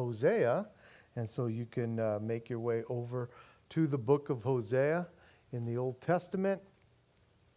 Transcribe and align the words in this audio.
Hosea. 0.00 0.66
And 1.16 1.28
so 1.28 1.46
you 1.46 1.66
can 1.66 2.00
uh, 2.00 2.18
make 2.22 2.48
your 2.48 2.60
way 2.60 2.82
over 2.88 3.28
to 3.70 3.86
the 3.86 3.98
book 3.98 4.30
of 4.30 4.42
Hosea 4.42 5.06
in 5.52 5.66
the 5.66 5.76
Old 5.76 6.00
Testament. 6.00 6.60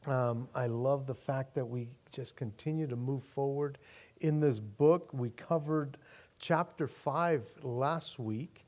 Um, 0.06 0.50
I 0.54 0.68
love 0.68 1.08
the 1.08 1.16
fact 1.16 1.56
that 1.56 1.66
we 1.66 1.88
just 2.12 2.36
continue 2.36 2.88
to 2.88 2.98
move 2.98 3.24
forward 3.24 3.78
in 4.20 4.42
this 4.42 4.60
book. 4.60 5.10
We 5.14 5.30
covered 5.30 5.98
chapter 6.40 6.88
5 6.88 7.44
last 7.64 8.20
week. 8.20 8.66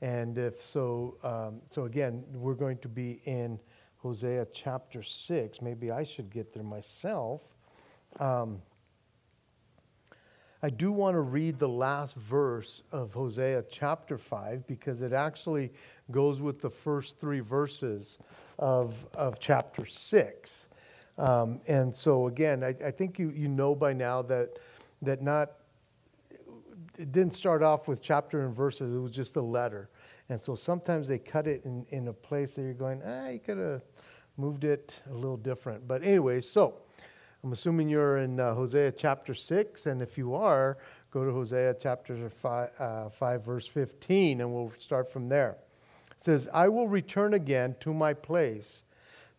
And 0.00 0.38
if 0.38 0.64
so, 0.64 1.16
um, 1.24 1.60
so 1.68 1.86
again, 1.86 2.22
we're 2.34 2.54
going 2.54 2.78
to 2.78 2.88
be 2.88 3.20
in 3.24 3.58
Hosea 3.96 4.46
chapter 4.52 5.02
6. 5.02 5.60
Maybe 5.60 5.90
I 5.90 6.04
should 6.04 6.30
get 6.30 6.54
there 6.54 6.62
myself. 6.62 7.40
Um, 8.20 8.62
I 10.66 10.70
do 10.70 10.90
want 10.90 11.14
to 11.14 11.20
read 11.20 11.60
the 11.60 11.68
last 11.68 12.16
verse 12.16 12.82
of 12.90 13.14
Hosea 13.14 13.66
chapter 13.70 14.18
5 14.18 14.66
because 14.66 15.00
it 15.00 15.12
actually 15.12 15.70
goes 16.10 16.40
with 16.40 16.60
the 16.60 16.68
first 16.68 17.20
three 17.20 17.38
verses 17.38 18.18
of, 18.58 18.96
of 19.14 19.38
chapter 19.38 19.86
6. 19.86 20.66
Um, 21.18 21.60
and 21.68 21.94
so, 21.94 22.26
again, 22.26 22.64
I, 22.64 22.74
I, 22.84 22.90
think 22.90 23.16
you, 23.16 23.30
you 23.30 23.46
know 23.46 23.76
by 23.76 23.92
now 23.92 24.22
that, 24.22 24.58
that 25.02 25.22
not, 25.22 25.52
it 26.98 27.12
didn't 27.12 27.34
start 27.34 27.62
off 27.62 27.86
with 27.86 28.02
chapter 28.02 28.44
and 28.44 28.52
verses, 28.52 28.92
it 28.92 28.98
was 28.98 29.12
just 29.12 29.36
a 29.36 29.40
letter. 29.40 29.88
And 30.30 30.40
so 30.40 30.56
sometimes 30.56 31.06
they 31.06 31.18
cut 31.18 31.46
it 31.46 31.64
in, 31.64 31.86
in 31.90 32.08
a 32.08 32.12
place 32.12 32.56
that 32.56 32.62
you're 32.62 32.74
going, 32.74 33.02
ah, 33.06 33.28
you 33.28 33.38
could 33.38 33.58
have 33.58 33.82
moved 34.36 34.64
it 34.64 35.00
a 35.08 35.14
little 35.14 35.36
different. 35.36 35.86
But 35.86 36.02
anyway, 36.02 36.40
so 36.40 36.74
I'm 37.46 37.52
assuming 37.52 37.88
you're 37.88 38.18
in 38.18 38.40
uh, 38.40 38.54
Hosea 38.54 38.90
chapter 38.90 39.32
6, 39.32 39.86
and 39.86 40.02
if 40.02 40.18
you 40.18 40.34
are, 40.34 40.78
go 41.12 41.24
to 41.24 41.30
Hosea 41.30 41.76
chapter 41.78 42.28
5, 42.28 42.70
uh, 42.76 43.08
5, 43.08 43.44
verse 43.44 43.68
15, 43.68 44.40
and 44.40 44.52
we'll 44.52 44.72
start 44.80 45.12
from 45.12 45.28
there. 45.28 45.56
It 46.10 46.24
says, 46.24 46.48
I 46.52 46.66
will 46.66 46.88
return 46.88 47.34
again 47.34 47.76
to 47.78 47.94
my 47.94 48.14
place 48.14 48.82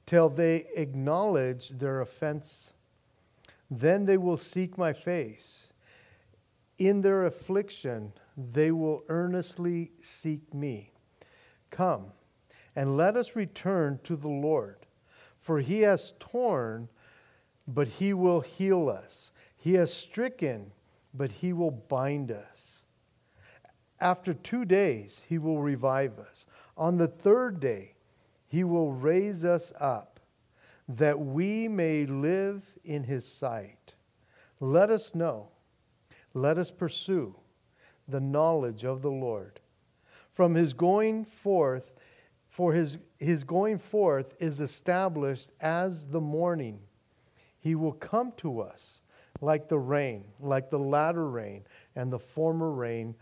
till 0.06 0.30
they 0.30 0.68
acknowledge 0.78 1.68
their 1.68 2.00
offense. 2.00 2.72
Then 3.70 4.06
they 4.06 4.16
will 4.16 4.38
seek 4.38 4.78
my 4.78 4.94
face. 4.94 5.68
In 6.78 7.02
their 7.02 7.26
affliction, 7.26 8.14
they 8.38 8.72
will 8.72 9.04
earnestly 9.10 9.92
seek 10.02 10.54
me. 10.54 10.94
Come, 11.72 12.06
and 12.74 12.96
let 12.96 13.18
us 13.18 13.36
return 13.36 14.00
to 14.06 14.16
the 14.16 14.30
Lord, 14.30 14.86
for 15.42 15.60
he 15.60 15.82
has 15.82 16.14
torn 16.22 16.88
but 17.68 17.88
he 17.88 18.14
will 18.14 18.40
heal 18.40 18.90
us. 18.90 19.32
He 19.58 19.74
has 19.74 19.94
stricken, 19.94 20.72
but 21.14 21.32
he 21.32 21.52
will 21.52 21.72
bind 21.72 22.32
us. 22.32 22.82
After 24.00 24.34
two 24.34 24.64
days, 24.64 25.22
he 25.28 25.38
will 25.38 25.62
revive 25.62 26.20
us. 26.20 26.46
On 26.78 26.98
the 26.98 27.08
third 27.08 27.60
day, 27.60 27.96
he 28.48 28.64
will 28.64 28.94
raise 28.94 29.44
us 29.44 29.74
up, 29.80 30.20
that 30.88 31.20
we 31.20 31.68
may 31.68 32.06
live 32.06 32.64
in 32.86 33.04
his 33.04 33.26
sight. 33.26 33.94
Let 34.60 34.90
us 34.90 35.14
know, 35.14 35.50
let 36.34 36.58
us 36.58 36.72
pursue 36.72 37.36
the 38.08 38.22
knowledge 38.22 38.86
of 38.86 39.02
the 39.02 39.12
Lord. 39.12 39.60
From 40.34 40.56
his 40.56 40.74
going 40.74 41.26
forth, 41.26 41.92
for 42.50 42.72
his, 42.74 42.98
his 43.20 43.44
going 43.44 43.80
forth 43.80 44.34
is 44.40 44.62
established 44.62 45.52
as 45.60 46.06
the 46.06 46.22
morning 46.22 46.80
he 47.68 47.76
will 47.76 47.92
come 47.92 48.32
to 48.38 48.62
us 48.62 49.02
like 49.42 49.68
the 49.68 49.78
rain, 49.78 50.24
like 50.40 50.70
the 50.70 50.80
latter 50.80 51.30
rain 51.30 51.66
and 51.98 52.12
the 52.12 52.18
former 52.18 52.72
rain 52.72 53.14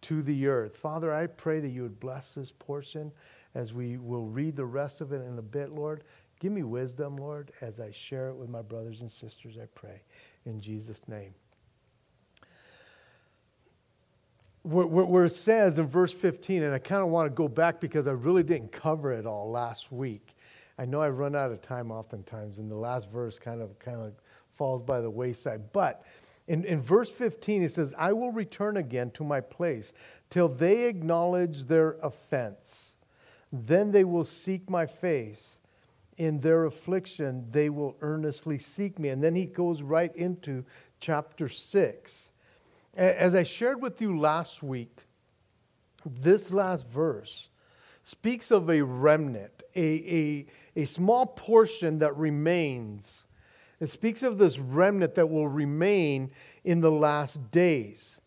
to 0.00 0.22
the 0.22 0.46
earth. 0.46 0.74
Father, 0.74 1.12
I 1.12 1.26
pray 1.26 1.60
that 1.60 1.68
you 1.68 1.82
would 1.82 2.00
bless 2.00 2.34
this 2.34 2.50
portion 2.50 3.12
as 3.54 3.74
we 3.74 3.98
will 3.98 4.24
read 4.24 4.56
the 4.56 4.64
rest 4.64 5.02
of 5.02 5.12
it 5.12 5.20
in 5.20 5.36
a 5.36 5.42
bit, 5.42 5.72
Lord. 5.72 6.04
Give 6.40 6.50
me 6.50 6.62
wisdom, 6.62 7.18
Lord, 7.18 7.52
as 7.60 7.78
I 7.78 7.90
share 7.90 8.30
it 8.30 8.36
with 8.36 8.48
my 8.48 8.62
brothers 8.62 9.02
and 9.02 9.10
sisters, 9.10 9.58
I 9.62 9.66
pray. 9.74 10.00
In 10.46 10.62
Jesus' 10.62 11.02
name. 11.06 11.34
Where, 14.62 15.26
it 15.26 15.32
says 15.32 15.78
in 15.78 15.86
verse 15.86 16.14
15, 16.14 16.62
and 16.62 16.72
I 16.72 16.78
kind 16.78 17.02
of 17.02 17.08
want 17.08 17.26
to 17.26 17.34
go 17.34 17.48
back 17.48 17.80
because 17.80 18.06
I 18.06 18.12
really 18.12 18.44
didn't 18.44 18.72
cover 18.72 19.12
it 19.12 19.26
all 19.26 19.50
last 19.50 19.92
week. 19.92 20.29
I 20.80 20.86
know 20.86 21.02
I 21.02 21.10
run 21.10 21.36
out 21.36 21.52
of 21.52 21.60
time 21.60 21.92
oftentimes, 21.92 22.58
and 22.58 22.70
the 22.70 22.74
last 22.74 23.10
verse 23.10 23.38
kind 23.38 23.60
of 23.60 23.78
kind 23.78 24.00
of 24.00 24.14
falls 24.54 24.82
by 24.82 25.02
the 25.02 25.10
wayside. 25.10 25.74
But 25.74 26.06
in, 26.48 26.64
in 26.64 26.80
verse 26.80 27.10
15, 27.10 27.62
it 27.62 27.72
says, 27.72 27.94
I 27.98 28.14
will 28.14 28.32
return 28.32 28.78
again 28.78 29.10
to 29.12 29.22
my 29.22 29.42
place 29.42 29.92
till 30.30 30.48
they 30.48 30.86
acknowledge 30.88 31.64
their 31.64 31.96
offense. 32.02 32.96
Then 33.52 33.92
they 33.92 34.04
will 34.04 34.24
seek 34.24 34.70
my 34.70 34.86
face. 34.86 35.58
In 36.16 36.40
their 36.40 36.64
affliction, 36.64 37.46
they 37.50 37.68
will 37.68 37.94
earnestly 38.00 38.58
seek 38.58 38.98
me. 38.98 39.10
And 39.10 39.22
then 39.22 39.34
he 39.34 39.44
goes 39.44 39.82
right 39.82 40.14
into 40.16 40.64
chapter 40.98 41.48
6. 41.48 42.32
As 42.94 43.34
I 43.34 43.42
shared 43.42 43.82
with 43.82 44.00
you 44.00 44.18
last 44.18 44.62
week, 44.62 44.96
this 46.06 46.50
last 46.50 46.86
verse 46.86 47.50
speaks 48.10 48.50
of 48.50 48.68
a 48.68 48.82
remnant, 48.82 49.62
a, 49.76 49.80
a, 49.80 50.46
a 50.82 50.84
small 50.84 51.26
portion 51.26 52.00
that 52.00 52.16
remains. 52.16 53.26
It 53.78 53.90
speaks 53.90 54.24
of 54.24 54.36
this 54.36 54.58
remnant 54.58 55.14
that 55.14 55.30
will 55.30 55.46
remain 55.46 56.32
in 56.64 56.80
the 56.80 56.90
last 56.90 57.52
days. 57.52 58.20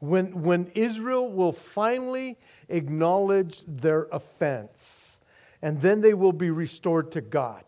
When, 0.00 0.42
when 0.42 0.66
Israel 0.74 1.30
will 1.30 1.52
finally 1.52 2.36
acknowledge 2.68 3.62
their 3.68 4.08
offense, 4.10 5.20
and 5.62 5.80
then 5.80 6.00
they 6.00 6.14
will 6.14 6.32
be 6.32 6.50
restored 6.50 7.12
to 7.12 7.20
God, 7.20 7.62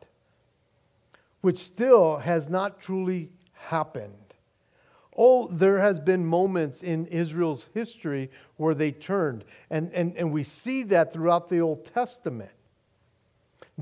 which 1.40 1.58
still 1.58 2.16
has 2.16 2.48
not 2.48 2.80
truly 2.80 3.30
happened. 3.52 4.23
Oh, 5.16 5.48
there 5.48 5.78
has 5.78 6.00
been 6.00 6.26
moments 6.26 6.82
in 6.82 7.06
Israel's 7.06 7.66
history 7.72 8.30
where 8.56 8.74
they 8.74 8.90
turned. 8.90 9.44
And, 9.70 9.92
and, 9.92 10.16
and 10.16 10.32
we 10.32 10.42
see 10.42 10.82
that 10.84 11.12
throughout 11.12 11.48
the 11.48 11.60
Old 11.60 11.86
Testament. 11.86 12.50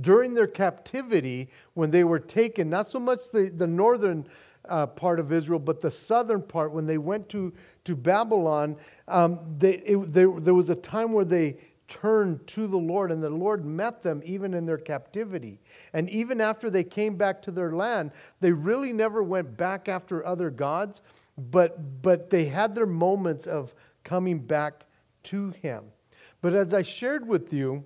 During 0.01 0.35
their 0.35 0.47
captivity, 0.47 1.49
when 1.75 1.91
they 1.91 2.05
were 2.05 2.19
taken, 2.19 2.71
not 2.71 2.89
so 2.89 2.99
much 2.99 3.31
the, 3.33 3.51
the 3.55 3.67
northern 3.67 4.27
uh, 4.69 4.87
part 4.87 5.21
of 5.21 5.33
Israel, 5.33 5.59
but 5.59 5.81
the 5.81 5.91
southern 5.91 6.43
part, 6.43 6.73
when 6.73 6.87
they 6.87 6.99
went 6.99 7.29
to, 7.31 7.53
to 7.85 7.97
Babylon, 7.97 8.77
um, 9.09 9.41
they, 9.59 9.75
it, 9.75 10.13
there, 10.13 10.31
there 10.39 10.55
was 10.55 10.71
a 10.71 10.75
time 10.75 11.13
where 11.13 11.25
they 11.25 11.57
turned 11.89 12.47
to 12.47 12.67
the 12.67 12.79
Lord, 12.79 13.13
and 13.13 13.23
the 13.23 13.29
Lord 13.29 13.67
met 13.67 14.03
them 14.03 14.23
even 14.25 14.55
in 14.55 14.65
their 14.65 14.79
captivity. 14.79 15.61
And 15.93 16.09
even 16.09 16.41
after 16.41 16.71
they 16.71 16.85
came 16.85 17.17
back 17.17 17.43
to 17.43 17.51
their 17.51 17.73
land, 17.73 18.13
they 18.41 18.53
really 18.53 18.93
never 18.93 19.23
went 19.23 19.57
back 19.57 19.89
after 19.89 20.25
other 20.25 20.49
gods 20.49 21.03
but, 21.37 22.03
but 22.03 22.31
they 22.31 22.47
had 22.47 22.75
their 22.75 22.87
moments 22.87 23.47
of 23.47 23.75
coming 24.05 24.39
back 24.39 24.85
to 25.25 25.51
him. 25.51 25.85
But 26.41 26.55
as 26.55 26.75
I 26.75 26.83
shared 26.83 27.27
with 27.27 27.53
you, 27.53 27.85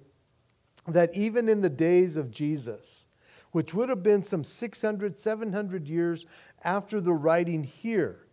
that 0.89 1.15
even 1.15 1.49
in 1.49 1.61
the 1.61 1.71
days 1.71 2.17
of 2.17 2.31
Jesus, 2.31 3.05
which 3.53 3.75
would 3.75 3.89
have 3.89 4.03
been 4.03 4.23
some 4.23 4.45
600, 4.45 5.19
700 5.19 5.89
years 5.89 6.27
after 6.63 7.01
the 7.01 7.13
writing 7.13 7.65
here, 7.65 8.27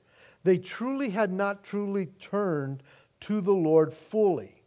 they 0.43 0.57
truly 0.57 1.09
had 1.09 1.31
not 1.31 1.63
truly 1.63 2.07
turned 2.19 2.83
to 3.21 3.41
the 3.41 3.53
Lord 3.53 3.93
fully. 3.93 4.63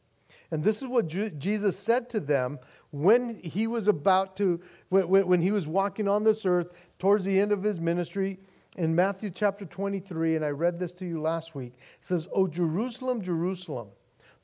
And 0.50 0.62
this 0.62 0.80
is 0.80 0.88
what 0.88 1.08
Jesus 1.08 1.76
said 1.76 2.08
to 2.10 2.20
them 2.20 2.58
when 2.90 3.40
he 3.40 3.66
was 3.66 3.88
about 3.88 4.36
to, 4.36 4.60
when, 4.88 5.08
when 5.08 5.42
he 5.42 5.50
was 5.50 5.66
walking 5.66 6.08
on 6.08 6.24
this 6.24 6.46
earth 6.46 6.90
towards 6.98 7.24
the 7.24 7.38
end 7.38 7.52
of 7.52 7.62
his 7.62 7.80
ministry 7.80 8.38
in 8.76 8.94
Matthew 8.94 9.30
chapter 9.30 9.64
23, 9.64 10.36
and 10.36 10.44
I 10.44 10.50
read 10.50 10.78
this 10.78 10.92
to 10.92 11.06
you 11.06 11.20
last 11.20 11.54
week, 11.54 11.72
it 11.78 12.06
says, 12.06 12.28
O 12.32 12.46
Jerusalem, 12.46 13.22
Jerusalem, 13.22 13.88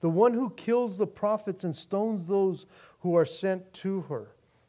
the 0.01 0.09
one 0.09 0.33
who 0.33 0.51
kills 0.51 0.97
the 0.97 1.07
prophets 1.07 1.65
and 1.65 1.75
stones 1.75 2.25
those 2.25 2.67
who 3.01 3.15
are 3.17 3.27
sent 3.27 3.73
to 3.75 4.01
her. 4.03 4.29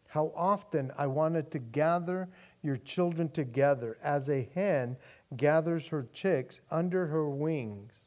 How 0.10 0.32
often 0.36 0.92
I 0.98 1.08
wanted 1.08 1.50
to 1.52 1.60
gather 1.60 2.30
your 2.62 2.78
children 2.78 3.30
together 3.30 3.98
as 4.04 4.30
a 4.30 4.48
hen 4.54 4.96
gathers 5.36 5.88
her 5.88 6.08
chicks 6.14 6.60
under 6.70 7.08
her 7.08 7.28
wings, 7.30 8.06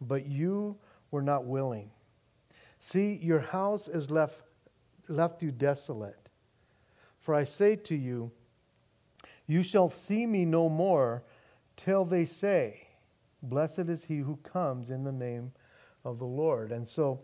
but 0.00 0.26
you 0.26 0.76
were 1.10 1.22
not 1.22 1.44
willing. 1.44 1.90
See, 2.80 3.18
your 3.22 3.40
house 3.40 3.88
is 3.88 4.10
left, 4.10 4.40
left 5.08 5.42
you 5.42 5.50
desolate. 5.50 6.28
For 7.20 7.34
I 7.34 7.44
say 7.44 7.76
to 7.76 7.94
you, 7.94 8.30
you 9.48 9.64
shall 9.64 9.88
see 9.88 10.26
me 10.26 10.44
no 10.44 10.68
more 10.68 11.24
till 11.76 12.04
they 12.04 12.24
say, 12.24 12.86
Blessed 13.42 13.80
is 13.80 14.04
he 14.04 14.18
who 14.18 14.36
comes 14.36 14.90
in 14.90 15.02
the 15.02 15.12
name 15.12 15.52
of 16.04 16.18
the 16.18 16.24
Lord. 16.24 16.70
And 16.70 16.86
so, 16.86 17.20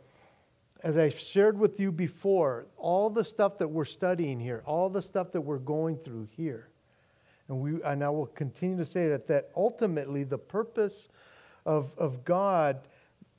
as 0.82 0.96
I 0.96 1.08
shared 1.10 1.58
with 1.58 1.78
you 1.78 1.92
before, 1.92 2.66
all 2.76 3.10
the 3.10 3.24
stuff 3.24 3.58
that 3.58 3.68
we're 3.68 3.84
studying 3.84 4.40
here, 4.40 4.62
all 4.66 4.88
the 4.90 5.02
stuff 5.02 5.32
that 5.32 5.40
we're 5.40 5.58
going 5.58 5.98
through 5.98 6.28
here, 6.36 6.68
and, 7.48 7.60
we, 7.60 7.82
and 7.82 8.02
I 8.02 8.10
will 8.10 8.26
continue 8.26 8.76
to 8.78 8.84
say 8.84 9.08
that, 9.08 9.26
that 9.28 9.50
ultimately 9.56 10.24
the 10.24 10.38
purpose 10.38 11.08
of, 11.66 11.92
of 11.98 12.24
God 12.24 12.80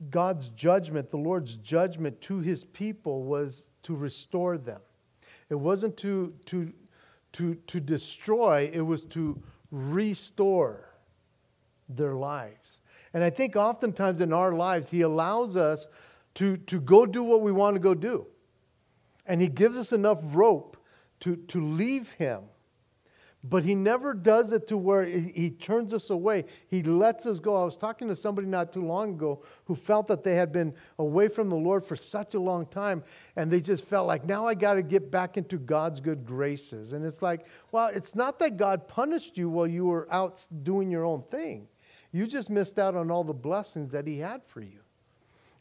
God's 0.09 0.49
judgment, 0.49 1.09
the 1.09 1.17
Lord's 1.17 1.55
judgment 1.55 2.19
to 2.21 2.39
his 2.39 2.63
people 2.63 3.23
was 3.23 3.71
to 3.83 3.95
restore 3.95 4.57
them. 4.57 4.81
It 5.49 5.55
wasn't 5.55 5.95
to, 5.97 6.33
to, 6.47 6.73
to, 7.35 7.55
to 7.67 7.81
destroy, 7.81 8.69
it 8.71 8.79
was 8.79 9.03
to 9.03 9.41
restore 9.69 10.89
their 11.89 12.15
lives. 12.15 12.79
And 13.13 13.23
I 13.23 13.29
think 13.29 13.57
oftentimes 13.57 14.21
in 14.21 14.31
our 14.31 14.53
lives, 14.53 14.89
he 14.89 15.01
allows 15.01 15.57
us 15.57 15.85
to, 16.35 16.55
to 16.55 16.79
go 16.79 17.05
do 17.05 17.23
what 17.23 17.41
we 17.41 17.51
want 17.51 17.75
to 17.75 17.81
go 17.81 17.93
do. 17.93 18.25
And 19.25 19.41
he 19.41 19.47
gives 19.47 19.75
us 19.75 19.91
enough 19.91 20.19
rope 20.23 20.77
to, 21.21 21.35
to 21.35 21.59
leave 21.59 22.11
him 22.13 22.43
but 23.47 23.63
he 23.63 23.75
never 23.75 24.13
does 24.13 24.51
it 24.51 24.67
to 24.67 24.75
where 24.75 25.05
he 25.05 25.51
turns 25.51 25.93
us 25.93 26.09
away. 26.09 26.45
He 26.67 26.81
lets 26.81 27.27
us 27.27 27.39
go. 27.39 27.61
I 27.61 27.63
was 27.63 27.77
talking 27.77 28.07
to 28.07 28.15
somebody 28.15 28.47
not 28.47 28.73
too 28.73 28.83
long 28.83 29.11
ago 29.11 29.43
who 29.65 29.75
felt 29.75 30.07
that 30.07 30.23
they 30.23 30.35
had 30.35 30.51
been 30.51 30.73
away 30.97 31.27
from 31.27 31.49
the 31.49 31.55
Lord 31.55 31.85
for 31.85 31.95
such 31.95 32.33
a 32.33 32.39
long 32.39 32.65
time, 32.65 33.03
and 33.35 33.51
they 33.51 33.61
just 33.61 33.85
felt 33.85 34.07
like, 34.07 34.25
now 34.25 34.47
I 34.47 34.55
got 34.55 34.75
to 34.75 34.81
get 34.81 35.11
back 35.11 35.37
into 35.37 35.59
God's 35.59 35.99
good 35.99 36.25
graces. 36.25 36.93
And 36.93 37.05
it's 37.05 37.21
like, 37.21 37.45
well, 37.71 37.87
it's 37.87 38.15
not 38.15 38.39
that 38.39 38.57
God 38.57 38.87
punished 38.87 39.37
you 39.37 39.49
while 39.49 39.67
you 39.67 39.85
were 39.85 40.07
out 40.11 40.43
doing 40.63 40.89
your 40.89 41.05
own 41.05 41.21
thing. 41.29 41.67
You 42.11 42.25
just 42.25 42.49
missed 42.49 42.79
out 42.79 42.95
on 42.95 43.11
all 43.11 43.23
the 43.23 43.33
blessings 43.33 43.91
that 43.91 44.07
he 44.07 44.17
had 44.17 44.41
for 44.47 44.61
you. 44.61 44.79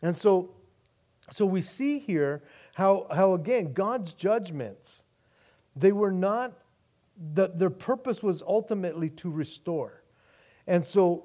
And 0.00 0.16
so, 0.16 0.54
so 1.32 1.44
we 1.44 1.60
see 1.60 1.98
here 1.98 2.42
how, 2.74 3.08
how 3.14 3.34
again, 3.34 3.74
God's 3.74 4.14
judgments, 4.14 5.02
they 5.76 5.92
were 5.92 6.12
not 6.12 6.52
the, 7.16 7.48
their 7.48 7.70
purpose 7.70 8.22
was 8.22 8.42
ultimately 8.42 9.08
to 9.10 9.30
restore. 9.30 10.02
And 10.66 10.84
so, 10.84 11.24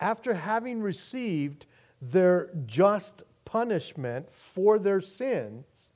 after 0.00 0.34
having 0.34 0.80
received 0.80 1.66
their 2.00 2.50
just 2.66 3.22
punishment 3.44 4.28
for 4.32 4.78
their 4.78 5.00
sins, 5.00 5.90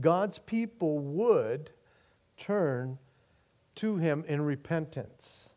God's 0.00 0.38
people 0.38 0.98
would 0.98 1.70
turn 2.36 2.98
to 3.76 3.96
Him 3.96 4.24
in 4.26 4.42
repentance. 4.42 5.50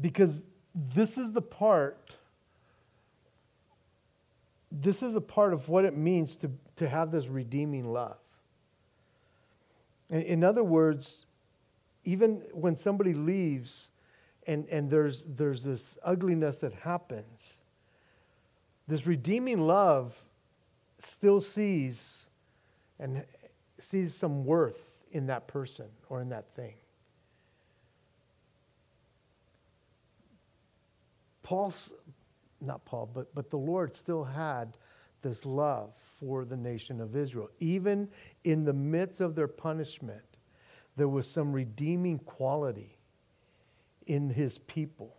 Because 0.00 0.42
this 0.74 1.18
is 1.18 1.32
the 1.32 1.42
part, 1.42 2.14
this 4.70 5.02
is 5.02 5.14
a 5.14 5.20
part 5.20 5.52
of 5.52 5.68
what 5.68 5.84
it 5.84 5.96
means 5.96 6.36
to, 6.36 6.50
to 6.76 6.88
have 6.88 7.10
this 7.10 7.26
redeeming 7.26 7.92
love. 7.92 8.18
In 10.10 10.44
other 10.44 10.62
words, 10.62 11.26
even 12.04 12.42
when 12.52 12.76
somebody 12.76 13.12
leaves 13.12 13.90
and, 14.46 14.68
and 14.68 14.88
there's, 14.88 15.24
there's 15.24 15.64
this 15.64 15.98
ugliness 16.04 16.60
that 16.60 16.72
happens, 16.72 17.54
this 18.86 19.06
redeeming 19.06 19.58
love 19.58 20.14
still 20.98 21.40
sees 21.40 22.26
and 23.00 23.24
sees 23.78 24.14
some 24.14 24.44
worth 24.44 24.90
in 25.10 25.26
that 25.26 25.48
person 25.48 25.86
or 26.08 26.20
in 26.20 26.28
that 26.28 26.54
thing. 26.54 26.74
Paul's, 31.42 31.92
not 32.60 32.84
Paul, 32.84 33.08
but, 33.12 33.34
but 33.34 33.50
the 33.50 33.58
Lord 33.58 33.94
still 33.94 34.24
had 34.24 34.76
this 35.22 35.44
love 35.44 35.90
for 36.18 36.44
the 36.44 36.56
nation 36.56 37.00
of 37.00 37.16
Israel. 37.16 37.48
Even 37.60 38.08
in 38.44 38.64
the 38.64 38.72
midst 38.72 39.20
of 39.20 39.34
their 39.34 39.48
punishment, 39.48 40.22
there 40.96 41.08
was 41.08 41.28
some 41.28 41.52
redeeming 41.52 42.18
quality 42.20 42.96
in 44.06 44.30
his 44.30 44.58
people. 44.58 45.16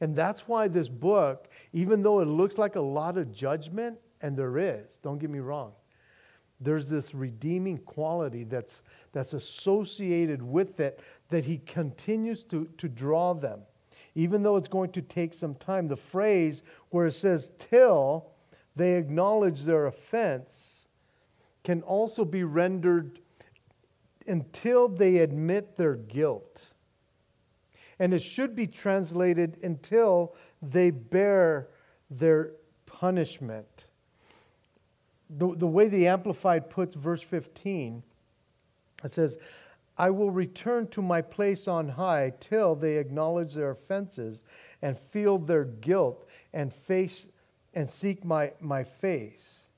And 0.00 0.14
that's 0.14 0.48
why 0.48 0.68
this 0.68 0.88
book, 0.88 1.48
even 1.72 2.02
though 2.02 2.20
it 2.20 2.26
looks 2.28 2.58
like 2.58 2.76
a 2.76 2.80
lot 2.80 3.18
of 3.18 3.32
judgment, 3.32 3.98
and 4.22 4.36
there 4.36 4.58
is, 4.58 4.98
don't 5.02 5.18
get 5.18 5.30
me 5.30 5.40
wrong, 5.40 5.72
there's 6.60 6.88
this 6.88 7.14
redeeming 7.14 7.78
quality 7.78 8.44
that's, 8.44 8.82
that's 9.12 9.32
associated 9.32 10.42
with 10.42 10.80
it 10.80 11.00
that 11.28 11.44
he 11.44 11.58
continues 11.58 12.44
to, 12.44 12.68
to 12.78 12.88
draw 12.88 13.34
them. 13.34 13.60
Even 14.14 14.42
though 14.42 14.56
it's 14.56 14.68
going 14.68 14.92
to 14.92 15.02
take 15.02 15.34
some 15.34 15.56
time, 15.56 15.88
the 15.88 15.96
phrase 15.96 16.62
where 16.90 17.06
it 17.06 17.12
says 17.12 17.52
till 17.58 18.30
they 18.76 18.94
acknowledge 18.94 19.62
their 19.62 19.86
offense 19.86 20.86
can 21.62 21.82
also 21.82 22.24
be 22.24 22.44
rendered 22.44 23.18
until 24.26 24.88
they 24.88 25.18
admit 25.18 25.76
their 25.76 25.94
guilt. 25.94 26.68
And 27.98 28.12
it 28.12 28.22
should 28.22 28.56
be 28.56 28.66
translated 28.66 29.58
until 29.62 30.34
they 30.60 30.90
bear 30.90 31.68
their 32.10 32.52
punishment. 32.86 33.86
The, 35.30 35.54
the 35.54 35.66
way 35.66 35.88
the 35.88 36.06
Amplified 36.06 36.68
puts 36.70 36.94
verse 36.94 37.22
15, 37.22 38.02
it 39.04 39.12
says, 39.12 39.38
I 39.96 40.10
will 40.10 40.30
return 40.30 40.88
to 40.88 41.02
my 41.02 41.22
place 41.22 41.68
on 41.68 41.88
high 41.88 42.32
till 42.40 42.74
they 42.74 42.96
acknowledge 42.96 43.54
their 43.54 43.70
offenses 43.70 44.42
and 44.82 44.98
feel 44.98 45.38
their 45.38 45.64
guilt 45.64 46.28
and 46.52 46.72
face 46.72 47.26
and 47.74 47.88
seek 47.88 48.24
my, 48.24 48.52
my 48.60 48.84
face. 48.84 49.68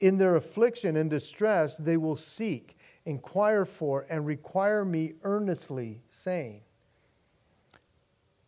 In 0.00 0.18
their 0.18 0.36
affliction 0.36 0.96
and 0.96 1.08
distress, 1.08 1.76
they 1.76 1.96
will 1.96 2.16
seek, 2.16 2.76
inquire 3.04 3.64
for, 3.64 4.06
and 4.08 4.26
require 4.26 4.84
me 4.84 5.12
earnestly, 5.22 6.00
saying, 6.10 6.62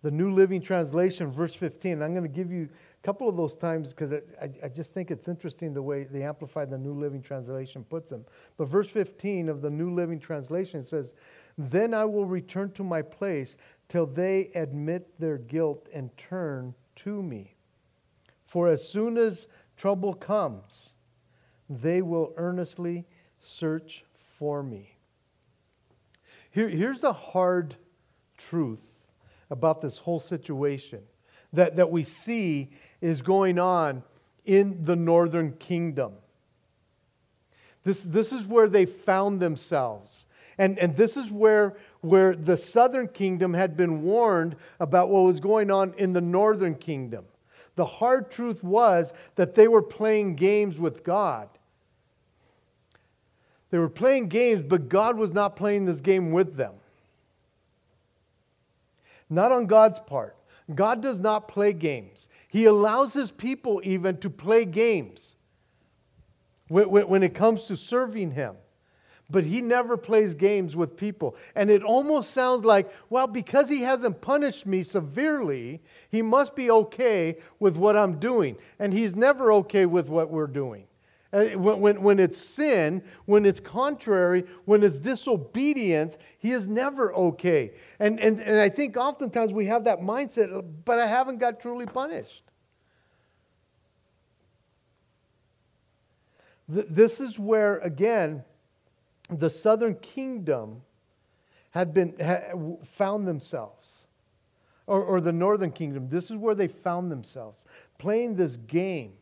the 0.04 0.10
New 0.10 0.34
Living 0.34 0.60
Translation, 0.60 1.32
verse 1.32 1.54
15. 1.54 2.02
I'm 2.02 2.12
going 2.12 2.24
to 2.24 2.28
give 2.28 2.52
you 2.52 2.68
a 2.68 3.02
couple 3.02 3.26
of 3.26 3.38
those 3.38 3.56
times 3.56 3.94
because 3.94 4.20
I, 4.40 4.50
I, 4.62 4.68
just 4.68 4.92
think 4.92 5.10
it's 5.10 5.28
interesting 5.28 5.72
the 5.72 5.80
way 5.80 6.04
the 6.04 6.22
Amplified, 6.22 6.68
the 6.68 6.76
New 6.76 6.92
Living 6.92 7.22
Translation 7.22 7.84
puts 7.84 8.10
them. 8.10 8.26
But 8.58 8.68
verse 8.68 8.86
15 8.86 9.48
of 9.48 9.62
the 9.62 9.70
New 9.70 9.94
Living 9.94 10.20
Translation 10.20 10.84
says, 10.84 11.14
Then 11.56 11.94
I 11.94 12.04
will 12.04 12.26
return 12.26 12.70
to 12.72 12.84
my 12.84 13.00
place 13.00 13.56
till 13.88 14.04
they 14.04 14.50
admit 14.54 15.08
their 15.18 15.38
guilt 15.38 15.88
and 15.94 16.14
turn 16.18 16.74
to 16.96 17.22
me. 17.22 17.53
For 18.54 18.68
as 18.68 18.88
soon 18.88 19.18
as 19.18 19.48
trouble 19.76 20.14
comes, 20.14 20.90
they 21.68 22.02
will 22.02 22.32
earnestly 22.36 23.04
search 23.40 24.04
for 24.38 24.62
me. 24.62 24.94
Here, 26.52 26.68
here's 26.68 27.02
a 27.02 27.12
hard 27.12 27.74
truth 28.38 28.92
about 29.50 29.80
this 29.80 29.98
whole 29.98 30.20
situation 30.20 31.00
that, 31.52 31.74
that 31.74 31.90
we 31.90 32.04
see 32.04 32.70
is 33.00 33.22
going 33.22 33.58
on 33.58 34.04
in 34.44 34.84
the 34.84 34.94
northern 34.94 35.54
kingdom. 35.54 36.12
This, 37.82 38.04
this 38.04 38.30
is 38.30 38.46
where 38.46 38.68
they 38.68 38.86
found 38.86 39.40
themselves. 39.40 40.26
And, 40.58 40.78
and 40.78 40.96
this 40.96 41.16
is 41.16 41.28
where, 41.28 41.76
where 42.02 42.36
the 42.36 42.56
southern 42.56 43.08
kingdom 43.08 43.52
had 43.52 43.76
been 43.76 44.02
warned 44.02 44.54
about 44.78 45.08
what 45.08 45.22
was 45.22 45.40
going 45.40 45.72
on 45.72 45.92
in 45.98 46.12
the 46.12 46.20
northern 46.20 46.76
kingdom. 46.76 47.24
The 47.76 47.84
hard 47.84 48.30
truth 48.30 48.62
was 48.62 49.12
that 49.34 49.54
they 49.54 49.68
were 49.68 49.82
playing 49.82 50.36
games 50.36 50.78
with 50.78 51.02
God. 51.02 51.48
They 53.70 53.78
were 53.78 53.88
playing 53.88 54.28
games, 54.28 54.62
but 54.66 54.88
God 54.88 55.16
was 55.16 55.32
not 55.32 55.56
playing 55.56 55.84
this 55.84 56.00
game 56.00 56.30
with 56.30 56.56
them. 56.56 56.74
Not 59.28 59.50
on 59.50 59.66
God's 59.66 59.98
part. 59.98 60.36
God 60.72 61.02
does 61.02 61.18
not 61.18 61.48
play 61.48 61.72
games. 61.72 62.28
He 62.48 62.66
allows 62.66 63.12
his 63.12 63.30
people 63.30 63.80
even 63.84 64.18
to 64.18 64.30
play 64.30 64.64
games 64.64 65.34
when 66.68 67.22
it 67.22 67.34
comes 67.34 67.64
to 67.64 67.76
serving 67.76 68.30
him 68.30 68.54
but 69.30 69.44
he 69.44 69.62
never 69.62 69.96
plays 69.96 70.34
games 70.34 70.76
with 70.76 70.96
people. 70.96 71.36
And 71.54 71.70
it 71.70 71.82
almost 71.82 72.32
sounds 72.32 72.64
like, 72.64 72.92
well, 73.08 73.26
because 73.26 73.68
he 73.68 73.82
hasn't 73.82 74.20
punished 74.20 74.66
me 74.66 74.82
severely, 74.82 75.80
he 76.10 76.22
must 76.22 76.54
be 76.54 76.70
okay 76.70 77.38
with 77.58 77.76
what 77.76 77.96
I'm 77.96 78.18
doing. 78.18 78.56
And 78.78 78.92
he's 78.92 79.16
never 79.16 79.52
okay 79.52 79.86
with 79.86 80.08
what 80.08 80.30
we're 80.30 80.46
doing. 80.46 80.86
Uh, 81.32 81.46
when, 81.58 81.80
when, 81.80 82.02
when 82.02 82.20
it's 82.20 82.38
sin, 82.38 83.02
when 83.24 83.44
it's 83.44 83.58
contrary, 83.58 84.44
when 84.66 84.84
it's 84.84 85.00
disobedience, 85.00 86.16
he 86.38 86.52
is 86.52 86.66
never 86.66 87.12
okay. 87.12 87.72
And, 87.98 88.20
and, 88.20 88.38
and 88.40 88.60
I 88.60 88.68
think 88.68 88.96
oftentimes 88.96 89.52
we 89.52 89.66
have 89.66 89.84
that 89.84 89.98
mindset, 90.00 90.64
but 90.84 91.00
I 91.00 91.08
haven't 91.08 91.38
got 91.38 91.58
truly 91.58 91.86
punished. 91.86 92.42
This 96.68 97.20
is 97.20 97.38
where, 97.38 97.78
again, 97.78 98.44
the 99.30 99.50
southern 99.50 99.94
kingdom 99.96 100.82
had 101.70 101.92
been 101.94 102.16
had 102.18 102.52
found 102.84 103.26
themselves 103.26 104.04
or, 104.86 105.02
or 105.02 105.20
the 105.20 105.32
northern 105.32 105.70
kingdom 105.70 106.08
this 106.08 106.30
is 106.30 106.36
where 106.36 106.54
they 106.54 106.68
found 106.68 107.10
themselves 107.10 107.64
playing 107.98 108.36
this 108.36 108.56
game 108.56 109.14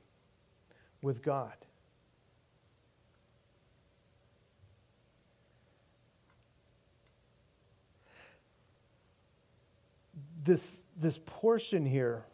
with 1.02 1.22
god. 1.22 1.52
This 10.44 10.82
this 10.96 11.20
portion 11.24 11.86
here 11.86 12.24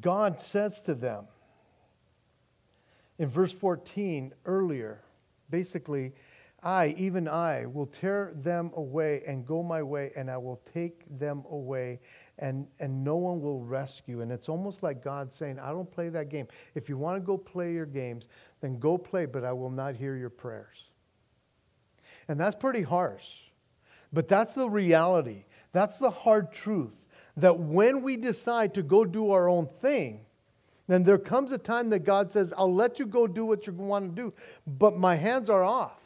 god 0.00 0.40
says 0.40 0.80
to 0.82 0.94
them 0.94 1.26
in 3.18 3.28
verse 3.28 3.52
14 3.52 4.32
earlier, 4.44 5.02
basically, 5.50 6.12
I, 6.62 6.94
even 6.96 7.28
I, 7.28 7.66
will 7.66 7.86
tear 7.86 8.32
them 8.36 8.70
away 8.74 9.22
and 9.26 9.46
go 9.46 9.62
my 9.62 9.82
way, 9.82 10.12
and 10.16 10.30
I 10.30 10.38
will 10.38 10.62
take 10.72 11.04
them 11.18 11.44
away, 11.50 12.00
and, 12.38 12.66
and 12.80 13.04
no 13.04 13.16
one 13.16 13.42
will 13.42 13.60
rescue. 13.60 14.22
And 14.22 14.32
it's 14.32 14.48
almost 14.48 14.82
like 14.82 15.04
God 15.04 15.30
saying, 15.30 15.58
I 15.58 15.68
don't 15.68 15.90
play 15.90 16.08
that 16.08 16.30
game. 16.30 16.48
If 16.74 16.88
you 16.88 16.96
want 16.96 17.16
to 17.16 17.20
go 17.20 17.36
play 17.36 17.74
your 17.74 17.84
games, 17.84 18.28
then 18.62 18.78
go 18.78 18.96
play, 18.96 19.26
but 19.26 19.44
I 19.44 19.52
will 19.52 19.70
not 19.70 19.94
hear 19.94 20.16
your 20.16 20.30
prayers. 20.30 20.90
And 22.28 22.40
that's 22.40 22.56
pretty 22.56 22.82
harsh. 22.82 23.26
But 24.10 24.28
that's 24.28 24.54
the 24.54 24.70
reality. 24.70 25.44
That's 25.72 25.98
the 25.98 26.10
hard 26.10 26.50
truth. 26.50 26.94
That 27.36 27.58
when 27.58 28.02
we 28.02 28.16
decide 28.16 28.74
to 28.74 28.82
go 28.82 29.04
do 29.04 29.32
our 29.32 29.50
own 29.50 29.66
thing, 29.66 30.23
then 30.86 31.02
there 31.02 31.18
comes 31.18 31.52
a 31.52 31.58
time 31.58 31.90
that 31.90 32.00
God 32.00 32.30
says, 32.30 32.52
I'll 32.56 32.72
let 32.72 32.98
you 32.98 33.06
go 33.06 33.26
do 33.26 33.44
what 33.44 33.66
you 33.66 33.72
want 33.72 34.14
to 34.14 34.22
do, 34.22 34.34
but 34.66 34.96
my 34.96 35.16
hands 35.16 35.48
are 35.48 35.64
off. 35.64 36.00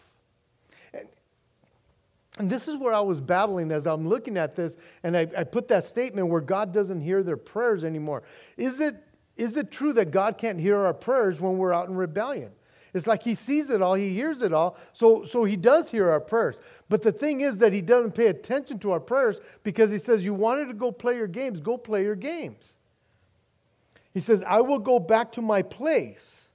And 2.39 2.49
this 2.49 2.69
is 2.69 2.77
where 2.77 2.93
I 2.93 3.01
was 3.01 3.21
battling 3.21 3.73
as 3.73 3.87
I'm 3.87 4.09
looking 4.09 4.37
at 4.37 4.55
this, 4.55 4.77
and 5.03 5.17
I, 5.17 5.27
I, 5.37 5.43
put 5.43 5.67
that 5.69 5.83
statement 5.83 6.29
where 6.29 6.41
God 6.41 6.73
doesn't 6.73 7.01
hear 7.01 7.25
their 7.25 7.37
prayers 7.37 7.83
anymore. 7.83 8.23
Is 8.57 8.79
it, 8.79 8.95
is 9.37 9.57
it 9.57 9.73
true 9.73 9.93
that 9.95 10.13
God 10.13 10.39
can't 10.39 10.61
hear 10.61 10.79
our 10.79 10.95
prayers 10.95 11.41
when 11.41 11.59
we're 11.59 11.73
out 11.73 11.89
in 11.89 11.97
rebellion? 11.97 12.53
It's 12.95 13.09
like 13.09 13.25
He 13.25 13.35
sees 13.35 13.71
it 13.71 13.83
all, 13.83 13.95
He 13.95 14.15
hears 14.15 14.43
it 14.43 14.53
all, 14.53 14.77
so, 14.93 15.25
so 15.25 15.43
He 15.43 15.57
does 15.57 15.91
hear 15.91 16.11
our 16.11 16.21
prayers. 16.21 16.61
But 16.89 17.03
the 17.03 17.13
thing 17.13 17.41
is 17.41 17.57
that 17.57 17.73
He 17.73 17.83
doesn't 17.83 18.13
pay 18.13 18.29
attention 18.29 18.79
to 18.81 18.93
our 18.93 19.01
prayers 19.01 19.41
because 19.65 19.91
He 19.91 19.99
says, 19.99 20.25
You 20.25 20.35
wanted 20.35 20.67
to 20.67 20.75
go 20.75 20.93
play 20.93 21.17
your 21.17 21.27
games, 21.27 21.61
go 21.61 21.77
play 21.77 22.05
your 22.05 22.17
games. 22.17 22.75
He 24.15 24.21
says, 24.21 24.43
I 24.47 24.61
will 24.61 24.79
go 24.79 24.99
back 24.99 25.33
to 25.33 25.43
my 25.43 25.63
place. 25.63 26.49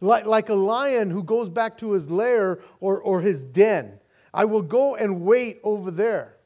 Like, 0.00 0.26
like 0.26 0.48
a 0.48 0.54
lion 0.54 1.10
who 1.10 1.22
goes 1.22 1.48
back 1.48 1.78
to 1.78 1.92
his 1.92 2.10
lair 2.10 2.60
or, 2.80 2.98
or 3.00 3.20
his 3.20 3.44
den. 3.44 3.98
I 4.34 4.44
will 4.44 4.62
go 4.62 4.96
and 4.96 5.22
wait 5.22 5.60
over 5.64 5.90
there 5.90 6.36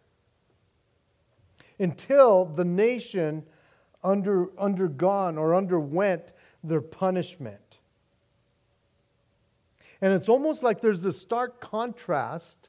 until 1.79 2.45
the 2.45 2.65
nation 2.65 3.45
under, 4.05 4.49
undergone 4.59 5.39
or 5.39 5.55
underwent 5.55 6.33
their 6.63 6.81
punishment. 6.81 7.79
And 10.01 10.15
it's 10.15 10.29
almost 10.29 10.63
like 10.63 10.81
there's 10.81 11.05
a 11.05 11.13
stark 11.13 11.61
contrast 11.61 12.69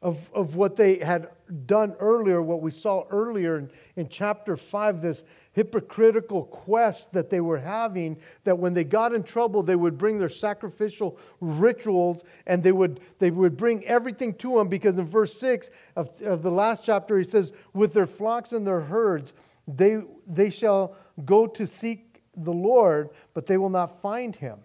of, 0.00 0.30
of 0.32 0.56
what 0.56 0.76
they 0.76 0.98
had 0.98 1.28
done 1.66 1.94
earlier, 1.98 2.42
what 2.42 2.62
we 2.62 2.70
saw 2.70 3.04
earlier 3.10 3.58
in, 3.58 3.70
in 3.96 4.08
chapter 4.08 4.56
5, 4.56 5.02
this 5.02 5.24
hypocritical 5.52 6.44
quest 6.44 7.12
that 7.12 7.30
they 7.30 7.40
were 7.40 7.58
having, 7.58 8.18
that 8.44 8.58
when 8.58 8.74
they 8.74 8.84
got 8.84 9.14
in 9.14 9.22
trouble, 9.22 9.62
they 9.62 9.76
would 9.76 9.98
bring 9.98 10.18
their 10.18 10.28
sacrificial 10.28 11.18
rituals 11.40 12.24
and 12.46 12.62
they 12.62 12.72
would, 12.72 13.00
they 13.18 13.30
would 13.30 13.56
bring 13.56 13.84
everything 13.86 14.34
to 14.34 14.58
him 14.58 14.68
because 14.68 14.98
in 14.98 15.06
verse 15.06 15.38
6 15.38 15.70
of, 15.96 16.10
of 16.22 16.42
the 16.42 16.50
last 16.50 16.84
chapter, 16.84 17.18
he 17.18 17.24
says, 17.24 17.52
With 17.72 17.92
their 17.92 18.06
flocks 18.06 18.52
and 18.52 18.66
their 18.66 18.80
herds, 18.80 19.32
they, 19.66 20.00
they 20.26 20.50
shall 20.50 20.96
go 21.24 21.46
to 21.46 21.66
seek 21.66 22.22
the 22.36 22.52
Lord, 22.52 23.10
but 23.34 23.46
they 23.46 23.56
will 23.56 23.70
not 23.70 24.00
find 24.00 24.34
him. 24.34 24.60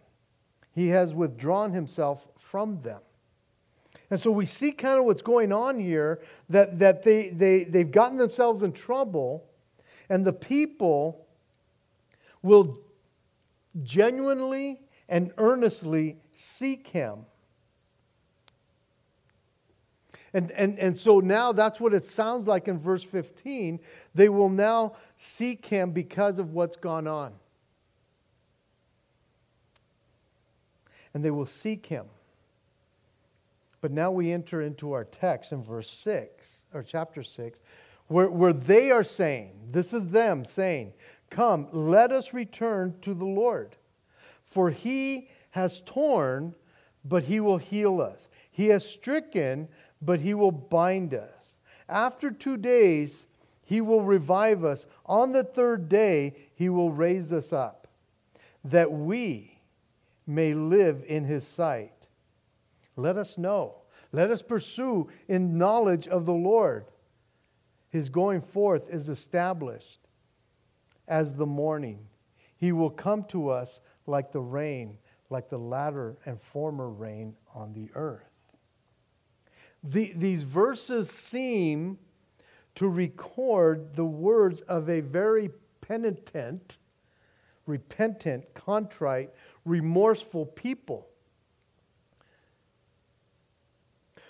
He 0.73 0.89
has 0.89 1.13
withdrawn 1.13 1.71
himself 1.71 2.27
from 2.37 2.81
them. 2.81 3.01
And 4.13 4.21
so 4.21 4.29
we 4.29 4.45
see 4.45 4.71
kind 4.71 4.99
of 4.99 5.05
what's 5.05 5.23
going 5.23 5.51
on 5.51 5.79
here 5.79 6.21
that, 6.47 6.77
that 6.77 7.01
they, 7.01 7.29
they, 7.29 7.63
they've 7.63 7.89
gotten 7.89 8.15
themselves 8.15 8.61
in 8.61 8.71
trouble, 8.71 9.43
and 10.07 10.23
the 10.23 10.31
people 10.31 11.25
will 12.43 12.77
genuinely 13.81 14.81
and 15.09 15.31
earnestly 15.39 16.17
seek 16.35 16.89
him. 16.89 17.25
And, 20.31 20.51
and, 20.51 20.77
and 20.77 20.95
so 20.95 21.19
now 21.19 21.51
that's 21.51 21.79
what 21.79 21.95
it 21.95 22.05
sounds 22.05 22.45
like 22.45 22.67
in 22.67 22.77
verse 22.77 23.01
15. 23.01 23.79
They 24.13 24.29
will 24.29 24.49
now 24.49 24.93
seek 25.17 25.65
him 25.65 25.89
because 25.89 26.37
of 26.37 26.53
what's 26.53 26.77
gone 26.77 27.07
on. 27.07 27.33
And 31.15 31.25
they 31.25 31.31
will 31.31 31.47
seek 31.47 31.87
him. 31.87 32.05
But 33.83 33.91
now 33.91 34.11
we 34.11 34.31
enter 34.31 34.61
into 34.61 34.93
our 34.93 35.03
text 35.03 35.51
in 35.51 35.61
verse 35.61 35.89
6, 35.89 36.63
or 36.73 36.83
chapter 36.83 37.21
6, 37.21 37.59
where, 38.07 38.29
where 38.29 38.53
they 38.53 38.91
are 38.91 39.03
saying, 39.03 39.59
this 39.71 39.91
is 39.91 40.07
them 40.07 40.45
saying, 40.45 40.93
Come, 41.29 41.67
let 41.73 42.13
us 42.13 42.33
return 42.33 42.95
to 43.01 43.13
the 43.13 43.25
Lord. 43.25 43.75
For 44.45 44.69
he 44.69 45.27
has 45.49 45.81
torn, 45.85 46.55
but 47.03 47.25
he 47.25 47.41
will 47.41 47.57
heal 47.57 47.99
us. 47.99 48.29
He 48.49 48.67
has 48.67 48.87
stricken, 48.87 49.67
but 50.01 50.21
he 50.21 50.33
will 50.33 50.53
bind 50.53 51.13
us. 51.13 51.57
After 51.89 52.31
two 52.31 52.55
days, 52.55 53.25
he 53.65 53.81
will 53.81 54.03
revive 54.03 54.63
us. 54.63 54.85
On 55.05 55.33
the 55.33 55.43
third 55.43 55.89
day, 55.89 56.35
he 56.55 56.69
will 56.69 56.93
raise 56.93 57.33
us 57.33 57.51
up, 57.51 57.89
that 58.63 58.93
we 58.93 59.59
may 60.25 60.53
live 60.53 61.03
in 61.05 61.25
his 61.25 61.45
sight. 61.45 62.02
Let 62.95 63.17
us 63.17 63.37
know. 63.37 63.75
Let 64.11 64.29
us 64.29 64.41
pursue 64.41 65.09
in 65.27 65.57
knowledge 65.57 66.07
of 66.07 66.25
the 66.25 66.33
Lord. 66.33 66.85
His 67.89 68.09
going 68.09 68.41
forth 68.41 68.89
is 68.89 69.09
established 69.09 69.99
as 71.07 71.33
the 71.33 71.45
morning. 71.45 71.99
He 72.57 72.71
will 72.71 72.89
come 72.89 73.23
to 73.25 73.49
us 73.49 73.79
like 74.07 74.31
the 74.31 74.41
rain, 74.41 74.97
like 75.29 75.49
the 75.49 75.57
latter 75.57 76.17
and 76.25 76.41
former 76.41 76.89
rain 76.89 77.35
on 77.53 77.73
the 77.73 77.89
earth. 77.95 78.29
The, 79.83 80.13
these 80.15 80.43
verses 80.43 81.09
seem 81.09 81.97
to 82.75 82.87
record 82.87 83.95
the 83.95 84.05
words 84.05 84.61
of 84.61 84.89
a 84.89 85.01
very 85.01 85.49
penitent, 85.81 86.77
repentant, 87.65 88.53
contrite, 88.53 89.31
remorseful 89.65 90.45
people. 90.45 91.07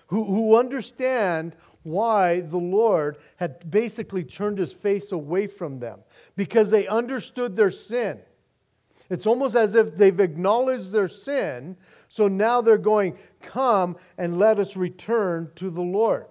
Who, 0.07 0.24
who 0.24 0.57
understand 0.57 1.55
why 1.83 2.41
the 2.41 2.57
Lord 2.57 3.17
had 3.38 3.69
basically 3.69 4.24
turned 4.24 4.57
his 4.57 4.74
face 4.74 5.12
away 5.12 5.48
from 5.48 5.79
them 5.79 6.00
because 6.36 6.69
they 6.69 6.88
understood 6.88 7.55
their 7.55 7.72
sin. 7.72 8.19
It's 9.10 9.27
almost 9.27 9.55
as 9.55 9.75
if 9.75 9.98
they've 9.98 10.19
acknowledged 10.19 10.91
their 10.91 11.10
sin, 11.10 11.77
so 12.07 12.27
now 12.27 12.62
they're 12.62 12.77
going, 12.77 13.17
Come 13.41 13.98
and 14.17 14.39
let 14.39 14.60
us 14.60 14.75
return 14.75 15.51
to 15.55 15.69
the 15.69 15.81
Lord. 15.81 16.27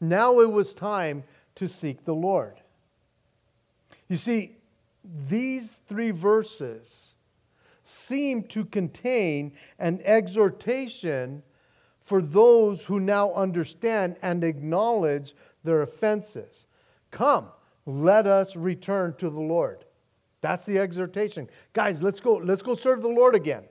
Now 0.00 0.40
it 0.40 0.50
was 0.50 0.74
time 0.74 1.24
to 1.56 1.68
seek 1.68 2.04
the 2.04 2.14
Lord. 2.14 2.60
You 4.08 4.16
see, 4.16 4.56
these 5.28 5.78
three 5.86 6.10
verses 6.10 7.14
seem 7.84 8.42
to 8.44 8.64
contain 8.64 9.52
an 9.78 10.00
exhortation 10.04 11.42
for 12.10 12.20
those 12.20 12.84
who 12.84 12.98
now 12.98 13.32
understand 13.34 14.16
and 14.20 14.42
acknowledge 14.42 15.32
their 15.62 15.82
offenses. 15.82 16.66
Come, 17.12 17.46
let 17.86 18.26
us 18.26 18.56
return 18.56 19.14
to 19.18 19.30
the 19.30 19.38
Lord. 19.38 19.84
That's 20.40 20.66
the 20.66 20.80
exhortation. 20.80 21.48
Guys, 21.72 22.02
let's 22.02 22.18
go, 22.18 22.34
let's 22.34 22.62
go 22.62 22.74
serve 22.74 23.02
the 23.02 23.06
Lord 23.06 23.36
again. 23.36 23.62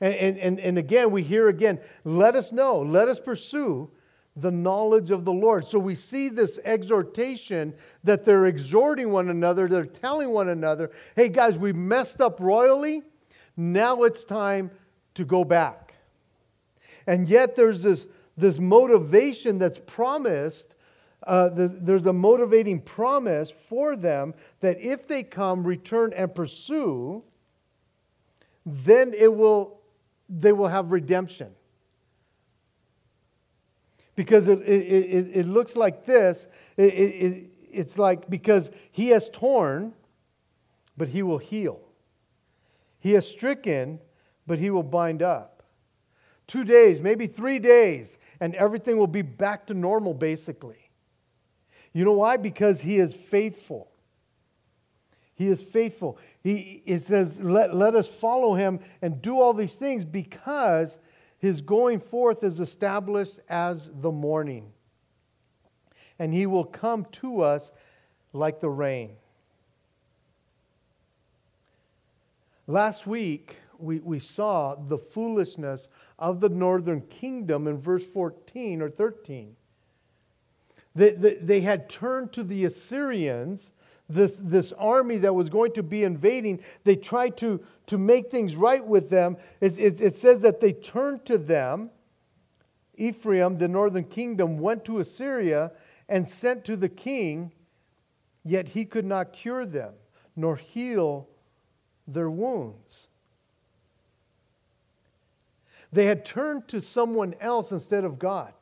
And, 0.00 0.38
and, 0.38 0.58
and, 0.60 0.78
again, 0.78 1.10
we 1.10 1.22
hear 1.22 1.48
again, 1.48 1.78
let 2.04 2.36
us 2.36 2.52
know, 2.52 2.78
let 2.80 3.06
us 3.06 3.20
pursue 3.20 3.90
the 4.34 4.50
knowledge 4.50 5.10
of 5.10 5.26
the 5.26 5.32
Lord. 5.32 5.66
So 5.66 5.78
we 5.78 5.94
see 5.94 6.30
this 6.30 6.58
exhortation 6.64 7.74
that 8.02 8.24
they're 8.24 8.46
exhorting 8.46 9.12
one 9.12 9.28
another, 9.28 9.68
they're 9.68 9.84
telling 9.84 10.30
one 10.30 10.48
another, 10.48 10.90
hey 11.16 11.28
guys, 11.28 11.58
we 11.58 11.74
messed 11.74 12.22
up 12.22 12.40
royally. 12.40 13.02
Now 13.58 14.04
it's 14.04 14.24
time 14.24 14.70
to 15.16 15.26
go 15.26 15.44
back. 15.44 15.91
And 17.06 17.28
yet 17.28 17.56
there's 17.56 17.82
this, 17.82 18.06
this 18.36 18.58
motivation 18.58 19.58
that's 19.58 19.80
promised. 19.86 20.74
Uh, 21.26 21.48
the, 21.48 21.68
there's 21.68 22.06
a 22.06 22.12
motivating 22.12 22.80
promise 22.80 23.52
for 23.68 23.96
them 23.96 24.34
that 24.60 24.80
if 24.80 25.06
they 25.08 25.22
come, 25.22 25.64
return, 25.64 26.12
and 26.14 26.34
pursue, 26.34 27.22
then 28.64 29.12
it 29.14 29.34
will, 29.34 29.80
they 30.28 30.52
will 30.52 30.68
have 30.68 30.92
redemption. 30.92 31.50
Because 34.14 34.46
it, 34.46 34.60
it, 34.60 34.64
it, 34.66 35.36
it 35.36 35.46
looks 35.46 35.74
like 35.74 36.04
this 36.04 36.46
it, 36.76 36.82
it, 36.84 37.46
it's 37.72 37.96
like 37.96 38.28
because 38.28 38.70
he 38.90 39.08
has 39.08 39.30
torn, 39.32 39.94
but 40.96 41.08
he 41.08 41.22
will 41.22 41.38
heal. 41.38 41.80
He 42.98 43.12
has 43.12 43.26
stricken, 43.26 43.98
but 44.46 44.58
he 44.58 44.70
will 44.70 44.82
bind 44.82 45.22
up 45.22 45.51
two 46.46 46.64
days, 46.64 47.00
maybe 47.00 47.26
three 47.26 47.58
days, 47.58 48.18
and 48.40 48.54
everything 48.54 48.98
will 48.98 49.06
be 49.06 49.22
back 49.22 49.66
to 49.66 49.74
normal, 49.74 50.14
basically. 50.14 50.90
You 51.92 52.04
know 52.04 52.12
why? 52.12 52.36
Because 52.36 52.80
He 52.80 52.98
is 52.98 53.14
faithful. 53.14 53.92
He 55.34 55.48
is 55.48 55.60
faithful. 55.60 56.18
He, 56.42 56.82
it 56.86 57.00
says, 57.00 57.40
let, 57.40 57.74
let 57.74 57.94
us 57.94 58.06
follow 58.06 58.54
him 58.54 58.80
and 59.00 59.20
do 59.20 59.40
all 59.40 59.54
these 59.54 59.74
things 59.74 60.04
because 60.04 60.98
his 61.38 61.60
going 61.60 61.98
forth 61.98 62.44
is 62.44 62.60
established 62.60 63.40
as 63.48 63.90
the 63.92 64.12
morning. 64.12 64.72
And 66.18 66.32
he 66.32 66.46
will 66.46 66.64
come 66.64 67.06
to 67.12 67.40
us 67.40 67.72
like 68.32 68.60
the 68.60 68.68
rain. 68.68 69.16
Last 72.68 73.06
week, 73.06 73.56
we, 73.82 73.98
we 74.00 74.18
saw 74.18 74.74
the 74.74 74.98
foolishness 74.98 75.88
of 76.18 76.40
the 76.40 76.48
northern 76.48 77.00
kingdom 77.02 77.66
in 77.66 77.78
verse 77.78 78.04
14 78.04 78.80
or 78.82 78.90
13. 78.90 79.56
They, 80.94 81.10
they, 81.10 81.34
they 81.34 81.60
had 81.60 81.88
turned 81.88 82.32
to 82.34 82.42
the 82.42 82.64
Assyrians, 82.64 83.72
this, 84.08 84.38
this 84.38 84.72
army 84.72 85.16
that 85.18 85.34
was 85.34 85.48
going 85.48 85.72
to 85.72 85.82
be 85.82 86.04
invading. 86.04 86.62
They 86.84 86.96
tried 86.96 87.36
to, 87.38 87.60
to 87.86 87.98
make 87.98 88.30
things 88.30 88.56
right 88.56 88.84
with 88.84 89.10
them. 89.10 89.36
It, 89.60 89.78
it, 89.78 90.00
it 90.00 90.16
says 90.16 90.42
that 90.42 90.60
they 90.60 90.72
turned 90.72 91.24
to 91.26 91.38
them. 91.38 91.90
Ephraim, 92.96 93.58
the 93.58 93.68
northern 93.68 94.04
kingdom, 94.04 94.58
went 94.58 94.84
to 94.84 94.98
Assyria 94.98 95.72
and 96.08 96.28
sent 96.28 96.64
to 96.66 96.76
the 96.76 96.90
king, 96.90 97.52
yet 98.44 98.68
he 98.70 98.84
could 98.84 99.06
not 99.06 99.32
cure 99.32 99.64
them 99.64 99.94
nor 100.36 100.56
heal 100.56 101.28
their 102.06 102.30
wounds. 102.30 102.91
They 105.92 106.06
had 106.06 106.24
turned 106.24 106.68
to 106.68 106.80
someone 106.80 107.34
else 107.40 107.70
instead 107.70 108.04
of 108.04 108.18
God 108.18 108.52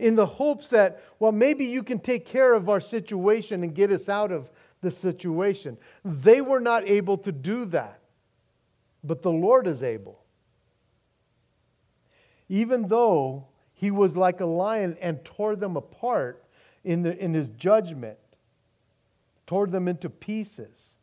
in 0.00 0.16
the 0.16 0.26
hopes 0.26 0.70
that, 0.70 1.00
well, 1.18 1.30
maybe 1.30 1.66
you 1.66 1.82
can 1.82 2.00
take 2.00 2.26
care 2.26 2.54
of 2.54 2.68
our 2.68 2.80
situation 2.80 3.62
and 3.62 3.74
get 3.74 3.92
us 3.92 4.08
out 4.08 4.32
of 4.32 4.50
the 4.80 4.90
situation. 4.90 5.76
They 6.04 6.40
were 6.40 6.60
not 6.60 6.88
able 6.88 7.18
to 7.18 7.30
do 7.30 7.66
that, 7.66 8.00
but 9.04 9.22
the 9.22 9.30
Lord 9.30 9.66
is 9.66 9.82
able. 9.82 10.22
Even 12.48 12.88
though 12.88 13.46
he 13.74 13.90
was 13.90 14.16
like 14.16 14.40
a 14.40 14.46
lion 14.46 14.96
and 15.00 15.24
tore 15.24 15.54
them 15.54 15.76
apart 15.76 16.44
in, 16.82 17.02
the, 17.02 17.16
in 17.22 17.34
his 17.34 17.48
judgment, 17.50 18.18
tore 19.46 19.66
them 19.66 19.86
into 19.86 20.08
pieces. 20.08 20.94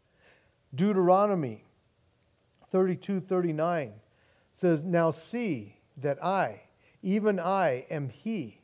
Deuteronomy 0.74 1.63
32 2.72 3.22
39 3.22 3.93
says, 4.58 4.84
Now 4.84 5.12
see 5.12 5.78
that 5.98 6.24
I, 6.24 6.62
even 7.02 7.40
I, 7.40 7.86
am 7.90 8.10
he 8.10 8.60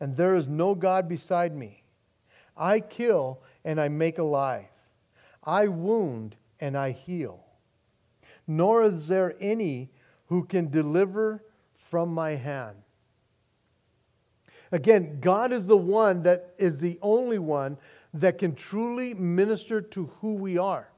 and 0.00 0.16
there 0.16 0.34
is 0.34 0.46
no 0.46 0.74
God 0.74 1.08
beside 1.08 1.56
me. 1.56 1.82
I 2.56 2.80
kill 2.80 3.40
and 3.64 3.80
I 3.80 3.88
make 3.88 4.18
alive. 4.18 4.66
I 5.42 5.66
wound 5.68 6.36
and 6.60 6.76
I 6.76 6.90
heal. 6.90 7.44
Nor 8.46 8.84
is 8.84 9.08
there 9.08 9.34
any 9.40 9.90
who 10.26 10.44
can 10.44 10.70
deliver 10.70 11.42
from 11.74 12.12
my 12.12 12.32
hand. 12.32 12.76
Again, 14.72 15.20
God 15.20 15.52
is 15.52 15.66
the 15.66 15.76
one 15.76 16.22
that 16.24 16.54
is 16.58 16.78
the 16.78 16.98
only 17.00 17.38
one 17.38 17.78
that 18.12 18.38
can 18.38 18.54
truly 18.54 19.14
minister 19.14 19.80
to 19.80 20.06
who 20.20 20.34
we 20.34 20.58
are. 20.58 20.90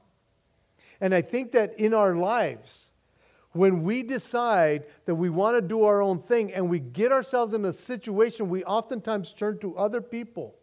And 0.99 1.13
I 1.13 1.21
think 1.21 1.51
that 1.51 1.79
in 1.79 1.93
our 1.93 2.15
lives, 2.15 2.89
when 3.57 3.83
we 3.83 4.03
decide 4.03 4.85
that 5.05 5.15
we 5.15 5.29
want 5.29 5.57
to 5.57 5.61
do 5.61 5.83
our 5.83 6.01
own 6.01 6.19
thing 6.19 6.53
and 6.53 6.69
we 6.69 6.79
get 6.79 7.11
ourselves 7.11 7.53
in 7.53 7.65
a 7.65 7.73
situation, 7.73 8.49
we 8.49 8.63
oftentimes 8.63 9.33
turn 9.33 9.59
to 9.59 9.75
other 9.77 10.01
people, 10.01 10.55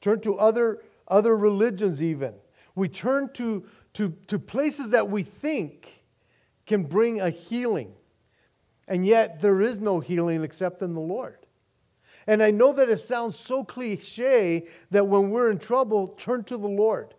turn 0.00 0.20
to 0.20 0.38
other, 0.38 0.82
other 1.08 1.36
religions, 1.36 2.02
even. 2.02 2.34
We 2.74 2.88
turn 2.88 3.30
to, 3.34 3.64
to, 3.94 4.14
to 4.26 4.38
places 4.38 4.90
that 4.90 5.08
we 5.08 5.22
think 5.22 6.02
can 6.66 6.84
bring 6.84 7.20
a 7.20 7.30
healing. 7.30 7.92
And 8.88 9.06
yet, 9.06 9.40
there 9.40 9.60
is 9.60 9.78
no 9.78 10.00
healing 10.00 10.42
except 10.42 10.82
in 10.82 10.94
the 10.94 11.00
Lord. 11.00 11.38
And 12.26 12.42
I 12.42 12.50
know 12.50 12.72
that 12.72 12.88
it 12.88 12.98
sounds 12.98 13.38
so 13.38 13.64
cliche 13.64 14.66
that 14.90 15.06
when 15.06 15.30
we're 15.30 15.50
in 15.50 15.58
trouble, 15.58 16.08
turn 16.08 16.44
to 16.44 16.56
the 16.56 16.68
Lord. 16.68 17.14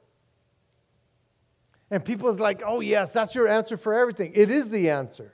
And 1.96 2.04
people 2.04 2.28
is 2.28 2.42
like, 2.42 2.62
oh, 2.66 2.82
yes, 2.82 3.14
that's 3.14 3.34
your 3.34 3.48
answer 3.48 3.78
for 3.78 3.94
everything. 3.94 4.34
It 4.36 4.52
is 4.52 4.70
the 4.70 4.90
answer. 4.90 5.32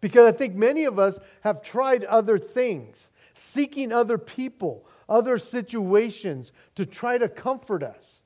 Because 0.00 0.32
I 0.32 0.36
think 0.36 0.54
many 0.54 0.84
of 0.84 1.00
us 1.00 1.18
have 1.40 1.62
tried 1.62 2.04
other 2.04 2.38
things, 2.38 3.08
seeking 3.34 3.90
other 3.90 4.16
people, 4.16 4.86
other 5.08 5.36
situations 5.36 6.52
to 6.76 6.86
try 6.86 7.18
to 7.18 7.28
comfort 7.28 7.82
us 7.82 8.20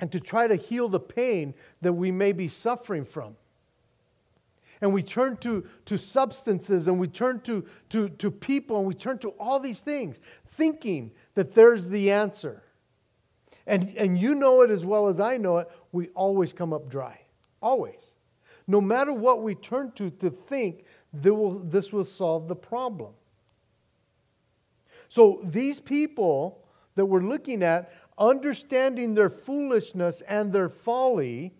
and 0.00 0.10
to 0.10 0.18
try 0.18 0.48
to 0.48 0.56
heal 0.56 0.88
the 0.88 0.98
pain 0.98 1.54
that 1.82 1.92
we 1.92 2.10
may 2.10 2.32
be 2.32 2.48
suffering 2.48 3.04
from. 3.04 3.36
And 4.80 4.92
we 4.92 5.04
turn 5.04 5.36
to, 5.36 5.64
to 5.84 5.96
substances 5.96 6.88
and 6.88 6.98
we 6.98 7.06
turn 7.06 7.42
to, 7.42 7.64
to, 7.90 8.08
to 8.08 8.32
people 8.32 8.78
and 8.78 8.88
we 8.88 8.94
turn 8.94 9.18
to 9.18 9.28
all 9.38 9.60
these 9.60 9.78
things, 9.78 10.18
thinking 10.48 11.12
that 11.36 11.54
there's 11.54 11.90
the 11.90 12.10
answer. 12.10 12.63
And, 13.66 13.96
and 13.96 14.18
you 14.18 14.34
know 14.34 14.62
it 14.62 14.70
as 14.70 14.84
well 14.84 15.08
as 15.08 15.20
I 15.20 15.36
know 15.36 15.58
it, 15.58 15.68
we 15.92 16.08
always 16.08 16.52
come 16.52 16.72
up 16.72 16.88
dry. 16.88 17.20
Always. 17.62 18.16
No 18.66 18.80
matter 18.80 19.12
what 19.12 19.42
we 19.42 19.54
turn 19.54 19.92
to 19.92 20.10
to 20.10 20.30
think, 20.30 20.84
will, 21.12 21.58
this 21.58 21.92
will 21.92 22.04
solve 22.04 22.48
the 22.48 22.56
problem. 22.56 23.12
So 25.08 25.40
these 25.44 25.80
people 25.80 26.64
that 26.94 27.06
we're 27.06 27.20
looking 27.20 27.62
at, 27.62 27.92
understanding 28.18 29.14
their 29.14 29.30
foolishness 29.30 30.22
and 30.22 30.52
their 30.52 30.68
folly, 30.68 31.54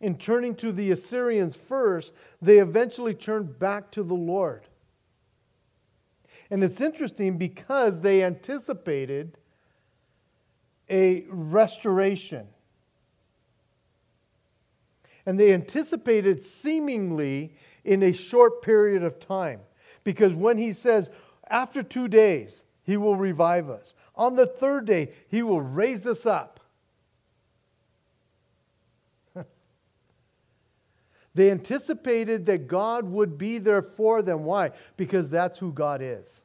in 0.00 0.16
turning 0.16 0.54
to 0.56 0.72
the 0.72 0.90
Assyrians 0.90 1.56
first, 1.56 2.12
they 2.40 2.58
eventually 2.58 3.14
turned 3.14 3.58
back 3.58 3.90
to 3.92 4.02
the 4.02 4.14
Lord. 4.14 4.66
And 6.50 6.62
it's 6.62 6.80
interesting 6.80 7.36
because 7.36 8.00
they 8.00 8.22
anticipated 8.22 9.38
a 10.90 11.24
restoration. 11.28 12.46
And 15.26 15.38
they 15.38 15.52
anticipated 15.52 16.42
seemingly 16.42 17.54
in 17.84 18.02
a 18.02 18.12
short 18.12 18.62
period 18.62 19.02
of 19.02 19.20
time. 19.20 19.60
Because 20.04 20.32
when 20.32 20.56
he 20.56 20.72
says, 20.72 21.10
after 21.48 21.82
two 21.82 22.08
days, 22.08 22.62
he 22.82 22.96
will 22.96 23.16
revive 23.16 23.68
us, 23.68 23.94
on 24.14 24.36
the 24.36 24.46
third 24.46 24.86
day, 24.86 25.12
he 25.28 25.42
will 25.42 25.60
raise 25.60 26.06
us 26.06 26.24
up. 26.24 26.60
they 31.34 31.50
anticipated 31.50 32.46
that 32.46 32.66
God 32.66 33.04
would 33.04 33.36
be 33.36 33.58
there 33.58 33.82
for 33.82 34.22
them. 34.22 34.44
Why? 34.44 34.72
Because 34.96 35.28
that's 35.28 35.58
who 35.58 35.72
God 35.72 36.00
is. 36.02 36.42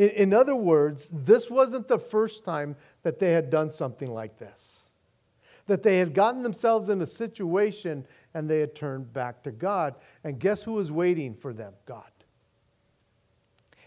In, 0.00 0.08
in 0.08 0.32
other 0.32 0.56
words, 0.56 1.10
this 1.12 1.50
wasn't 1.50 1.86
the 1.86 1.98
first 1.98 2.42
time 2.42 2.74
that 3.02 3.18
they 3.18 3.32
had 3.32 3.50
done 3.50 3.70
something 3.70 4.10
like 4.10 4.38
this. 4.38 4.88
That 5.66 5.82
they 5.82 5.98
had 5.98 6.14
gotten 6.14 6.42
themselves 6.42 6.88
in 6.88 7.02
a 7.02 7.06
situation 7.06 8.06
and 8.32 8.48
they 8.48 8.60
had 8.60 8.74
turned 8.74 9.12
back 9.12 9.42
to 9.42 9.50
God. 9.50 9.96
And 10.24 10.40
guess 10.40 10.62
who 10.62 10.72
was 10.72 10.90
waiting 10.90 11.34
for 11.34 11.52
them? 11.52 11.74
God. 11.84 12.10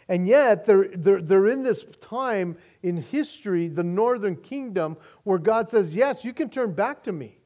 And 0.07 0.27
yet, 0.27 0.65
they're, 0.65 0.89
they're, 0.93 1.21
they're 1.21 1.47
in 1.47 1.63
this 1.63 1.83
time 1.99 2.57
in 2.83 2.97
history, 2.97 3.67
the 3.67 3.83
northern 3.83 4.35
kingdom, 4.35 4.97
where 5.23 5.39
God 5.39 5.69
says, 5.69 5.95
Yes, 5.95 6.23
you 6.23 6.33
can 6.33 6.49
turn 6.49 6.73
back 6.73 7.03
to 7.05 7.11
me. 7.11 7.37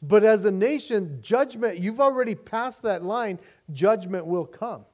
But 0.00 0.22
as 0.22 0.44
a 0.44 0.50
nation, 0.52 1.18
judgment, 1.20 1.78
you've 1.78 2.00
already 2.00 2.36
passed 2.36 2.82
that 2.82 3.02
line, 3.02 3.40
judgment 3.72 4.26
will 4.26 4.46
come 4.46 4.84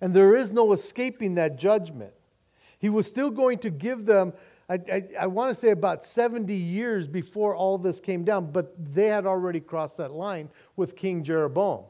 and 0.00 0.14
there 0.14 0.34
is 0.34 0.52
no 0.52 0.72
escaping 0.72 1.34
that 1.34 1.56
judgment. 1.56 2.12
He 2.78 2.88
was 2.88 3.06
still 3.06 3.30
going 3.30 3.58
to 3.60 3.70
give 3.70 4.06
them, 4.06 4.32
I, 4.68 4.74
I, 4.74 5.02
I 5.20 5.26
want 5.26 5.54
to 5.54 5.60
say 5.60 5.70
about 5.70 6.04
70 6.04 6.54
years 6.54 7.08
before 7.08 7.56
all 7.56 7.76
this 7.78 7.98
came 7.98 8.24
down, 8.24 8.52
but 8.52 8.72
they 8.94 9.06
had 9.06 9.26
already 9.26 9.60
crossed 9.60 9.96
that 9.96 10.12
line 10.12 10.48
with 10.76 10.94
King 10.94 11.24
Jeroboam. 11.24 11.84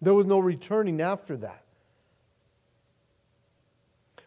There 0.00 0.14
was 0.14 0.26
no 0.26 0.38
returning 0.38 1.00
after 1.00 1.36
that. 1.38 1.62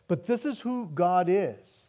But 0.08 0.26
this 0.26 0.46
is 0.46 0.60
who 0.60 0.90
God 0.94 1.28
is. 1.30 1.82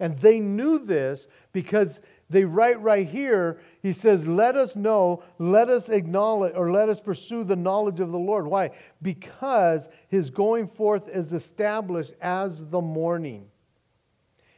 And 0.00 0.16
they 0.18 0.38
knew 0.40 0.78
this 0.78 1.26
because 1.52 2.00
they 2.30 2.44
write 2.44 2.80
right 2.82 3.06
here, 3.06 3.58
he 3.82 3.92
says, 3.92 4.26
Let 4.26 4.56
us 4.56 4.76
know, 4.76 5.22
let 5.38 5.70
us 5.70 5.88
acknowledge, 5.88 6.54
or 6.54 6.70
let 6.70 6.88
us 6.88 7.00
pursue 7.00 7.42
the 7.42 7.56
knowledge 7.56 8.00
of 8.00 8.12
the 8.12 8.18
Lord. 8.18 8.46
Why? 8.46 8.70
Because 9.00 9.88
his 10.08 10.28
going 10.28 10.66
forth 10.66 11.08
is 11.08 11.32
established 11.32 12.12
as 12.20 12.66
the 12.66 12.82
morning. 12.82 13.46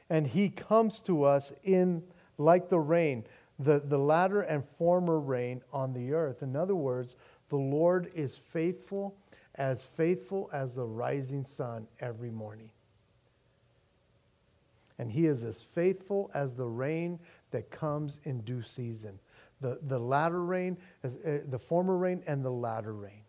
And 0.08 0.26
he 0.26 0.48
comes 0.48 1.00
to 1.02 1.22
us 1.22 1.52
in 1.62 2.02
like 2.38 2.68
the 2.68 2.80
rain, 2.80 3.24
the, 3.60 3.78
the 3.78 3.98
latter 3.98 4.40
and 4.40 4.64
former 4.76 5.20
rain 5.20 5.62
on 5.72 5.92
the 5.92 6.12
earth. 6.12 6.42
In 6.42 6.56
other 6.56 6.74
words, 6.74 7.14
the 7.50 7.56
Lord 7.56 8.10
is 8.14 8.36
faithful, 8.36 9.14
as 9.54 9.84
faithful 9.84 10.50
as 10.52 10.74
the 10.74 10.84
rising 10.84 11.44
sun 11.44 11.86
every 12.00 12.30
morning. 12.30 12.70
And 15.00 15.10
he 15.10 15.24
is 15.24 15.44
as 15.44 15.62
faithful 15.62 16.30
as 16.34 16.52
the 16.52 16.66
rain 16.66 17.18
that 17.52 17.70
comes 17.70 18.20
in 18.24 18.42
due 18.42 18.60
season. 18.60 19.18
The, 19.62 19.78
the 19.88 19.98
latter 19.98 20.44
rain, 20.44 20.76
as, 21.02 21.16
uh, 21.16 21.38
the 21.48 21.58
former 21.58 21.96
rain, 21.96 22.22
and 22.26 22.44
the 22.44 22.50
latter 22.50 22.92
rain. 22.92 23.22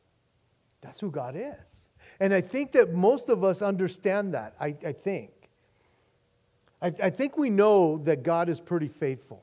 That's 0.82 1.00
who 1.00 1.10
God 1.10 1.38
is. 1.38 1.88
And 2.20 2.34
I 2.34 2.42
think 2.42 2.74
that 2.74 2.94
most 2.94 3.30
of 3.30 3.46
us 3.46 3.62
understand 3.62 4.34
that. 4.34 4.54
I, 4.60 4.76
I 4.86 4.92
think. 4.92 5.32
I, 6.82 6.88
I 7.04 7.10
think 7.10 7.38
we 7.38 7.50
know 7.50 8.00
that 8.00 8.22
God 8.24 8.50
is 8.50 8.60
pretty 8.60 8.90
faithful. 8.90 9.42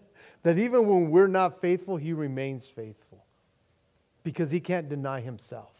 that 0.42 0.58
even 0.58 0.86
when 0.86 1.10
we're 1.10 1.28
not 1.28 1.62
faithful, 1.62 1.96
he 1.96 2.12
remains 2.12 2.66
faithful 2.66 3.24
because 4.22 4.50
he 4.50 4.60
can't 4.60 4.90
deny 4.90 5.22
himself. 5.22 5.72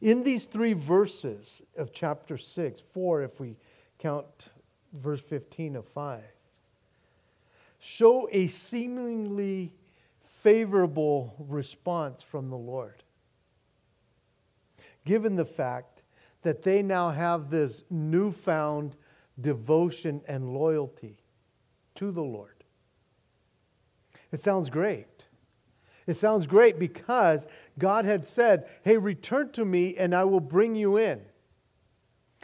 In 0.00 0.22
these 0.22 0.46
three 0.46 0.72
verses 0.72 1.60
of 1.76 1.92
chapter 1.92 2.38
6, 2.38 2.80
four 2.92 3.22
if 3.22 3.38
we 3.38 3.56
count 3.98 4.48
verse 4.92 5.20
15 5.20 5.76
of 5.76 5.86
5, 5.86 6.22
show 7.78 8.28
a 8.32 8.46
seemingly 8.46 9.72
favorable 10.42 11.34
response 11.38 12.22
from 12.22 12.48
the 12.48 12.56
Lord. 12.56 13.02
Given 15.04 15.36
the 15.36 15.44
fact 15.44 16.02
that 16.42 16.62
they 16.62 16.82
now 16.82 17.10
have 17.10 17.50
this 17.50 17.84
newfound 17.90 18.96
devotion 19.40 20.22
and 20.26 20.54
loyalty 20.54 21.18
to 21.96 22.10
the 22.10 22.22
Lord. 22.22 22.64
It 24.32 24.40
sounds 24.40 24.70
great. 24.70 25.19
It 26.10 26.16
sounds 26.16 26.48
great 26.48 26.76
because 26.76 27.46
God 27.78 28.04
had 28.04 28.26
said, 28.26 28.68
Hey, 28.82 28.96
return 28.96 29.52
to 29.52 29.64
me 29.64 29.96
and 29.96 30.12
I 30.12 30.24
will 30.24 30.40
bring 30.40 30.74
you 30.74 30.96
in. 30.96 31.20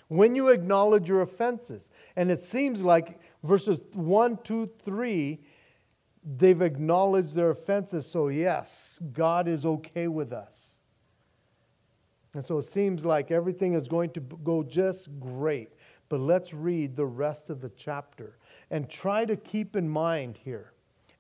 When 0.06 0.36
you 0.36 0.50
acknowledge 0.50 1.08
your 1.08 1.22
offenses. 1.22 1.90
And 2.14 2.30
it 2.30 2.40
seems 2.40 2.80
like 2.80 3.20
verses 3.42 3.80
1, 3.92 4.38
2, 4.44 4.70
3, 4.84 5.40
they've 6.38 6.62
acknowledged 6.62 7.34
their 7.34 7.50
offenses. 7.50 8.08
So, 8.08 8.28
yes, 8.28 9.00
God 9.12 9.48
is 9.48 9.66
okay 9.66 10.06
with 10.06 10.32
us. 10.32 10.76
And 12.34 12.46
so 12.46 12.58
it 12.58 12.66
seems 12.66 13.04
like 13.04 13.32
everything 13.32 13.74
is 13.74 13.88
going 13.88 14.10
to 14.10 14.20
go 14.20 14.62
just 14.62 15.08
great. 15.18 15.72
But 16.08 16.20
let's 16.20 16.54
read 16.54 16.94
the 16.94 17.06
rest 17.06 17.50
of 17.50 17.60
the 17.60 17.70
chapter 17.70 18.38
and 18.70 18.88
try 18.88 19.24
to 19.24 19.34
keep 19.34 19.74
in 19.74 19.88
mind 19.88 20.38
here, 20.44 20.72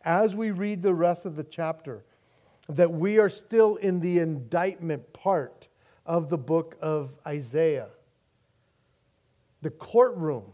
as 0.02 0.36
we 0.36 0.52
read 0.52 0.82
the 0.82 0.94
rest 0.94 1.26
of 1.26 1.34
the 1.34 1.42
chapter, 1.42 2.04
that 2.68 2.92
we 2.92 3.18
are 3.18 3.28
still 3.28 3.76
in 3.76 4.00
the 4.00 4.18
indictment 4.18 5.12
part 5.12 5.68
of 6.04 6.28
the 6.28 6.38
book 6.38 6.76
of 6.80 7.14
Isaiah. 7.26 7.88
The 9.62 9.70
courtroom 9.70 10.44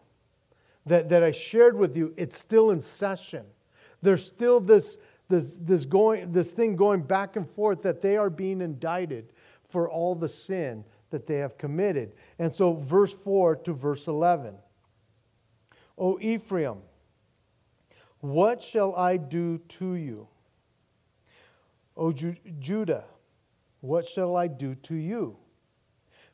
that, 0.86 1.08
that 1.10 1.22
I 1.22 1.30
shared 1.30 1.76
with 1.76 1.96
you, 1.96 2.14
it's 2.16 2.38
still 2.38 2.70
in 2.70 2.80
session. 2.80 3.44
There's 4.02 4.24
still 4.24 4.60
this, 4.60 4.96
this, 5.28 5.52
this, 5.60 5.84
going, 5.84 6.32
this 6.32 6.50
thing 6.50 6.76
going 6.76 7.02
back 7.02 7.36
and 7.36 7.48
forth 7.48 7.82
that 7.82 8.02
they 8.02 8.16
are 8.16 8.30
being 8.30 8.60
indicted 8.60 9.32
for 9.70 9.88
all 9.88 10.14
the 10.14 10.28
sin 10.28 10.84
that 11.10 11.26
they 11.26 11.36
have 11.36 11.56
committed. 11.56 12.14
And 12.38 12.52
so, 12.52 12.74
verse 12.74 13.12
4 13.12 13.56
to 13.56 13.72
verse 13.72 14.06
11. 14.06 14.54
O 15.96 16.18
Ephraim, 16.20 16.78
what 18.20 18.62
shall 18.62 18.94
I 18.96 19.16
do 19.16 19.58
to 19.58 19.94
you? 19.94 20.28
O 21.96 22.12
Ju- 22.12 22.36
Judah, 22.58 23.04
what 23.80 24.08
shall 24.08 24.36
I 24.36 24.46
do 24.46 24.74
to 24.76 24.94
you? 24.94 25.36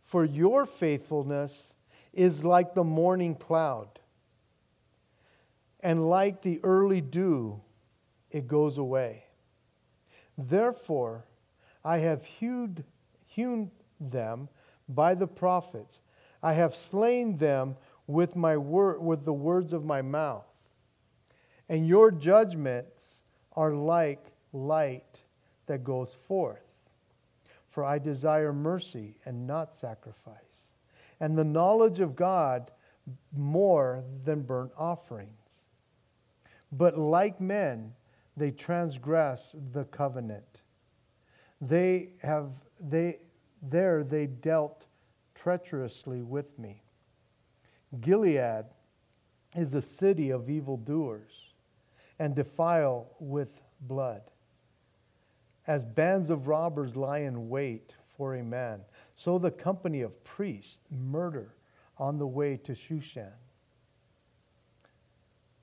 For 0.03 0.25
your 0.25 0.67
faithfulness 0.67 1.73
is 2.13 2.45
like 2.45 2.75
the 2.75 2.85
morning 2.85 3.35
cloud, 3.35 3.89
and 5.81 6.09
like 6.09 6.43
the 6.43 6.61
early 6.63 7.01
dew, 7.01 7.61
it 8.31 8.47
goes 8.47 8.79
away. 8.79 9.25
Therefore, 10.37 11.25
I 11.85 11.99
have 11.99 12.25
hewed, 12.25 12.85
hewn 13.27 13.71
them 14.01 14.49
by 14.89 15.15
the 15.15 15.27
prophets. 15.27 16.01
I 16.43 16.53
have 16.53 16.75
slain 16.75 17.37
them 17.37 17.77
with, 18.07 18.37
my 18.37 18.57
with 18.57 19.25
the 19.25 19.33
words 19.33 19.73
of 19.73 19.85
my 19.85 20.03
mouth. 20.03 20.47
And 21.69 21.87
your 21.87 22.11
judgments 22.11 23.23
are 23.53 23.73
like 23.73 24.33
light 24.53 25.05
that 25.69 25.85
goes 25.85 26.15
forth. 26.27 26.65
For 27.71 27.85
I 27.85 27.99
desire 27.99 28.53
mercy 28.53 29.17
and 29.25 29.47
not 29.47 29.73
sacrifice, 29.73 30.73
and 31.21 31.39
the 31.39 31.45
knowledge 31.45 32.01
of 32.01 32.17
God 32.17 32.73
more 33.37 34.03
than 34.25 34.43
burnt 34.43 34.73
offerings. 34.77 35.63
But 36.73 36.99
like 36.99 37.41
men, 37.41 37.95
they 38.37 38.51
transgress 38.51 39.55
the 39.73 39.85
covenant. 39.85 40.63
They 41.61 42.11
have 42.23 42.51
they 42.81 43.19
there 43.63 44.05
they 44.05 44.27
dealt 44.27 44.87
treacherously 45.35 46.23
with 46.23 46.59
me. 46.59 46.83
Gilead 48.01 48.67
is 49.57 49.75
a 49.75 49.83
city 49.83 50.31
of 50.31 50.51
evildoers 50.51 51.53
and 52.19 52.35
defile 52.35 53.07
with 53.19 53.61
blood 53.81 54.23
as 55.69 55.85
bands 55.85 56.31
of 56.31 56.49
robbers 56.49 56.97
lie 56.97 57.19
in 57.19 57.51
wait 57.51 57.95
for 58.17 58.37
a 58.37 58.43
man, 58.43 58.81
so 59.15 59.39
the 59.39 59.51
company 59.51 60.01
of 60.01 60.25
priests 60.25 60.81
murder 60.91 61.55
on 61.99 62.19
the 62.19 62.27
way 62.27 62.57
to 62.57 62.75
Shechem. 62.75 63.31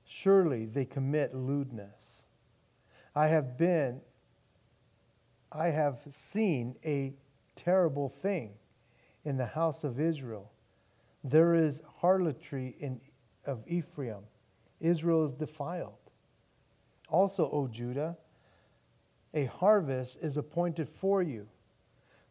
Surely 0.04 0.64
they 0.64 0.84
commit 0.84 1.34
lewdness. 1.34 2.20
I 3.16 3.26
have 3.26 3.58
been, 3.58 4.00
I 5.50 5.66
have 5.68 5.98
seen 6.08 6.76
a 6.84 7.12
terrible 7.56 8.08
thing 8.08 8.52
in 9.24 9.36
the 9.36 9.46
house 9.46 9.82
of 9.82 9.98
Israel. 9.98 10.52
There 11.24 11.56
is 11.56 11.80
harlotry 12.00 12.76
in, 12.78 13.00
of 13.44 13.64
Ephraim. 13.66 14.22
Israel 14.80 15.24
is 15.24 15.32
defiled. 15.32 15.94
Also, 17.08 17.50
O 17.50 17.66
Judah, 17.66 18.16
a 19.36 19.44
harvest 19.44 20.18
is 20.22 20.38
appointed 20.38 20.88
for 20.88 21.22
you 21.22 21.46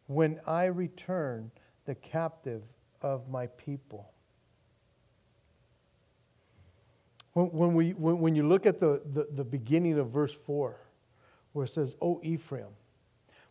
when 0.08 0.40
I 0.46 0.64
return 0.64 1.52
the 1.86 1.94
captive 1.94 2.62
of 3.00 3.30
my 3.30 3.46
people. 3.46 4.10
When, 7.32 7.46
when, 7.46 7.74
we, 7.74 7.90
when, 7.92 8.18
when 8.18 8.34
you 8.34 8.46
look 8.46 8.66
at 8.66 8.80
the, 8.80 9.00
the, 9.14 9.28
the 9.30 9.44
beginning 9.44 9.98
of 9.98 10.10
verse 10.10 10.36
4, 10.46 10.76
where 11.52 11.64
it 11.64 11.70
says, 11.70 11.94
O 12.02 12.20
Ephraim, 12.24 12.74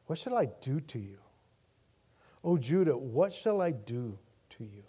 what 0.08 0.20
shall 0.20 0.38
I 0.38 0.46
do 0.62 0.82
to 0.82 1.00
you? 1.00 1.18
O 2.44 2.58
Judah, 2.58 2.98
what 2.98 3.34
shall 3.34 3.62
I 3.62 3.72
do 3.72 4.18
to 4.58 4.66
you? 4.66 4.84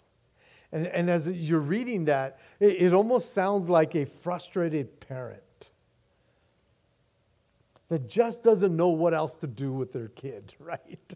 And, 0.73 0.87
and 0.87 1.09
as 1.09 1.25
you're 1.25 1.59
reading 1.59 2.05
that, 2.05 2.39
it, 2.59 2.81
it 2.81 2.93
almost 2.93 3.33
sounds 3.33 3.69
like 3.69 3.95
a 3.95 4.05
frustrated 4.05 4.99
parent 4.99 5.41
that 7.89 8.07
just 8.07 8.43
doesn't 8.43 8.75
know 8.75 8.89
what 8.89 9.13
else 9.13 9.35
to 9.37 9.47
do 9.47 9.71
with 9.71 9.93
their 9.93 10.09
kid, 10.09 10.53
right? 10.59 11.15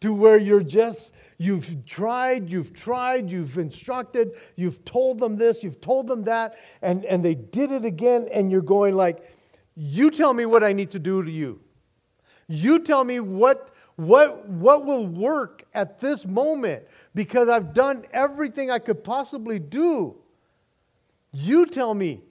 to 0.00 0.12
where 0.12 0.38
you're 0.38 0.62
just, 0.62 1.12
you've 1.38 1.84
tried, 1.84 2.48
you've 2.48 2.72
tried, 2.72 3.30
you've 3.30 3.58
instructed, 3.58 4.32
you've 4.54 4.84
told 4.84 5.18
them 5.18 5.36
this, 5.36 5.62
you've 5.62 5.80
told 5.80 6.06
them 6.06 6.24
that, 6.24 6.56
and, 6.82 7.04
and 7.04 7.24
they 7.24 7.34
did 7.34 7.72
it 7.72 7.84
again, 7.84 8.28
and 8.32 8.50
you're 8.50 8.62
going 8.62 8.94
like, 8.94 9.18
you 9.74 10.10
tell 10.10 10.32
me 10.32 10.46
what 10.46 10.62
I 10.62 10.72
need 10.72 10.92
to 10.92 10.98
do 10.98 11.22
to 11.22 11.30
you. 11.30 11.60
You 12.46 12.78
tell 12.80 13.04
me 13.04 13.20
what, 13.20 13.74
what, 13.96 14.48
what 14.48 14.84
will 14.84 15.06
work 15.06 15.64
at 15.74 16.00
this 16.00 16.24
moment 16.24 16.84
because 17.14 17.48
I've 17.48 17.74
done 17.74 18.04
everything 18.12 18.70
I 18.70 18.78
could 18.78 19.04
possibly 19.04 19.58
do. 19.58 20.16
You 21.32 21.66
tell 21.66 21.94
me, 21.94 22.22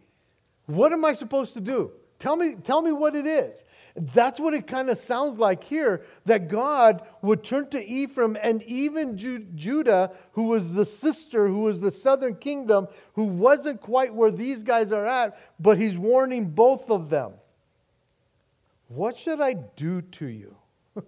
what 0.65 0.91
am 0.91 1.05
I 1.05 1.13
supposed 1.13 1.53
to 1.53 1.61
do? 1.61 1.91
Tell 2.19 2.35
me, 2.35 2.55
tell 2.63 2.81
me 2.81 2.91
what 2.91 3.15
it 3.15 3.27
is. 3.27 3.63
That's 3.95 4.39
what 4.39 4.53
it 4.53 4.65
kind 4.67 4.89
of 4.89 4.97
sounds 4.97 5.37
like 5.37 5.63
here 5.63 6.03
that 6.25 6.49
God 6.49 7.07
would 7.21 7.43
turn 7.43 7.69
to 7.69 7.83
Ephraim 7.83 8.37
and 8.41 8.63
even 8.63 9.17
Ju- 9.17 9.45
Judah, 9.55 10.11
who 10.33 10.43
was 10.43 10.73
the 10.73 10.85
sister, 10.85 11.47
who 11.47 11.59
was 11.59 11.79
the 11.79 11.91
southern 11.91 12.35
kingdom, 12.35 12.87
who 13.13 13.25
wasn't 13.25 13.81
quite 13.81 14.13
where 14.13 14.31
these 14.31 14.63
guys 14.63 14.91
are 14.91 15.05
at, 15.05 15.39
but 15.59 15.77
he's 15.77 15.97
warning 15.97 16.49
both 16.49 16.89
of 16.89 17.09
them. 17.09 17.33
What 18.87 19.17
should 19.17 19.41
I 19.41 19.53
do 19.53 20.01
to 20.01 20.25
you? 20.27 20.55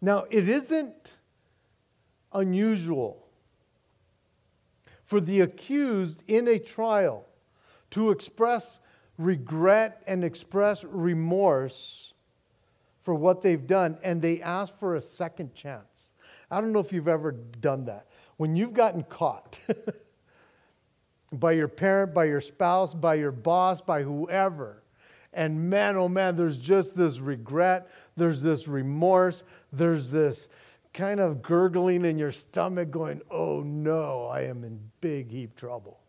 now, 0.00 0.24
it 0.30 0.48
isn't 0.48 1.16
unusual 2.32 3.26
for 5.04 5.20
the 5.20 5.40
accused 5.40 6.22
in 6.26 6.48
a 6.48 6.58
trial 6.58 7.24
to 7.90 8.10
express 8.10 8.78
regret 9.18 10.02
and 10.06 10.24
express 10.24 10.84
remorse 10.84 12.14
for 13.02 13.14
what 13.14 13.42
they've 13.42 13.66
done, 13.66 13.98
and 14.02 14.22
they 14.22 14.40
ask 14.40 14.78
for 14.78 14.96
a 14.96 15.00
second 15.00 15.54
chance. 15.54 16.12
I 16.50 16.60
don't 16.60 16.72
know 16.72 16.78
if 16.78 16.92
you've 16.92 17.08
ever 17.08 17.32
done 17.32 17.86
that. 17.86 18.06
When 18.36 18.54
you've 18.54 18.74
gotten 18.74 19.02
caught 19.02 19.58
by 21.32 21.52
your 21.52 21.68
parent, 21.68 22.14
by 22.14 22.24
your 22.26 22.40
spouse, 22.40 22.94
by 22.94 23.14
your 23.14 23.32
boss, 23.32 23.80
by 23.80 24.02
whoever, 24.02 24.82
and 25.32 25.68
man, 25.68 25.96
oh 25.96 26.08
man, 26.08 26.36
there's 26.36 26.58
just 26.58 26.96
this 26.96 27.18
regret, 27.18 27.88
there's 28.16 28.42
this 28.42 28.66
remorse, 28.68 29.44
there's 29.72 30.10
this 30.10 30.48
kind 30.94 31.20
of 31.20 31.42
gurgling 31.42 32.04
in 32.04 32.18
your 32.18 32.32
stomach 32.32 32.90
going, 32.90 33.20
oh 33.30 33.60
no, 33.60 34.26
I 34.26 34.42
am 34.42 34.64
in 34.64 34.80
big 35.00 35.30
heap 35.30 35.54
trouble. 35.56 36.00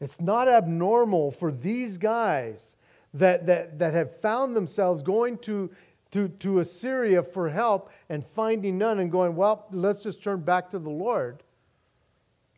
It's 0.00 0.20
not 0.20 0.48
abnormal 0.48 1.30
for 1.30 1.52
these 1.52 1.98
guys 1.98 2.74
that, 3.14 3.46
that, 3.46 3.78
that 3.78 3.92
have 3.92 4.16
found 4.20 4.56
themselves 4.56 5.02
going 5.02 5.38
to, 5.38 5.70
to, 6.12 6.28
to 6.28 6.60
Assyria 6.60 7.22
for 7.22 7.50
help 7.50 7.90
and 8.08 8.24
finding 8.24 8.78
none 8.78 8.98
and 8.98 9.12
going, 9.12 9.36
well, 9.36 9.66
let's 9.70 10.02
just 10.02 10.22
turn 10.22 10.40
back 10.40 10.70
to 10.70 10.78
the 10.78 10.90
Lord. 10.90 11.42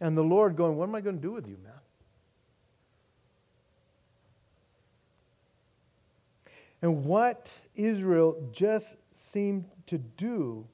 And 0.00 0.16
the 0.16 0.22
Lord 0.22 0.56
going, 0.56 0.76
what 0.76 0.88
am 0.88 0.94
I 0.94 1.00
going 1.00 1.16
to 1.16 1.22
do 1.22 1.32
with 1.32 1.48
you, 1.48 1.56
man? 1.62 1.72
And 6.80 7.04
what 7.04 7.52
Israel 7.76 8.36
just 8.52 8.96
seemed 9.12 9.66
to 9.86 9.98
do, 9.98 10.66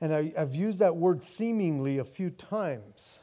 and 0.00 0.12
I, 0.12 0.32
have 0.36 0.54
used 0.54 0.80
that 0.80 0.96
word 0.96 1.22
seemingly 1.22 1.98
a 1.98 2.04
few 2.04 2.30
times 2.30 3.18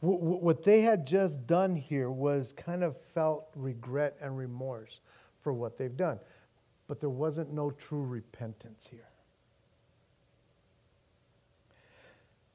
what 0.00 0.62
they 0.62 0.82
had 0.82 1.06
just 1.06 1.46
done 1.46 1.74
here 1.74 2.10
was 2.10 2.52
kind 2.52 2.84
of 2.84 2.96
felt 3.14 3.48
regret 3.56 4.16
and 4.20 4.36
remorse 4.36 5.00
for 5.42 5.52
what 5.52 5.76
they've 5.76 5.96
done. 5.96 6.20
But 6.86 7.00
there 7.00 7.10
wasn't 7.10 7.52
no 7.52 7.70
true 7.70 8.04
repentance 8.04 8.88
here. 8.90 9.08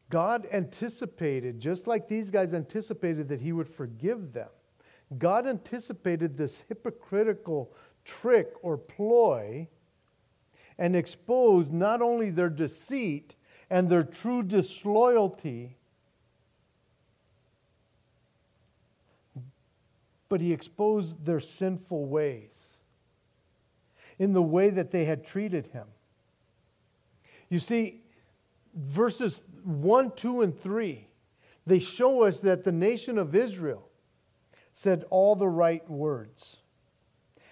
God 0.10 0.48
anticipated, 0.54 1.60
just 1.60 1.88
like 1.88 2.08
these 2.08 2.30
guys 2.30 2.54
anticipated 2.54 3.28
that 3.30 3.42
he 3.42 3.52
would 3.52 3.68
forgive 3.68 4.32
them, 4.32 4.50
God 5.18 5.48
anticipated 5.48 6.38
this 6.38 6.64
hypocritical 6.70 7.74
trick 8.06 8.52
or 8.62 8.78
ploy 8.78 9.68
and 10.78 10.96
exposed 10.96 11.74
not 11.74 12.02
only 12.02 12.30
their 12.30 12.50
deceit 12.50 13.36
and 13.70 13.90
their 13.90 14.04
true 14.04 14.44
disloyalty 14.44 15.78
but 20.34 20.42
he 20.42 20.52
exposed 20.52 21.24
their 21.28 21.40
sinful 21.40 22.08
ways 22.08 22.78
in 24.18 24.34
the 24.34 24.42
way 24.42 24.72
that 24.72 24.90
they 24.90 25.06
had 25.06 25.24
treated 25.24 25.68
him. 25.68 25.86
You 27.50 27.60
see, 27.60 28.02
verses 28.74 29.44
1, 29.64 30.14
2, 30.16 30.42
and 30.42 30.60
3, 30.60 31.08
they 31.68 31.78
show 31.78 32.24
us 32.24 32.40
that 32.40 32.64
the 32.64 32.72
nation 32.72 33.20
of 33.20 33.36
Israel 33.36 33.88
said 34.72 35.06
all 35.12 35.36
the 35.36 35.48
right 35.48 35.88
words 35.88 36.58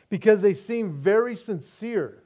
because 0.09 0.41
they 0.41 0.55
seemed 0.55 0.95
very 0.95 1.35
sincere 1.35 2.23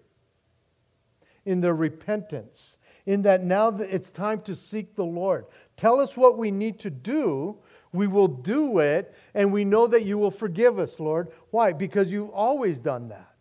in 1.43 1.59
their 1.59 1.75
repentance, 1.75 2.77
in 3.05 3.23
that 3.23 3.43
now 3.43 3.75
it's 3.77 4.09
time 4.09 4.39
to 4.43 4.55
seek 4.55 4.95
the 4.95 5.03
Lord. 5.03 5.47
Tell 5.75 5.99
us 5.99 6.15
what 6.15 6.37
we 6.37 6.49
need 6.49 6.79
to 6.79 6.89
do 6.89 7.57
we 7.95 8.07
will 8.07 8.27
do 8.27 8.79
it, 8.79 9.13
and 9.33 9.51
we 9.51 9.65
know 9.65 9.87
that 9.87 10.05
you 10.05 10.17
will 10.17 10.31
forgive 10.31 10.79
us, 10.79 10.99
Lord. 10.99 11.29
Why? 11.51 11.73
Because 11.73 12.11
you've 12.11 12.31
always 12.31 12.77
done 12.77 13.09
that. 13.09 13.35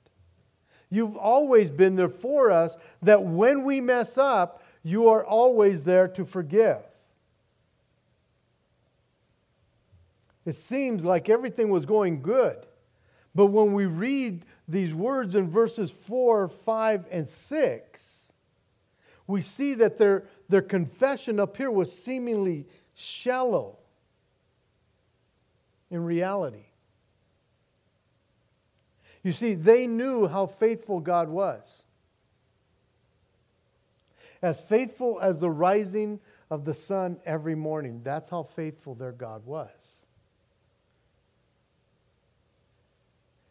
You've 0.90 1.16
always 1.16 1.70
been 1.70 1.96
there 1.96 2.08
for 2.08 2.50
us, 2.50 2.76
that 3.02 3.22
when 3.22 3.64
we 3.64 3.80
mess 3.80 4.16
up, 4.16 4.62
you 4.82 5.08
are 5.08 5.24
always 5.24 5.84
there 5.84 6.08
to 6.08 6.24
forgive. 6.24 6.78
It 10.46 10.56
seems 10.56 11.04
like 11.04 11.28
everything 11.28 11.70
was 11.70 11.86
going 11.86 12.22
good. 12.22 12.66
But 13.34 13.46
when 13.46 13.72
we 13.72 13.86
read 13.86 14.44
these 14.68 14.94
words 14.94 15.34
in 15.34 15.48
verses 15.48 15.90
4, 15.90 16.48
5, 16.48 17.06
and 17.10 17.28
6, 17.28 18.32
we 19.26 19.40
see 19.40 19.74
that 19.74 19.98
their, 19.98 20.24
their 20.48 20.62
confession 20.62 21.40
up 21.40 21.56
here 21.56 21.70
was 21.70 21.90
seemingly 21.90 22.66
shallow 22.94 23.78
in 25.94 26.04
reality. 26.04 26.66
You 29.22 29.33
see, 29.33 29.54
they 29.54 29.87
knew 29.87 30.26
how 30.26 30.46
faithful 30.46 30.98
God 30.98 31.28
was. 31.28 31.85
As 34.42 34.61
faithful 34.61 35.20
as 35.20 35.38
the 35.38 35.48
rising 35.48 36.18
of 36.50 36.64
the 36.64 36.74
sun 36.74 37.18
every 37.24 37.54
morning. 37.54 38.00
That's 38.02 38.28
how 38.28 38.42
faithful 38.42 38.96
their 38.96 39.12
God 39.12 39.46
was. 39.46 39.70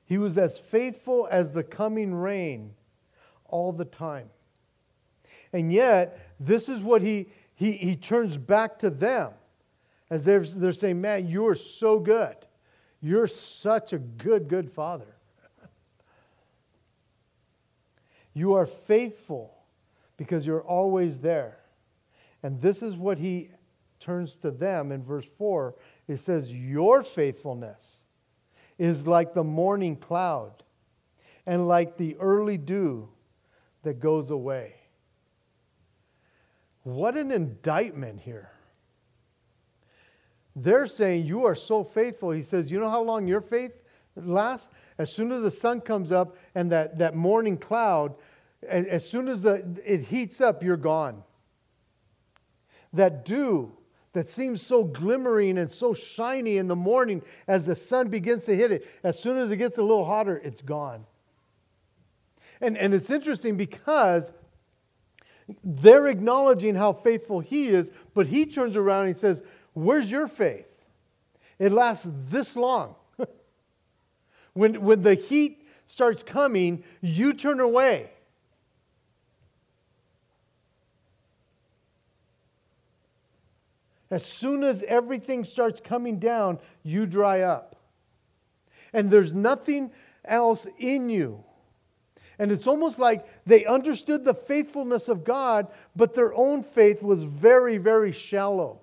He 0.05 0.17
was 0.17 0.37
as 0.37 0.59
faithful 0.59 1.27
as 1.31 1.53
the 1.53 1.63
coming 1.63 2.13
rain 2.13 2.73
all 3.47 3.71
the 3.71 3.85
time. 3.85 4.29
And 5.53 5.71
yet, 5.71 6.19
this 6.39 6.67
is 6.67 6.83
what 6.83 7.01
he, 7.01 7.27
he, 7.55 7.71
he 7.71 7.95
turns 7.95 8.37
back 8.37 8.79
to 8.79 8.89
them 8.89 9.31
as 10.13 10.25
they're, 10.25 10.41
they're 10.41 10.73
saying, 10.73 11.01
Man, 11.01 11.27
you're 11.27 11.55
so 11.55 11.97
good. 11.97 12.35
You're 13.01 13.25
such 13.25 13.93
a 13.93 13.97
good, 13.97 14.47
good 14.47 14.71
father. 14.71 15.15
you 18.35 18.53
are 18.53 18.67
faithful 18.67 19.57
because 20.15 20.45
you're 20.45 20.61
always 20.61 21.17
there. 21.17 21.57
And 22.43 22.61
this 22.61 22.83
is 22.83 22.95
what 22.95 23.17
he 23.17 23.49
turns 23.99 24.35
to 24.35 24.51
them 24.51 24.91
in 24.91 25.03
verse 25.03 25.25
4. 25.39 25.73
It 26.07 26.19
says, 26.19 26.53
Your 26.53 27.01
faithfulness 27.01 28.03
is 28.77 29.07
like 29.07 29.33
the 29.33 29.43
morning 29.43 29.95
cloud 29.95 30.61
and 31.47 31.67
like 31.67 31.97
the 31.97 32.17
early 32.17 32.59
dew 32.59 33.09
that 33.81 33.99
goes 33.99 34.29
away. 34.29 34.75
What 36.83 37.17
an 37.17 37.31
indictment 37.31 38.19
here. 38.19 38.52
They're 40.55 40.87
saying, 40.87 41.25
You 41.25 41.45
are 41.45 41.55
so 41.55 41.83
faithful. 41.83 42.31
He 42.31 42.43
says, 42.43 42.71
You 42.71 42.79
know 42.79 42.89
how 42.89 43.01
long 43.01 43.27
your 43.27 43.41
faith 43.41 43.71
lasts? 44.15 44.69
As 44.97 45.11
soon 45.11 45.31
as 45.31 45.41
the 45.41 45.51
sun 45.51 45.81
comes 45.81 46.11
up 46.11 46.35
and 46.55 46.71
that, 46.71 46.99
that 46.99 47.15
morning 47.15 47.57
cloud, 47.57 48.15
as 48.67 49.07
soon 49.07 49.27
as 49.27 49.41
the, 49.41 49.81
it 49.85 50.05
heats 50.05 50.39
up, 50.39 50.63
you're 50.63 50.77
gone. 50.77 51.23
That 52.93 53.25
dew 53.25 53.73
that 54.13 54.29
seems 54.29 54.61
so 54.61 54.83
glimmering 54.83 55.57
and 55.57 55.71
so 55.71 55.93
shiny 55.93 56.57
in 56.57 56.67
the 56.67 56.75
morning 56.75 57.23
as 57.47 57.65
the 57.65 57.75
sun 57.75 58.09
begins 58.09 58.45
to 58.45 58.55
hit 58.55 58.71
it, 58.71 58.85
as 59.03 59.19
soon 59.19 59.37
as 59.37 59.51
it 59.51 59.57
gets 59.57 59.77
a 59.77 59.81
little 59.81 60.05
hotter, 60.05 60.37
it's 60.37 60.61
gone. 60.61 61.05
And, 62.61 62.77
and 62.77 62.93
it's 62.93 63.09
interesting 63.09 63.57
because 63.57 64.31
they're 65.63 66.07
acknowledging 66.07 66.75
how 66.75 66.93
faithful 66.93 67.39
he 67.39 67.67
is, 67.67 67.91
but 68.13 68.27
he 68.27 68.45
turns 68.45 68.77
around 68.77 69.07
and 69.07 69.15
he 69.15 69.19
says, 69.19 69.43
Where's 69.73 70.09
your 70.09 70.27
faith? 70.27 70.67
It 71.59 71.71
lasts 71.71 72.07
this 72.29 72.55
long. 72.55 72.95
when, 74.53 74.81
when 74.81 75.03
the 75.03 75.15
heat 75.15 75.67
starts 75.85 76.23
coming, 76.23 76.83
you 77.01 77.33
turn 77.33 77.59
away. 77.59 78.09
As 84.13 84.23
soon 84.23 84.63
as 84.63 84.83
everything 84.83 85.43
starts 85.43 85.79
coming 85.79 86.19
down, 86.19 86.59
you 86.83 87.07
dry 87.07 87.41
up. 87.41 87.75
And 88.93 89.09
there's 89.09 89.33
nothing 89.33 89.91
else 90.23 90.67
in 90.77 91.09
you. 91.09 91.43
And 92.37 92.51
it's 92.51 92.67
almost 92.67 92.99
like 92.99 93.25
they 93.45 93.65
understood 93.65 94.23
the 94.23 94.35
faithfulness 94.35 95.07
of 95.07 95.23
God, 95.23 95.67
but 95.95 96.13
their 96.13 96.31
own 96.35 96.61
faith 96.61 97.01
was 97.01 97.23
very, 97.23 97.77
very 97.77 98.11
shallow. 98.11 98.82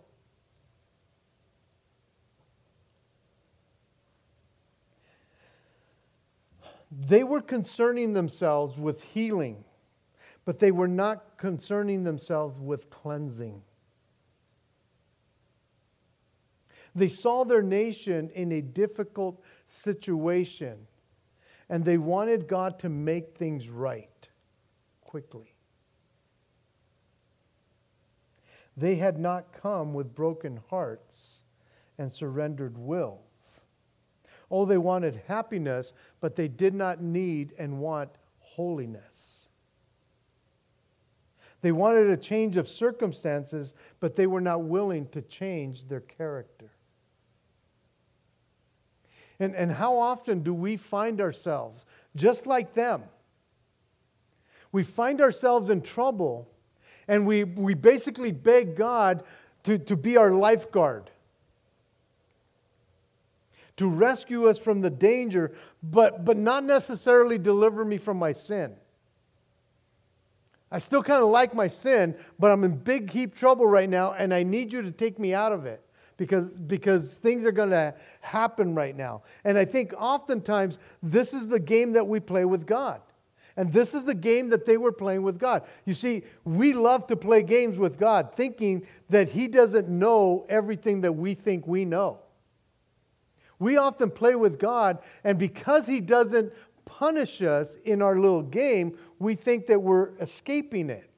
They 6.91 7.23
were 7.23 7.41
concerning 7.41 8.13
themselves 8.13 8.79
with 8.79 9.03
healing, 9.03 9.65
but 10.45 10.59
they 10.59 10.73
were 10.73 10.89
not 10.89 11.39
concerning 11.39 12.03
themselves 12.05 12.59
with 12.59 12.91
cleansing. 12.91 13.63
They 16.95 17.09
saw 17.09 17.45
their 17.45 17.63
nation 17.63 18.31
in 18.31 18.51
a 18.51 18.61
difficult 18.61 19.41
situation, 19.69 20.87
and 21.69 21.85
they 21.85 21.99
wanted 21.99 22.49
God 22.49 22.81
to 22.81 22.89
make 22.89 23.37
things 23.37 23.69
right 23.69 24.29
quickly. 25.03 25.55
They 28.77 28.97
had 28.97 29.19
not 29.19 29.53
come 29.53 29.95
with 29.95 30.15
broken 30.15 30.61
hearts 30.69 31.37
and 31.99 32.13
surrendered 32.13 32.77
wills. 32.77 33.30
Oh, 34.51 34.65
they 34.65 34.79
wanted 34.79 35.23
happiness, 35.27 35.93
but 36.21 36.37
they 36.37 36.49
did 36.49 36.75
not 36.75 37.01
need 37.01 37.55
and 37.59 37.79
want 37.79 38.11
holiness. 38.41 39.49
They 41.63 41.73
wanted 41.73 42.11
a 42.11 42.17
change 42.17 42.57
of 42.57 42.69
circumstances, 42.69 43.75
but 44.01 44.17
they 44.17 44.27
were 44.27 44.41
not 44.41 44.63
willing 44.63 45.09
to 45.09 45.23
change 45.23 45.89
their 45.89 46.01
character. 46.01 46.71
And, 49.39 49.55
and 49.55 49.71
how 49.73 49.99
often 49.99 50.43
do 50.43 50.53
we 50.53 50.77
find 50.77 51.21
ourselves 51.21 51.87
just 52.15 52.47
like 52.47 52.75
them? 52.75 53.05
We 54.73 54.83
find 54.83 55.21
ourselves 55.21 55.71
in 55.71 55.81
trouble 55.81 56.49
and 57.09 57.27
we, 57.27 57.45
we 57.45 57.75
basically 57.75 58.33
beg 58.33 58.77
God 58.77 59.25
to, 59.65 59.79
to 59.79 59.97
be 59.97 60.17
our 60.17 60.31
lifeguard, 60.31 61.11
to 63.81 63.89
rescue 63.89 64.47
us 64.47 64.59
from 64.59 64.83
the 64.83 64.91
danger, 64.91 65.53
but, 65.83 66.23
but 66.23 66.37
not 66.37 66.65
necessarily 66.65 67.39
deliver 67.39 67.83
me 67.83 67.97
from 67.97 68.19
my 68.19 68.31
sin. 68.31 68.75
I 70.71 70.77
still 70.81 71.03
kind 71.03 71.23
of 71.23 71.31
like 71.31 71.55
my 71.55 71.67
sin, 71.67 72.15
but 72.39 72.51
I'm 72.51 72.63
in 72.63 72.77
big 72.77 73.11
heap 73.11 73.35
trouble 73.35 73.67
right 73.67 73.89
now, 73.89 74.13
and 74.13 74.35
I 74.35 74.43
need 74.43 74.71
you 74.71 74.83
to 74.83 74.91
take 74.91 75.19
me 75.19 75.33
out 75.33 75.51
of 75.51 75.65
it 75.65 75.83
because, 76.19 76.51
because 76.51 77.15
things 77.15 77.47
are 77.47 77.53
going 77.53 77.71
to 77.71 77.95
happen 78.21 78.75
right 78.75 78.95
now. 78.95 79.23
And 79.45 79.57
I 79.57 79.65
think 79.65 79.95
oftentimes 79.97 80.79
this 81.03 81.33
is 81.33 81.49
the 81.49 81.59
game 81.59 81.95
that 81.95 82.07
we 82.07 82.21
play 82.21 82.45
with 82.45 82.67
God. 82.67 83.01
And 83.57 83.73
this 83.73 83.95
is 83.95 84.05
the 84.05 84.15
game 84.15 84.51
that 84.51 84.67
they 84.67 84.77
were 84.77 84.93
playing 84.93 85.23
with 85.23 85.39
God. 85.39 85.63
You 85.87 85.95
see, 85.95 86.25
we 86.45 86.75
love 86.75 87.07
to 87.07 87.17
play 87.17 87.43
games 87.43 87.79
with 87.79 87.99
God, 87.99 88.35
thinking 88.35 88.87
that 89.09 89.31
He 89.31 89.49
doesn't 89.49 89.89
know 89.89 90.45
everything 90.51 91.01
that 91.01 91.13
we 91.13 91.33
think 91.33 91.67
we 91.67 91.87
know. 91.87 92.19
We 93.61 93.77
often 93.77 94.11
play 94.11 94.35
with 94.35 94.59
God, 94.59 94.99
and 95.23 95.39
because 95.39 95.87
He 95.87 96.01
doesn't 96.01 96.53
punish 96.85 97.41
us 97.41 97.77
in 97.85 98.03
our 98.03 98.19
little 98.19 98.43
game, 98.43 98.99
we 99.21 99.37
think 99.37 99.69
that 99.69 99.81
we're 99.81 100.17
escaping 100.19 100.91
it. 100.91 101.11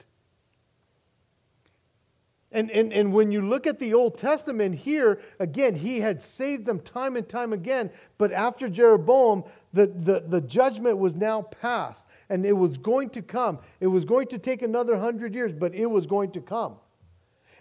And, 2.53 2.71
and, 2.71 2.93
and 2.93 3.13
when 3.15 3.33
you 3.33 3.41
look 3.41 3.67
at 3.67 3.79
the 3.79 3.95
Old 3.95 4.19
Testament 4.19 4.75
here, 4.75 5.21
again, 5.39 5.75
he 5.75 6.01
had 6.01 6.21
saved 6.21 6.67
them 6.67 6.81
time 6.81 7.17
and 7.17 7.27
time 7.27 7.53
again. 7.55 7.91
But 8.19 8.31
after 8.31 8.69
Jeroboam, 8.69 9.45
the, 9.73 9.87
the, 9.87 10.25
the 10.29 10.41
judgment 10.43 10.99
was 10.99 11.15
now 11.15 11.43
passed 11.43 12.05
and 12.29 12.45
it 12.45 12.53
was 12.53 12.77
going 12.77 13.09
to 13.11 13.23
come. 13.23 13.59
It 13.81 13.87
was 13.87 14.05
going 14.05 14.27
to 14.29 14.39
take 14.39 14.61
another 14.61 14.99
hundred 14.99 15.35
years, 15.35 15.53
but 15.53 15.75
it 15.75 15.87
was 15.87 16.07
going 16.07 16.33
to 16.33 16.41
come. 16.41 16.77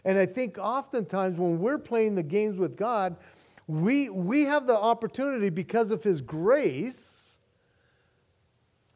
And 0.04 0.17
I 0.17 0.26
think 0.26 0.58
oftentimes 0.58 1.38
when 1.38 1.60
we're 1.60 1.78
playing 1.78 2.15
the 2.15 2.24
games 2.24 2.58
with 2.58 2.76
God, 2.76 3.15
we, 3.67 4.10
we 4.10 4.43
have 4.43 4.67
the 4.67 4.78
opportunity 4.78 5.50
because 5.50 5.91
of 5.91 6.04
his 6.04 6.21
grace 6.21 7.38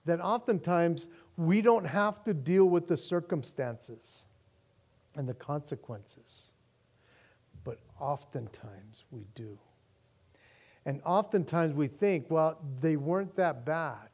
that 0.06 0.20
oftentimes 0.20 1.08
we 1.38 1.62
don't 1.62 1.86
have 1.86 2.24
to 2.24 2.34
deal 2.34 2.66
with 2.66 2.88
the 2.88 2.98
circumstances 2.98 4.26
and 5.16 5.28
the 5.28 5.34
consequences. 5.34 6.52
But 7.64 7.80
oftentimes 8.00 9.06
we 9.12 9.26
do. 9.36 9.58
And 10.86 11.02
oftentimes 11.04 11.74
we 11.74 11.88
think, 11.88 12.28
well, 12.30 12.60
they 12.80 12.96
weren't 12.96 13.36
that 13.38 13.66
bad. 13.66 14.10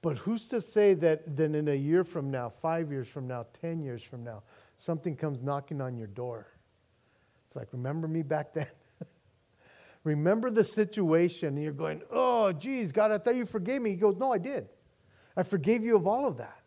But 0.00 0.16
who's 0.18 0.46
to 0.48 0.60
say 0.60 0.94
that 0.94 1.36
then 1.36 1.54
in 1.54 1.68
a 1.68 1.74
year 1.74 2.04
from 2.04 2.30
now, 2.30 2.48
five 2.62 2.90
years 2.90 3.08
from 3.08 3.26
now, 3.26 3.46
10 3.60 3.82
years 3.82 4.02
from 4.02 4.24
now, 4.24 4.42
something 4.76 5.16
comes 5.16 5.42
knocking 5.42 5.80
on 5.80 5.96
your 5.96 6.06
door? 6.06 6.46
It's 7.46 7.56
like, 7.56 7.68
remember 7.72 8.08
me 8.08 8.22
back 8.22 8.54
then? 8.54 8.68
Remember 10.04 10.50
the 10.50 10.64
situation, 10.64 11.48
and 11.48 11.62
you're 11.62 11.72
going, 11.72 12.02
oh, 12.10 12.52
geez, 12.52 12.92
God, 12.92 13.12
I 13.12 13.18
thought 13.18 13.36
you 13.36 13.46
forgave 13.46 13.82
me. 13.82 13.90
He 13.90 13.96
goes, 13.96 14.16
no, 14.16 14.32
I 14.32 14.38
did. 14.38 14.68
I 15.36 15.42
forgave 15.42 15.84
you 15.84 15.96
of 15.96 16.06
all 16.06 16.26
of 16.26 16.38
that 16.38 16.58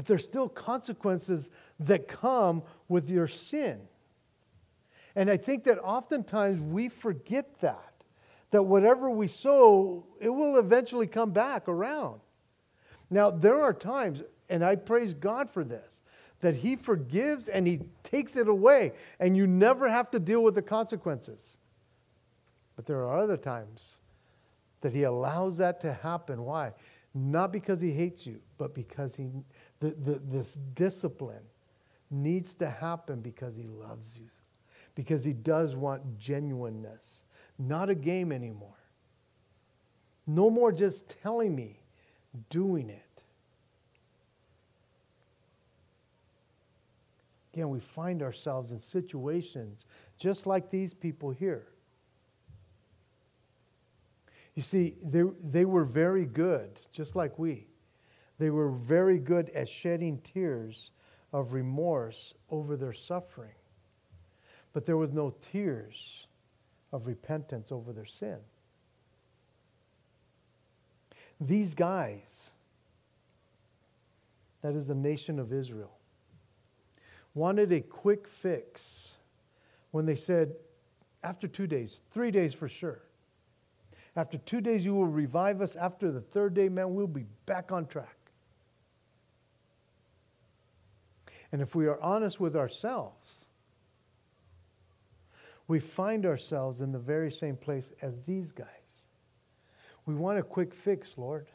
but 0.00 0.06
there's 0.06 0.24
still 0.24 0.48
consequences 0.48 1.50
that 1.78 2.08
come 2.08 2.62
with 2.88 3.10
your 3.10 3.28
sin. 3.28 3.80
And 5.14 5.30
I 5.30 5.36
think 5.36 5.64
that 5.64 5.78
oftentimes 5.78 6.58
we 6.58 6.88
forget 6.88 7.60
that, 7.60 7.92
that 8.50 8.62
whatever 8.62 9.10
we 9.10 9.26
sow, 9.26 10.06
it 10.18 10.30
will 10.30 10.58
eventually 10.58 11.06
come 11.06 11.32
back 11.32 11.68
around. 11.68 12.20
Now, 13.10 13.30
there 13.30 13.60
are 13.60 13.74
times, 13.74 14.22
and 14.48 14.64
I 14.64 14.76
praise 14.76 15.12
God 15.12 15.50
for 15.50 15.64
this, 15.64 16.00
that 16.40 16.56
He 16.56 16.76
forgives 16.76 17.48
and 17.48 17.66
He 17.66 17.80
takes 18.02 18.36
it 18.36 18.48
away, 18.48 18.92
and 19.18 19.36
you 19.36 19.46
never 19.46 19.86
have 19.86 20.10
to 20.12 20.18
deal 20.18 20.42
with 20.42 20.54
the 20.54 20.62
consequences. 20.62 21.58
But 22.80 22.86
there 22.86 23.04
are 23.06 23.18
other 23.18 23.36
times 23.36 23.96
that 24.80 24.94
He 24.94 25.02
allows 25.02 25.58
that 25.58 25.82
to 25.82 25.92
happen. 25.92 26.46
Why? 26.46 26.72
Not 27.12 27.52
because 27.52 27.82
He 27.82 27.90
hates 27.92 28.24
you, 28.24 28.40
but 28.56 28.74
because 28.74 29.14
He 29.16 29.28
the, 29.80 29.90
the, 29.90 30.18
this 30.24 30.54
discipline 30.74 31.42
needs 32.10 32.54
to 32.54 32.70
happen 32.70 33.20
because 33.20 33.54
he 33.56 33.64
loves 33.64 34.18
you, 34.18 34.28
because 34.94 35.24
he 35.24 35.34
does 35.34 35.76
want 35.76 36.18
genuineness, 36.18 37.24
not 37.58 37.90
a 37.90 37.94
game 37.94 38.32
anymore. 38.32 38.78
No 40.26 40.48
more 40.48 40.72
just 40.72 41.14
telling 41.22 41.54
me, 41.54 41.80
doing 42.48 42.88
it. 42.88 43.02
Again, 47.52 47.68
we 47.68 47.80
find 47.80 48.22
ourselves 48.22 48.70
in 48.70 48.78
situations 48.78 49.84
just 50.18 50.46
like 50.46 50.70
these 50.70 50.94
people 50.94 51.30
here. 51.30 51.66
You 54.60 54.64
see, 54.64 54.94
they, 55.02 55.22
they 55.42 55.64
were 55.64 55.86
very 55.86 56.26
good, 56.26 56.80
just 56.92 57.16
like 57.16 57.38
we. 57.38 57.66
They 58.38 58.50
were 58.50 58.68
very 58.68 59.18
good 59.18 59.48
at 59.54 59.70
shedding 59.70 60.18
tears 60.18 60.90
of 61.32 61.54
remorse 61.54 62.34
over 62.50 62.76
their 62.76 62.92
suffering. 62.92 63.54
But 64.74 64.84
there 64.84 64.98
was 64.98 65.12
no 65.12 65.32
tears 65.50 66.26
of 66.92 67.06
repentance 67.06 67.72
over 67.72 67.94
their 67.94 68.04
sin. 68.04 68.36
These 71.40 71.74
guys, 71.74 72.50
that 74.60 74.74
is 74.74 74.86
the 74.86 74.94
nation 74.94 75.38
of 75.38 75.54
Israel, 75.54 75.96
wanted 77.32 77.72
a 77.72 77.80
quick 77.80 78.28
fix 78.28 79.12
when 79.90 80.04
they 80.04 80.16
said, 80.16 80.54
after 81.24 81.48
two 81.48 81.66
days, 81.66 82.02
three 82.12 82.30
days 82.30 82.52
for 82.52 82.68
sure. 82.68 83.00
After 84.16 84.38
two 84.38 84.60
days, 84.60 84.84
you 84.84 84.94
will 84.94 85.06
revive 85.06 85.60
us. 85.62 85.76
After 85.76 86.10
the 86.10 86.20
third 86.20 86.54
day, 86.54 86.68
man, 86.68 86.94
we'll 86.94 87.06
be 87.06 87.26
back 87.46 87.70
on 87.70 87.86
track. 87.86 88.16
And 91.52 91.60
if 91.60 91.74
we 91.74 91.86
are 91.86 92.00
honest 92.00 92.40
with 92.40 92.56
ourselves, 92.56 93.46
we 95.68 95.80
find 95.80 96.26
ourselves 96.26 96.80
in 96.80 96.92
the 96.92 96.98
very 96.98 97.30
same 97.30 97.56
place 97.56 97.92
as 98.02 98.20
these 98.26 98.52
guys. 98.52 98.66
We 100.06 100.14
want 100.14 100.38
a 100.38 100.42
quick 100.42 100.74
fix, 100.74 101.16
Lord. 101.16 101.46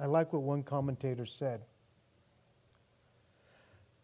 I 0.00 0.06
like 0.06 0.32
what 0.32 0.42
one 0.42 0.64
commentator 0.64 1.26
said. 1.26 1.60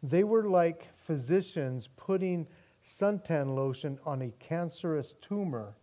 They 0.03 0.23
were 0.23 0.45
like 0.45 0.87
physicians 0.97 1.89
putting 1.97 2.47
suntan 2.89 3.55
lotion 3.55 3.99
on 4.05 4.23
a 4.23 4.31
cancerous 4.39 5.15
tumor 5.21 5.75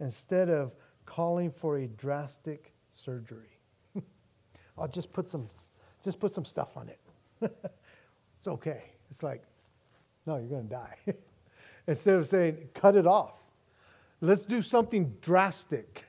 instead 0.00 0.48
of 0.48 0.72
calling 1.04 1.50
for 1.50 1.78
a 1.78 1.86
drastic 1.86 2.72
surgery. 2.94 3.58
I'll 4.78 4.88
just 4.88 5.12
put 5.12 5.30
some 5.30 5.48
just 6.02 6.20
put 6.20 6.32
some 6.32 6.44
stuff 6.44 6.76
on 6.76 6.88
it. 6.88 7.00
it's 8.38 8.46
okay. 8.46 8.84
It's 9.10 9.22
like, 9.22 9.42
no, 10.24 10.36
you're 10.36 10.60
to 10.60 10.68
die. 10.68 10.96
Instead 11.86 12.14
of 12.14 12.26
saying, 12.26 12.68
cut 12.74 12.96
it 12.96 13.06
off. 13.06 13.34
Let's 14.20 14.44
do 14.44 14.62
something 14.62 15.16
drastic. 15.20 16.04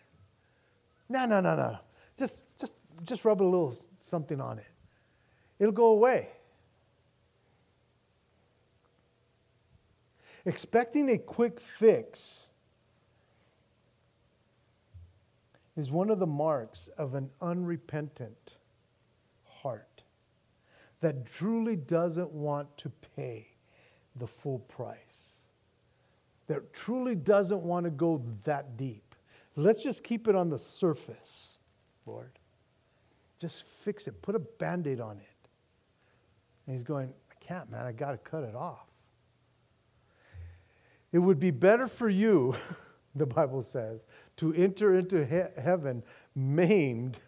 No, 1.10 1.26
no, 1.26 1.42
no, 1.42 1.56
no. 1.56 1.78
Just, 2.18 2.42
just, 2.60 2.74
just 3.06 3.26
rub 3.26 3.42
a 3.42 3.44
little 3.44 3.76
something 4.02 4.40
on 4.40 4.60
it. 4.60 4.68
It'll 5.60 5.74
go 5.74 5.88
away. 5.88 6.30
Expecting 10.46 11.10
a 11.10 11.18
quick 11.18 11.60
fix 11.60 12.44
is 15.76 15.92
one 15.92 16.10
of 16.10 16.20
the 16.20 16.28
marks 16.28 16.90
of 16.98 17.14
an 17.14 17.30
unrepentant 17.42 18.54
heart 19.46 20.04
that 21.02 21.26
truly 21.26 21.76
doesn't 21.76 22.32
want 22.32 22.76
to 22.78 22.92
pay 23.16 23.48
the 24.16 24.28
full 24.28 24.60
price, 24.60 25.36
that 26.48 26.74
truly 26.74 27.14
doesn't 27.14 27.62
want 27.62 27.84
to 27.84 27.92
go 27.92 28.24
that 28.44 28.78
deep. 28.78 29.16
Let's 29.56 29.84
just 29.84 30.04
keep 30.04 30.28
it 30.28 30.36
on 30.36 30.50
the 30.50 30.58
surface, 30.58 31.58
Lord. 32.06 32.32
Just 33.40 33.66
fix 33.84 34.08
it, 34.08 34.20
put 34.22 34.36
a 34.36 34.40
band 34.40 34.88
aid 34.88 35.00
on 35.00 35.18
it. 35.18 35.50
And 36.66 36.76
he's 36.76 36.84
going, 36.84 37.14
I 37.32 37.36
can't, 37.44 37.70
man, 37.70 37.86
I 37.86 37.92
got 37.92 38.12
to 38.12 38.18
cut 38.18 38.44
it 38.44 38.56
off. 38.56 38.87
It 41.12 41.20
would 41.20 41.40
be 41.40 41.52
better 41.52 41.88
for 41.88 42.10
you, 42.10 42.56
the 43.16 43.26
Bible 43.26 43.64
says, 43.64 44.02
to 44.38 44.54
enter 44.54 44.96
into 44.96 45.26
he- 45.26 45.62
heaven 45.62 46.04
maimed 46.36 47.20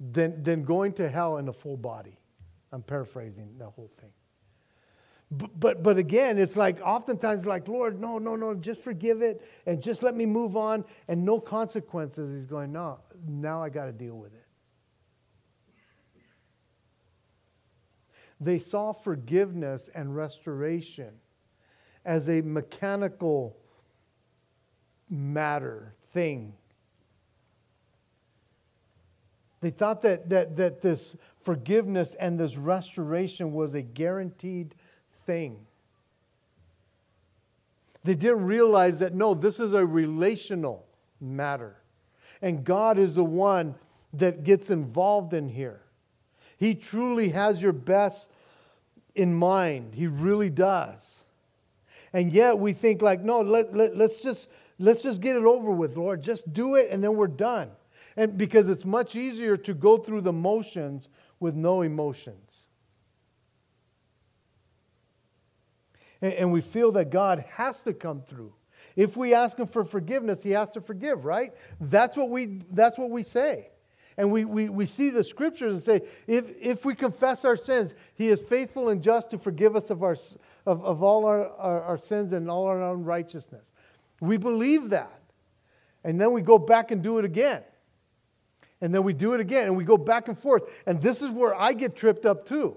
than, 0.00 0.42
than 0.42 0.64
going 0.64 0.92
to 0.94 1.08
hell 1.08 1.36
in 1.36 1.48
a 1.48 1.52
full 1.52 1.76
body. 1.76 2.18
I'm 2.72 2.82
paraphrasing 2.82 3.54
the 3.58 3.68
whole 3.68 3.90
thing. 4.00 4.10
But, 5.30 5.58
but, 5.58 5.82
but 5.82 5.96
again, 5.96 6.38
it's 6.38 6.56
like 6.56 6.80
oftentimes 6.82 7.46
like, 7.46 7.66
Lord, 7.66 8.00
no, 8.00 8.18
no, 8.18 8.36
no, 8.36 8.54
just 8.54 8.82
forgive 8.82 9.22
it 9.22 9.42
and 9.64 9.82
just 9.82 10.02
let 10.02 10.14
me 10.14 10.26
move 10.26 10.56
on 10.56 10.84
and 11.08 11.24
no 11.24 11.40
consequences. 11.40 12.34
He's 12.34 12.46
going, 12.46 12.72
no, 12.72 12.98
now 13.26 13.62
I 13.62 13.70
got 13.70 13.86
to 13.86 13.92
deal 13.92 14.14
with 14.14 14.34
it. 14.34 14.44
They 18.40 18.58
saw 18.58 18.92
forgiveness 18.92 19.88
and 19.94 20.14
restoration 20.14 21.12
as 22.04 22.28
a 22.28 22.40
mechanical 22.40 23.56
matter, 25.08 25.94
thing. 26.12 26.54
They 29.60 29.70
thought 29.70 30.02
that, 30.02 30.28
that, 30.30 30.56
that 30.56 30.82
this 30.82 31.16
forgiveness 31.42 32.14
and 32.18 32.38
this 32.38 32.56
restoration 32.56 33.52
was 33.52 33.74
a 33.74 33.82
guaranteed 33.82 34.74
thing. 35.24 35.66
They 38.04 38.14
didn't 38.14 38.44
realize 38.44 38.98
that, 38.98 39.14
no, 39.14 39.34
this 39.34 39.60
is 39.60 39.72
a 39.72 39.86
relational 39.86 40.84
matter. 41.20 41.76
And 42.40 42.64
God 42.64 42.98
is 42.98 43.14
the 43.14 43.24
one 43.24 43.76
that 44.14 44.42
gets 44.42 44.70
involved 44.70 45.32
in 45.32 45.48
here. 45.48 45.80
He 46.58 46.74
truly 46.74 47.28
has 47.30 47.62
your 47.62 47.72
best 47.72 48.30
in 49.14 49.34
mind. 49.34 49.94
He 49.94 50.06
really 50.08 50.50
does. 50.50 51.21
And 52.12 52.32
yet 52.32 52.58
we 52.58 52.72
think 52.72 53.02
like, 53.02 53.22
no, 53.22 53.40
let, 53.40 53.74
let, 53.74 53.96
let's, 53.96 54.18
just, 54.18 54.48
let's 54.78 55.02
just 55.02 55.20
get 55.20 55.36
it 55.36 55.44
over 55.44 55.70
with, 55.70 55.96
Lord. 55.96 56.22
Just 56.22 56.52
do 56.52 56.74
it 56.74 56.88
and 56.90 57.02
then 57.02 57.16
we're 57.16 57.26
done. 57.26 57.70
And 58.16 58.36
because 58.36 58.68
it's 58.68 58.84
much 58.84 59.16
easier 59.16 59.56
to 59.58 59.74
go 59.74 59.96
through 59.96 60.22
the 60.22 60.32
motions 60.32 61.08
with 61.40 61.54
no 61.54 61.82
emotions. 61.82 62.66
And, 66.20 66.32
and 66.34 66.52
we 66.52 66.60
feel 66.60 66.92
that 66.92 67.10
God 67.10 67.44
has 67.54 67.82
to 67.82 67.92
come 67.92 68.22
through. 68.22 68.52
If 68.96 69.16
we 69.16 69.32
ask 69.32 69.58
him 69.58 69.66
for 69.66 69.84
forgiveness, 69.84 70.42
he 70.42 70.50
has 70.50 70.70
to 70.72 70.80
forgive, 70.80 71.24
right? 71.24 71.52
That's 71.80 72.16
what 72.16 72.30
we, 72.30 72.60
that's 72.70 72.98
what 72.98 73.10
we 73.10 73.22
say. 73.22 73.68
And 74.16 74.30
we, 74.30 74.44
we, 74.44 74.68
we 74.68 74.84
see 74.86 75.08
the 75.10 75.24
scriptures 75.24 75.72
and 75.72 75.82
say, 75.82 76.08
if, 76.26 76.44
if 76.60 76.84
we 76.84 76.94
confess 76.94 77.44
our 77.44 77.56
sins, 77.56 77.94
he 78.14 78.28
is 78.28 78.40
faithful 78.42 78.90
and 78.90 79.02
just 79.02 79.30
to 79.30 79.38
forgive 79.38 79.74
us 79.74 79.88
of, 79.90 80.02
our, 80.02 80.16
of, 80.66 80.84
of 80.84 81.02
all 81.02 81.24
our, 81.24 81.48
our, 81.56 81.82
our 81.82 81.98
sins 81.98 82.32
and 82.32 82.50
all 82.50 82.66
our 82.66 82.92
unrighteousness. 82.92 83.72
We 84.20 84.36
believe 84.36 84.90
that. 84.90 85.20
And 86.04 86.20
then 86.20 86.32
we 86.32 86.42
go 86.42 86.58
back 86.58 86.90
and 86.90 87.02
do 87.02 87.18
it 87.18 87.24
again. 87.24 87.62
And 88.80 88.92
then 88.92 89.04
we 89.04 89.12
do 89.12 89.32
it 89.34 89.40
again 89.40 89.66
and 89.66 89.76
we 89.76 89.84
go 89.84 89.96
back 89.96 90.28
and 90.28 90.38
forth. 90.38 90.64
And 90.86 91.00
this 91.00 91.22
is 91.22 91.30
where 91.30 91.54
I 91.54 91.72
get 91.72 91.94
tripped 91.94 92.26
up 92.26 92.46
too. 92.46 92.76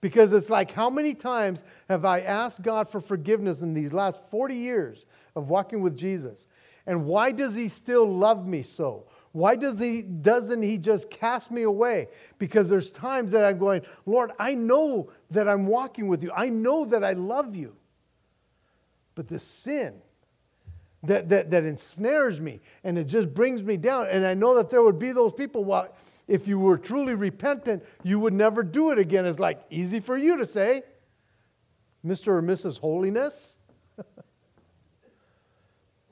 Because 0.00 0.32
it's 0.32 0.50
like, 0.50 0.72
how 0.72 0.90
many 0.90 1.14
times 1.14 1.62
have 1.88 2.04
I 2.04 2.20
asked 2.20 2.60
God 2.62 2.88
for 2.88 3.00
forgiveness 3.00 3.60
in 3.60 3.72
these 3.72 3.92
last 3.92 4.20
40 4.30 4.56
years 4.56 5.06
of 5.36 5.48
walking 5.48 5.80
with 5.80 5.96
Jesus? 5.96 6.48
And 6.86 7.06
why 7.06 7.30
does 7.30 7.54
He 7.54 7.68
still 7.68 8.06
love 8.06 8.46
me 8.46 8.62
so? 8.62 9.06
Why 9.32 9.56
does 9.56 9.80
he, 9.80 10.02
doesn't 10.02 10.62
He 10.62 10.78
just 10.78 11.10
cast 11.10 11.50
me 11.50 11.62
away? 11.62 12.08
Because 12.38 12.68
there's 12.68 12.90
times 12.90 13.32
that 13.32 13.44
I'm 13.44 13.58
going, 13.58 13.82
Lord, 14.04 14.32
I 14.38 14.54
know 14.54 15.10
that 15.30 15.48
I'm 15.48 15.66
walking 15.66 16.06
with 16.06 16.22
you. 16.22 16.30
I 16.36 16.50
know 16.50 16.84
that 16.84 17.02
I 17.02 17.12
love 17.12 17.56
you. 17.56 17.74
But 19.14 19.28
the 19.28 19.38
sin 19.38 19.94
that, 21.02 21.28
that, 21.30 21.50
that 21.50 21.64
ensnares 21.64 22.40
me 22.40 22.60
and 22.84 22.98
it 22.98 23.04
just 23.04 23.32
brings 23.32 23.62
me 23.62 23.76
down. 23.76 24.06
And 24.08 24.24
I 24.24 24.34
know 24.34 24.54
that 24.56 24.70
there 24.70 24.82
would 24.82 24.98
be 24.98 25.12
those 25.12 25.32
people, 25.32 25.64
well, 25.64 25.94
if 26.28 26.46
you 26.46 26.58
were 26.58 26.78
truly 26.78 27.14
repentant, 27.14 27.84
you 28.02 28.20
would 28.20 28.32
never 28.32 28.62
do 28.62 28.90
it 28.90 28.98
again. 28.98 29.26
It's 29.26 29.38
like 29.38 29.62
easy 29.70 30.00
for 30.00 30.16
you 30.16 30.36
to 30.36 30.46
say, 30.46 30.82
Mr. 32.06 32.28
or 32.28 32.42
Mrs. 32.42 32.78
Holiness. 32.78 33.56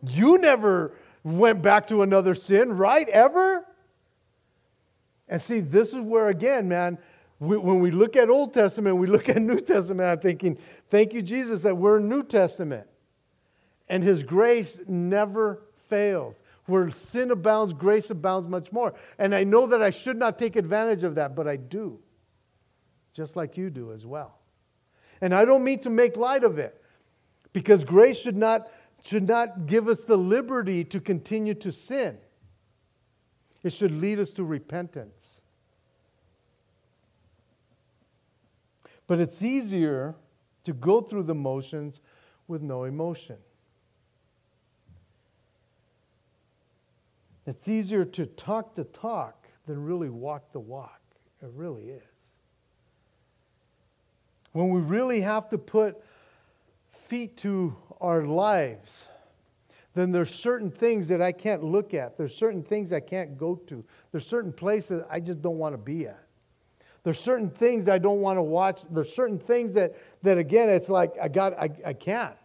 you 0.06 0.38
never 0.38 0.94
went 1.22 1.62
back 1.62 1.86
to 1.88 2.02
another 2.02 2.34
sin, 2.34 2.72
right? 2.76 3.08
Ever? 3.08 3.66
And 5.28 5.40
see, 5.40 5.60
this 5.60 5.88
is 5.88 6.00
where, 6.00 6.28
again, 6.28 6.68
man, 6.68 6.98
we, 7.38 7.56
when 7.56 7.80
we 7.80 7.90
look 7.90 8.16
at 8.16 8.28
Old 8.28 8.52
Testament, 8.52 8.96
we 8.96 9.06
look 9.06 9.28
at 9.28 9.40
New 9.40 9.60
Testament, 9.60 10.08
I'm 10.08 10.18
thinking, 10.18 10.58
thank 10.88 11.12
you, 11.12 11.22
Jesus, 11.22 11.62
that 11.62 11.76
we're 11.76 11.98
New 11.98 12.22
Testament. 12.22 12.86
And 13.88 14.04
his 14.04 14.22
grace 14.22 14.80
never 14.86 15.62
fails. 15.88 16.42
Where 16.66 16.90
sin 16.90 17.32
abounds, 17.32 17.72
grace 17.72 18.10
abounds 18.10 18.48
much 18.48 18.70
more. 18.70 18.94
And 19.18 19.34
I 19.34 19.42
know 19.42 19.66
that 19.66 19.82
I 19.82 19.90
should 19.90 20.16
not 20.16 20.38
take 20.38 20.54
advantage 20.54 21.02
of 21.02 21.16
that, 21.16 21.34
but 21.34 21.48
I 21.48 21.56
do, 21.56 21.98
just 23.12 23.34
like 23.34 23.56
you 23.56 23.70
do 23.70 23.92
as 23.92 24.06
well. 24.06 24.38
And 25.20 25.34
I 25.34 25.44
don't 25.44 25.64
mean 25.64 25.80
to 25.80 25.90
make 25.90 26.16
light 26.16 26.44
of 26.44 26.58
it, 26.58 26.80
because 27.52 27.84
grace 27.84 28.18
should 28.18 28.36
not 28.36 28.70
should 29.02 29.26
not 29.26 29.66
give 29.66 29.88
us 29.88 30.04
the 30.04 30.16
liberty 30.16 30.84
to 30.84 31.00
continue 31.00 31.54
to 31.54 31.72
sin. 31.72 32.18
It 33.62 33.72
should 33.72 33.92
lead 33.92 34.18
us 34.18 34.30
to 34.32 34.44
repentance. 34.44 35.40
But 39.06 39.20
it's 39.20 39.42
easier 39.42 40.14
to 40.64 40.72
go 40.72 41.00
through 41.00 41.24
the 41.24 41.34
motions 41.34 42.00
with 42.46 42.62
no 42.62 42.84
emotion. 42.84 43.36
It's 47.46 47.66
easier 47.68 48.04
to 48.04 48.26
talk 48.26 48.74
the 48.76 48.84
talk 48.84 49.48
than 49.66 49.84
really 49.84 50.10
walk 50.10 50.52
the 50.52 50.60
walk. 50.60 51.00
It 51.42 51.50
really 51.54 51.90
is. 51.90 52.02
When 54.52 54.70
we 54.70 54.80
really 54.80 55.20
have 55.22 55.48
to 55.50 55.58
put 55.58 56.02
feet 56.92 57.36
to 57.38 57.76
our 58.00 58.24
lives, 58.24 59.02
then 59.94 60.12
there's 60.12 60.34
certain 60.34 60.70
things 60.70 61.08
that 61.08 61.20
I 61.20 61.32
can't 61.32 61.64
look 61.64 61.94
at. 61.94 62.16
There's 62.16 62.34
certain 62.34 62.62
things 62.62 62.92
I 62.92 63.00
can't 63.00 63.36
go 63.36 63.56
to. 63.66 63.84
There's 64.12 64.26
certain 64.26 64.52
places 64.52 65.02
I 65.10 65.20
just 65.20 65.42
don't 65.42 65.58
want 65.58 65.74
to 65.74 65.78
be 65.78 66.06
at. 66.06 66.24
There's 67.02 67.18
certain 67.18 67.50
things 67.50 67.88
I 67.88 67.98
don't 67.98 68.20
want 68.20 68.36
to 68.36 68.42
watch. 68.42 68.82
There's 68.90 69.12
certain 69.12 69.38
things 69.38 69.74
that, 69.74 69.96
that 70.22 70.38
again, 70.38 70.68
it's 70.68 70.88
like 70.88 71.12
I 71.20 71.28
got, 71.28 71.54
I, 71.54 71.70
I 71.84 71.92
can't. 71.92 72.36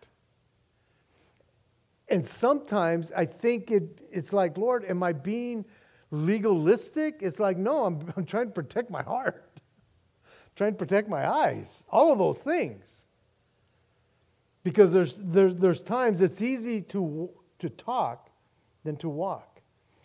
And 2.07 2.25
sometimes 2.25 3.11
I 3.15 3.25
think 3.25 3.71
it, 3.71 3.99
it's 4.11 4.31
like, 4.31 4.57
Lord, 4.57 4.85
am 4.85 5.03
I 5.03 5.11
being 5.11 5.65
legalistic? 6.11 7.17
It's 7.21 7.39
like, 7.39 7.57
no, 7.57 7.85
I'm, 7.85 8.13
I'm 8.15 8.25
trying 8.25 8.47
to 8.47 8.53
protect 8.53 8.89
my 8.89 9.03
heart, 9.03 9.59
trying 10.55 10.73
to 10.73 10.77
protect 10.77 11.09
my 11.09 11.29
eyes, 11.29 11.83
all 11.89 12.11
of 12.11 12.19
those 12.19 12.37
things. 12.37 13.04
Because 14.65 14.91
there's, 14.91 15.17
there's, 15.17 15.55
there's 15.55 15.81
times 15.81 16.21
it's 16.21 16.41
easy 16.41 16.81
to, 16.81 17.29
to 17.59 17.69
talk 17.69 18.31
than 18.83 18.97
to 18.97 19.07
walk. 19.07 19.61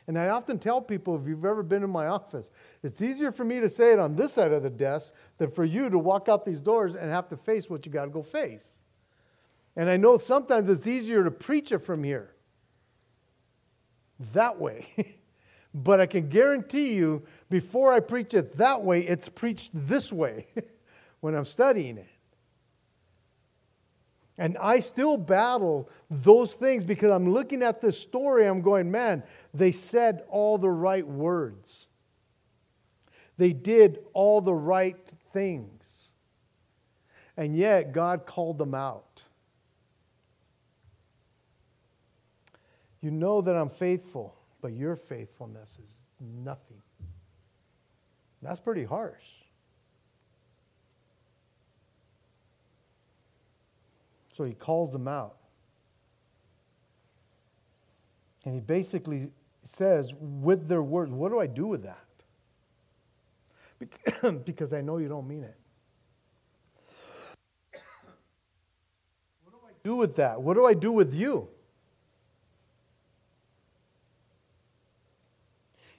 And 0.07 0.19
I 0.19 0.29
often 0.29 0.59
tell 0.59 0.83
people, 0.83 1.17
if 1.17 1.27
you've 1.27 1.47
ever 1.47 1.63
been 1.63 1.83
in 1.83 1.89
my 1.89 2.09
office, 2.09 2.51
it's 2.83 3.01
easier 3.01 3.33
for 3.33 3.43
me 3.43 3.61
to 3.61 3.71
say 3.71 3.93
it 3.93 3.99
on 3.99 4.17
this 4.17 4.35
side 4.35 4.53
of 4.53 4.63
the 4.63 4.69
desk 4.69 5.13
than 5.39 5.51
for 5.51 5.65
you 5.65 5.89
to 5.89 5.99
walk 5.99 6.29
out 6.29 6.45
these 6.45 6.61
doors 6.61 6.95
and 6.95 7.11
have 7.11 7.27
to 7.31 7.39
face 7.39 7.71
what 7.71 7.87
you 7.87 7.93
got 7.93 8.05
to 8.05 8.11
go 8.11 8.23
face. 8.23 8.83
And 9.77 9.89
I 9.89 9.97
know 9.97 10.19
sometimes 10.19 10.69
it's 10.69 10.87
easier 10.87 11.25
to 11.25 11.31
preach 11.31 11.73
it 11.73 11.79
from 11.79 12.05
here, 12.05 12.35
that 14.35 14.61
way. 14.61 14.87
but 15.75 16.01
I 16.01 16.07
can 16.07 16.29
guarantee 16.29 16.93
you, 16.93 17.23
before 17.49 17.95
I 17.95 18.01
preach 18.01 18.35
it 18.35 18.59
that 18.59 18.83
way, 18.83 19.01
it's 19.01 19.31
preached 19.31 19.71
this 19.73 20.13
way 20.13 20.49
when 21.21 21.35
I'm 21.35 21.47
studying 21.47 21.97
it. 21.97 22.09
And 24.41 24.57
I 24.57 24.81
still 24.81 25.19
battle 25.19 25.91
those 26.11 26.55
things 26.55 26.83
because 26.83 27.11
I'm 27.11 27.31
looking 27.31 27.63
at 27.63 27.83
this 27.83 27.99
story, 27.99 28.47
I'm 28.47 28.63
going, 28.63 28.91
man, 28.91 29.23
they 29.53 29.71
said 29.71 30.23
all 30.31 30.57
the 30.57 30.71
right 30.71 31.07
words. 31.07 31.89
They 33.37 33.53
did 33.53 33.99
all 34.15 34.41
the 34.41 34.55
right 34.55 34.97
things. 35.35 36.09
And 37.37 37.55
yet, 37.55 37.93
God 37.93 38.25
called 38.25 38.57
them 38.57 38.75
out. 38.75 39.23
You 43.03 43.11
know 43.11 43.43
that 43.43 43.55
I'm 43.55 43.71
faithful, 43.71 44.35
but 44.63 44.73
your 44.73 44.97
faithfulness 44.97 45.79
is 45.85 45.95
nothing. 46.19 46.81
That's 48.41 48.61
pretty 48.61 48.85
harsh. 48.85 49.40
So 54.41 54.47
he 54.47 54.55
calls 54.55 54.91
them 54.91 55.07
out. 55.07 55.37
And 58.47 58.55
he 58.55 58.61
basically 58.61 59.29
says, 59.63 60.15
with 60.19 60.67
their 60.67 60.83
words, 60.83 61.13
what 61.13 61.31
do 61.31 61.39
I 61.39 61.47
do 61.47 61.67
with 61.67 61.83
that? 61.83 62.07
because 64.47 64.73
I 64.73 64.81
know 64.81 64.97
you 64.97 65.09
don't 65.09 65.29
mean 65.29 65.45
it. 65.45 65.59
what 69.45 69.53
do 69.53 69.59
I 69.69 69.73
do 69.85 69.97
with 69.97 70.17
that? 70.17 70.41
What 70.41 70.55
do 70.55 70.65
I 70.65 70.73
do 70.73 70.91
with 70.91 71.13
you? 71.13 71.47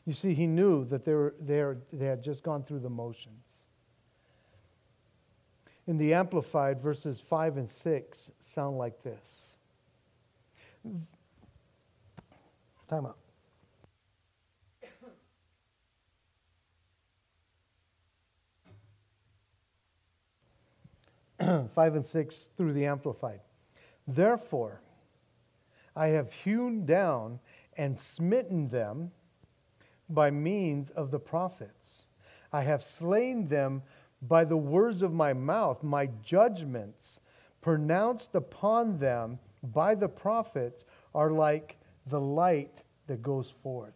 You 0.08 0.14
see, 0.14 0.34
he 0.34 0.48
knew 0.48 0.84
that 0.86 1.06
they, 1.06 1.14
were, 1.14 1.36
they, 1.40 1.64
they 1.94 2.06
had 2.08 2.24
just 2.24 2.42
gone 2.42 2.64
through 2.64 2.80
the 2.80 2.90
motions. 2.90 3.61
In 5.88 5.98
the 5.98 6.14
Amplified, 6.14 6.82
verses 6.82 7.20
5 7.20 7.58
and 7.58 7.70
6 7.70 8.32
sound 8.40 8.78
like 8.78 9.02
this. 9.04 9.58
Time 12.88 13.06
out. 13.06 13.18
Five 21.76 21.96
and 21.96 22.06
six 22.06 22.50
through 22.58 22.74
the 22.74 22.86
Amplified. 22.86 23.40
Therefore, 24.08 24.82
I 25.96 26.08
have 26.08 26.32
hewn 26.32 26.86
down 26.86 27.40
and 27.78 27.98
smitten 27.98 28.70
them 28.70 29.12
by 30.10 30.30
means 30.32 30.90
of 30.92 31.12
the 31.12 31.20
prophets. 31.20 32.04
I 32.52 32.64
have 32.64 32.84
slain 32.84 33.48
them 33.48 33.84
by 34.22 34.44
the 34.46 34.58
words 34.58 35.02
of 35.02 35.14
my 35.14 35.34
mouth. 35.34 35.84
My 35.84 36.10
judgments 36.24 37.20
pronounced 37.62 38.36
upon 38.36 38.98
them 38.98 39.40
by 39.64 39.96
the 39.96 40.10
prophets 40.10 40.86
are 41.14 41.32
like 41.32 41.78
the 42.08 42.20
light 42.20 42.82
that 43.08 43.22
goes 43.22 43.54
forth. 43.64 43.94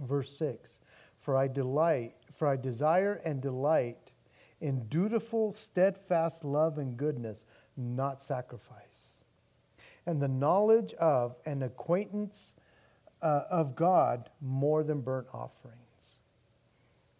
Verse 0.00 0.36
6 0.38 0.78
For 1.20 1.36
I 1.36 1.48
delight, 1.48 2.14
for 2.34 2.48
I 2.48 2.56
desire 2.56 3.20
and 3.24 3.40
delight 3.40 4.12
in 4.60 4.86
dutiful, 4.88 5.52
steadfast 5.52 6.44
love 6.44 6.78
and 6.78 6.96
goodness, 6.96 7.46
not 7.76 8.20
sacrifice. 8.20 9.22
And 10.06 10.20
the 10.20 10.28
knowledge 10.28 10.94
of 10.94 11.36
and 11.46 11.62
acquaintance 11.62 12.54
uh, 13.22 13.42
of 13.50 13.76
God 13.76 14.30
more 14.40 14.82
than 14.82 15.00
burnt 15.00 15.28
offerings. 15.32 15.87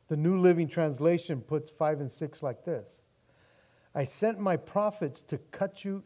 The 0.08 0.16
New 0.16 0.38
Living 0.38 0.68
Translation 0.68 1.40
puts 1.42 1.70
5 1.70 2.00
and 2.00 2.10
6 2.10 2.42
like 2.42 2.64
this 2.64 3.02
I 3.94 4.04
sent 4.04 4.38
my 4.38 4.56
prophets 4.56 5.22
to 5.22 5.38
cut 5.50 5.84
you 5.84 6.02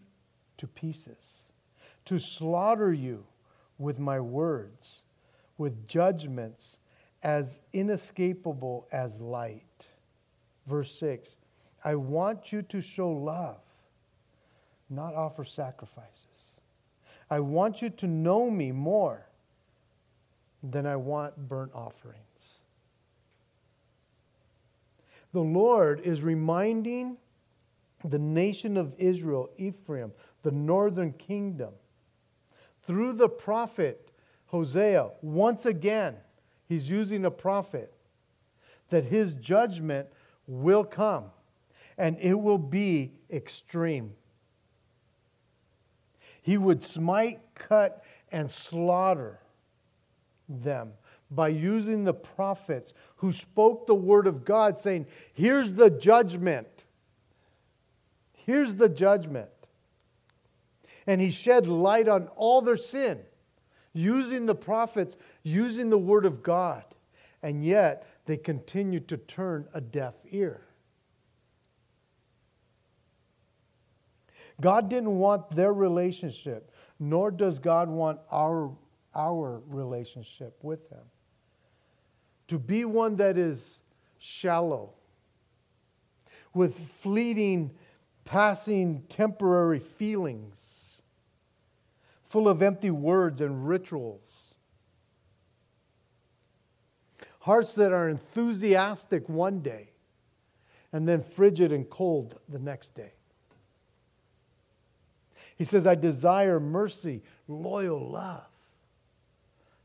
to 0.59 0.66
pieces, 0.66 1.53
to 2.05 2.18
slaughter 2.18 2.92
you 2.92 3.24
with 3.78 3.98
my 3.98 4.20
words, 4.20 5.03
with 5.59 5.86
judgments 5.88 6.78
as 7.22 7.61
inescapable 7.72 8.86
as 8.92 9.20
light. 9.20 9.86
Verse 10.66 10.94
6 10.98 11.36
I 11.84 11.94
want 11.94 12.53
you 12.53 12.62
to 12.62 12.80
show 12.80 13.11
love, 13.11 13.61
not 14.88 15.14
offer 15.14 15.44
sacrifices. 15.44 16.26
I 17.30 17.40
want 17.40 17.80
you 17.80 17.90
to 17.90 18.07
know 18.07 18.50
me 18.50 18.72
more 18.72 19.26
than 20.62 20.86
I 20.86 20.96
want 20.96 21.48
burnt 21.48 21.72
offerings. 21.74 22.31
The 25.32 25.40
Lord 25.40 26.00
is 26.00 26.22
reminding 26.22 27.16
the 28.04 28.18
nation 28.18 28.76
of 28.76 28.94
Israel, 28.98 29.50
Ephraim, 29.56 30.12
the 30.42 30.50
northern 30.50 31.12
kingdom, 31.12 31.72
through 32.82 33.14
the 33.14 33.28
prophet 33.28 34.12
Hosea, 34.46 35.08
once 35.22 35.64
again, 35.64 36.16
he's 36.68 36.88
using 36.88 37.24
a 37.24 37.30
prophet, 37.30 37.94
that 38.90 39.06
his 39.06 39.32
judgment 39.32 40.08
will 40.46 40.84
come 40.84 41.24
and 41.96 42.18
it 42.20 42.34
will 42.34 42.58
be 42.58 43.12
extreme. 43.30 44.12
He 46.42 46.58
would 46.58 46.82
smite, 46.82 47.40
cut, 47.54 48.04
and 48.30 48.50
slaughter 48.50 49.40
them 50.48 50.92
by 51.34 51.48
using 51.48 52.04
the 52.04 52.14
prophets 52.14 52.92
who 53.16 53.32
spoke 53.32 53.86
the 53.86 53.94
word 53.94 54.26
of 54.26 54.44
God, 54.44 54.78
saying, 54.78 55.06
Here's 55.32 55.74
the 55.74 55.90
judgment. 55.90 56.84
Here's 58.34 58.74
the 58.74 58.88
judgment. 58.88 59.48
And 61.06 61.20
he 61.20 61.30
shed 61.30 61.66
light 61.66 62.08
on 62.08 62.28
all 62.36 62.60
their 62.60 62.76
sin, 62.76 63.20
using 63.92 64.46
the 64.46 64.54
prophets, 64.54 65.16
using 65.42 65.90
the 65.90 65.98
word 65.98 66.26
of 66.26 66.42
God. 66.42 66.84
And 67.42 67.64
yet 67.64 68.06
they 68.26 68.36
continued 68.36 69.08
to 69.08 69.16
turn 69.16 69.66
a 69.74 69.80
deaf 69.80 70.14
ear. 70.30 70.60
God 74.60 74.88
didn't 74.88 75.18
want 75.18 75.50
their 75.50 75.72
relationship, 75.72 76.70
nor 77.00 77.30
does 77.30 77.58
God 77.58 77.88
want 77.88 78.20
our 78.30 78.70
our 79.14 79.60
relationship 79.66 80.58
with 80.62 80.88
Him. 80.90 81.04
To 82.53 82.59
be 82.59 82.84
one 82.84 83.16
that 83.16 83.38
is 83.38 83.80
shallow, 84.18 84.90
with 86.53 86.78
fleeting, 87.00 87.70
passing, 88.26 89.05
temporary 89.09 89.78
feelings, 89.78 91.00
full 92.24 92.50
of 92.50 92.61
empty 92.61 92.90
words 92.90 93.40
and 93.40 93.66
rituals. 93.66 94.53
Hearts 97.40 97.72
that 97.76 97.90
are 97.90 98.11
enthusiastic 98.11 99.26
one 99.30 99.61
day 99.61 99.88
and 100.92 101.09
then 101.09 101.22
frigid 101.22 101.72
and 101.72 101.88
cold 101.88 102.38
the 102.50 102.59
next 102.59 102.94
day. 102.94 103.14
He 105.57 105.64
says, 105.64 105.86
I 105.86 105.94
desire 105.94 106.61
mercy, 106.61 107.22
loyal 107.48 108.11
love 108.11 108.42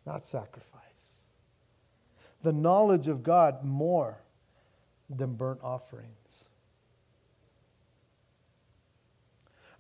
not 0.08 0.26
sacrifice. 0.26 0.67
The 2.48 2.54
knowledge 2.54 3.10
of 3.10 3.24
God 3.24 3.66
more 3.66 4.22
than 5.10 5.34
burnt 5.34 5.60
offerings. 5.62 6.46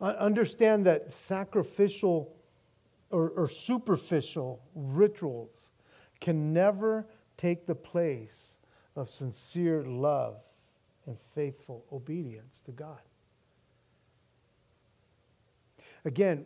Understand 0.01 0.85
that 0.85 1.13
sacrificial 1.13 2.35
or, 3.09 3.29
or, 3.29 3.47
superficial 3.47 4.59
rituals 4.75 5.69
can 6.19 6.51
never 6.51 7.07
take 7.37 7.67
the 7.67 7.73
place 7.73 8.57
of 8.97 9.09
sincere 9.09 9.85
love 9.85 10.35
and 11.05 11.17
faithful 11.33 11.85
obedience 11.93 12.59
to 12.65 12.73
God. 12.73 12.99
Again, 16.03 16.43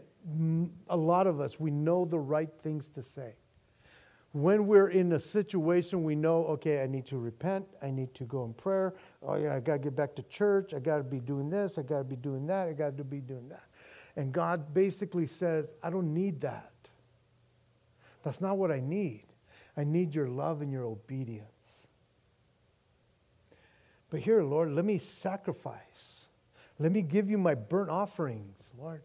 a 0.88 0.98
lot 0.98 1.26
of 1.26 1.42
us, 1.42 1.60
we 1.60 1.72
know 1.72 2.06
the 2.06 2.20
right 2.20 2.52
things 2.62 2.90
to 2.90 3.02
say 3.02 3.34
when 4.34 4.66
we're 4.66 4.90
in 4.90 5.12
a 5.12 5.20
situation 5.20 6.04
we 6.04 6.16
know, 6.16 6.46
okay, 6.46 6.82
I 6.82 6.88
need 6.88 7.06
to 7.08 7.18
repent, 7.18 7.66
I 7.82 7.92
need 7.92 8.14
to 8.16 8.24
go 8.24 8.46
in 8.46 8.54
prayer, 8.54 8.94
oh 9.22 9.36
yeah, 9.36 9.56
I 9.56 9.60
got 9.60 9.74
to 9.74 9.80
get 9.80 9.96
back 9.96 10.16
to 10.16 10.24
church, 10.24 10.74
I 10.74 10.80
got 10.80 10.98
to 10.98 11.04
be 11.04 11.20
doing 11.20 11.50
this, 11.50 11.78
I 11.78 11.82
got 11.82 11.98
to 11.98 12.04
be 12.06 12.16
doing 12.16 12.48
that, 12.48 12.70
I 12.70 12.74
got 12.74 12.98
to 12.98 13.04
be 13.04 13.20
doing 13.20 13.50
that. 13.50 13.64
And 14.16 14.32
God 14.32 14.74
basically 14.74 15.28
says, 15.28 15.74
I 15.84 15.90
don't 15.90 16.14
need 16.14 16.42
that. 16.42 16.72
That's 18.24 18.40
not 18.40 18.58
what 18.58 18.72
I 18.72 18.80
need. 18.80 19.26
I 19.76 19.84
need 19.84 20.16
your 20.16 20.28
love 20.28 20.62
and 20.62 20.72
your 20.72 20.86
obedience. 20.86 21.88
But 24.10 24.22
here, 24.22 24.44
Lord, 24.44 24.72
let 24.72 24.86
me 24.86 24.98
sacrifice. 24.98 26.26
Let 26.80 26.92
me 26.92 27.02
give 27.02 27.30
you 27.30 27.38
my 27.38 27.56
burnt 27.56 27.90
offerings, 27.90 28.70
Lord. 28.78 29.02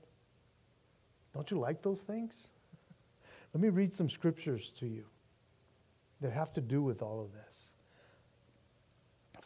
Don't 1.34 1.50
you 1.50 1.58
like 1.58 1.82
those 1.82 2.00
things? 2.00 2.48
Let 3.54 3.62
me 3.62 3.68
read 3.68 3.92
some 3.92 4.08
scriptures 4.08 4.72
to 4.78 4.86
you 4.86 5.04
that 6.20 6.32
have 6.32 6.52
to 6.54 6.60
do 6.60 6.82
with 6.82 7.02
all 7.02 7.20
of 7.20 7.32
this. 7.32 7.68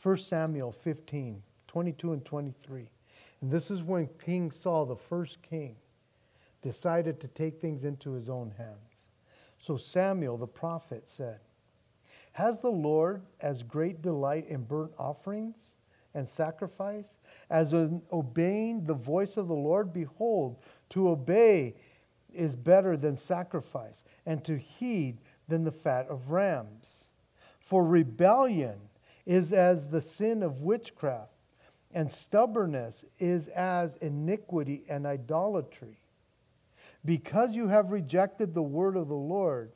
1 0.03 0.19
Samuel 0.19 0.73
15, 0.73 1.43
22 1.67 2.13
and 2.13 2.25
23. 2.25 2.89
And 3.41 3.51
this 3.51 3.71
is 3.71 3.83
when 3.83 4.09
King 4.25 4.51
Saul, 4.51 4.87
the 4.87 4.97
first 4.97 5.43
king, 5.43 5.77
decided 6.63 7.21
to 7.21 7.29
take 7.29 7.61
things 7.61 7.85
into 7.85 8.13
his 8.13 8.29
own 8.29 8.53
hands. 8.57 9.09
So 9.59 9.77
Samuel, 9.77 10.37
the 10.37 10.47
prophet, 10.47 11.07
said, 11.07 11.41
Has 12.33 12.61
the 12.61 12.71
Lord 12.71 13.23
as 13.41 13.63
great 13.63 14.03
delight 14.03 14.47
in 14.49 14.65
burnt 14.65 14.93
offerings 14.99 15.75
and 16.15 16.27
sacrifice 16.27 17.19
as 17.51 17.73
in 17.73 18.03
obeying 18.13 18.85
the 18.85 18.95
voice 18.95 19.37
of 19.37 19.49
the 19.49 19.55
Lord? 19.55 19.93
Behold, 19.93 20.57
to 20.91 21.11
obey 21.11 21.75
is 22.33 22.55
better 22.57 22.97
than 22.97 23.17
sacrifice, 23.17 24.03
and 24.25 24.45
to 24.45 24.57
heed 24.57 25.19
than 25.51 25.65
the 25.65 25.71
fat 25.71 26.09
of 26.09 26.31
rams. 26.31 27.05
For 27.61 27.85
rebellion 27.85 28.79
is 29.27 29.53
as 29.53 29.89
the 29.89 30.01
sin 30.01 30.43
of 30.43 30.63
witchcraft, 30.63 31.33
and 31.93 32.11
stubbornness 32.11 33.05
is 33.19 33.49
as 33.49 33.97
iniquity 33.97 34.85
and 34.89 35.07
idolatry. 35.07 35.99
Because 37.05 37.55
you 37.55 37.69
have 37.69 37.91
rejected 37.91 38.55
the 38.55 38.63
word 38.63 38.97
of 38.97 39.09
the 39.09 39.15
Lord, 39.15 39.73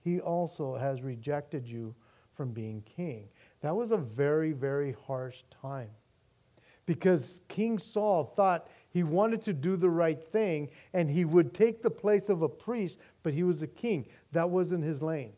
he 0.00 0.20
also 0.20 0.76
has 0.76 1.02
rejected 1.02 1.66
you 1.66 1.94
from 2.34 2.52
being 2.52 2.82
king. 2.82 3.28
That 3.62 3.74
was 3.74 3.92
a 3.92 3.96
very, 3.96 4.52
very 4.52 4.94
harsh 5.06 5.42
time 5.62 5.90
because 6.86 7.40
King 7.48 7.78
Saul 7.78 8.24
thought 8.36 8.68
he 8.90 9.02
wanted 9.02 9.42
to 9.42 9.52
do 9.52 9.76
the 9.76 9.90
right 9.90 10.22
thing 10.22 10.68
and 10.92 11.10
he 11.10 11.24
would 11.24 11.54
take 11.54 11.82
the 11.82 11.90
place 11.90 12.28
of 12.28 12.42
a 12.42 12.48
priest, 12.48 12.98
but 13.22 13.34
he 13.34 13.42
was 13.42 13.62
a 13.62 13.66
king. 13.66 14.06
That 14.32 14.50
wasn't 14.50 14.84
his 14.84 15.02
lane. 15.02 15.32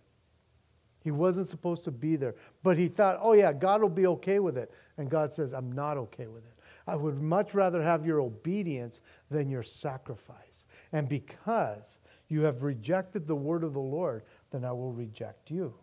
He 1.06 1.12
wasn't 1.12 1.48
supposed 1.48 1.84
to 1.84 1.92
be 1.92 2.16
there. 2.16 2.34
But 2.64 2.76
he 2.76 2.88
thought, 2.88 3.20
oh, 3.22 3.32
yeah, 3.32 3.52
God 3.52 3.80
will 3.80 3.88
be 3.88 4.08
okay 4.08 4.40
with 4.40 4.58
it. 4.58 4.72
And 4.98 5.08
God 5.08 5.32
says, 5.32 5.52
I'm 5.52 5.70
not 5.70 5.96
okay 5.98 6.26
with 6.26 6.44
it. 6.44 6.52
I 6.86 6.96
would 6.96 7.22
much 7.22 7.54
rather 7.54 7.80
have 7.80 8.04
your 8.04 8.20
obedience 8.20 9.02
than 9.30 9.48
your 9.48 9.62
sacrifice. 9.62 10.66
And 10.92 11.08
because 11.08 12.00
you 12.28 12.42
have 12.42 12.64
rejected 12.64 13.26
the 13.26 13.36
word 13.36 13.62
of 13.62 13.72
the 13.72 13.78
Lord, 13.78 14.24
then 14.50 14.64
I 14.64 14.72
will 14.72 14.92
reject 14.92 15.48
you. 15.48 15.74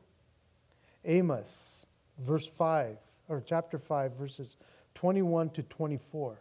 Amos, 1.06 1.86
verse 2.20 2.48
5, 2.58 2.98
or 3.30 3.42
chapter 3.46 3.80
5, 3.80 4.14
verses 4.14 4.58
21 5.04 5.50
to 5.50 5.64
24. 5.64 6.40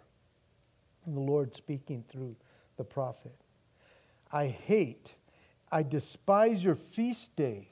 And 1.04 1.16
the 1.16 1.20
Lord 1.20 1.52
speaking 1.52 2.04
through 2.08 2.36
the 2.76 2.84
prophet. 2.84 3.34
I 4.30 4.46
hate, 4.46 5.14
I 5.72 5.82
despise 5.82 6.62
your 6.62 6.76
feast 6.76 7.34
days 7.34 7.64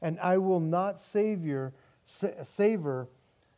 and 0.00 0.18
I 0.18 0.38
will 0.38 0.60
not 0.60 0.98
savor 0.98 1.74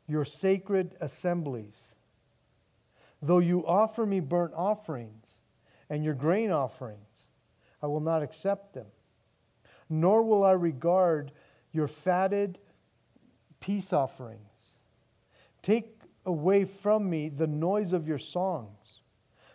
your 0.09 0.25
sacred 0.25 0.97
assemblies. 1.01 1.95
Though 3.23 3.39
you 3.39 3.65
offer 3.65 4.05
me 4.05 4.19
burnt 4.19 4.55
offerings 4.57 5.29
and 5.89 6.03
your 6.03 6.15
grain 6.15 6.51
offerings, 6.51 7.27
I 7.81 7.87
will 7.87 8.01
not 8.01 8.25
accept 8.25 8.75
them. 8.75 8.87
Nor 9.89 10.25
will 10.25 10.43
I 10.43 10.51
regard 10.51 11.31
your 11.71 11.87
fatted 11.87 12.59
peace 13.61 13.93
offerings. 13.93 14.49
Take 15.63 15.92
away 16.25 16.65
from 16.65 17.09
me 17.09 17.29
the 17.29 17.47
noise 17.47 17.93
of 17.93 18.07
your 18.07 18.19
songs, 18.19 19.01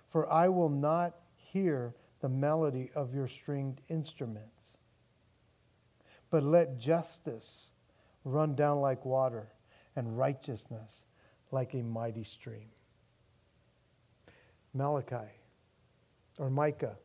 for 0.10 0.32
I 0.32 0.50
will 0.50 0.70
not 0.70 1.16
hear 1.36 1.96
the 2.22 2.30
melody 2.30 2.92
of 2.96 3.14
your 3.14 3.28
stringed 3.28 3.82
instruments 3.90 4.78
but 6.30 6.44
let 6.44 6.78
justice 6.78 7.68
run 8.24 8.56
down 8.56 8.82
like 8.82 9.06
water 9.06 9.48
and 9.96 10.18
righteousness 10.18 11.06
like 11.52 11.74
a 11.74 11.78
mighty 11.78 12.24
stream. 12.24 12.68
Malachi 14.74 15.32
or 16.38 16.50
Micah, 16.50 16.98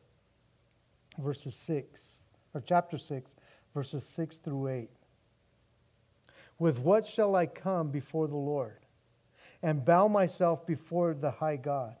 verses 1.17 1.55
6, 1.55 2.23
or 2.53 2.61
chapter 2.61 2.97
6, 2.97 3.35
verses 3.73 4.05
6 4.05 4.37
through 4.37 4.67
8. 4.67 4.89
With 6.59 6.79
what 6.79 7.07
shall 7.07 7.35
I 7.35 7.47
come 7.47 7.89
before 7.89 8.27
the 8.27 8.35
Lord 8.35 8.82
and 9.63 9.85
bow 9.85 10.09
myself 10.09 10.67
before 10.67 11.13
the 11.13 11.31
high 11.31 11.55
God? 11.55 11.95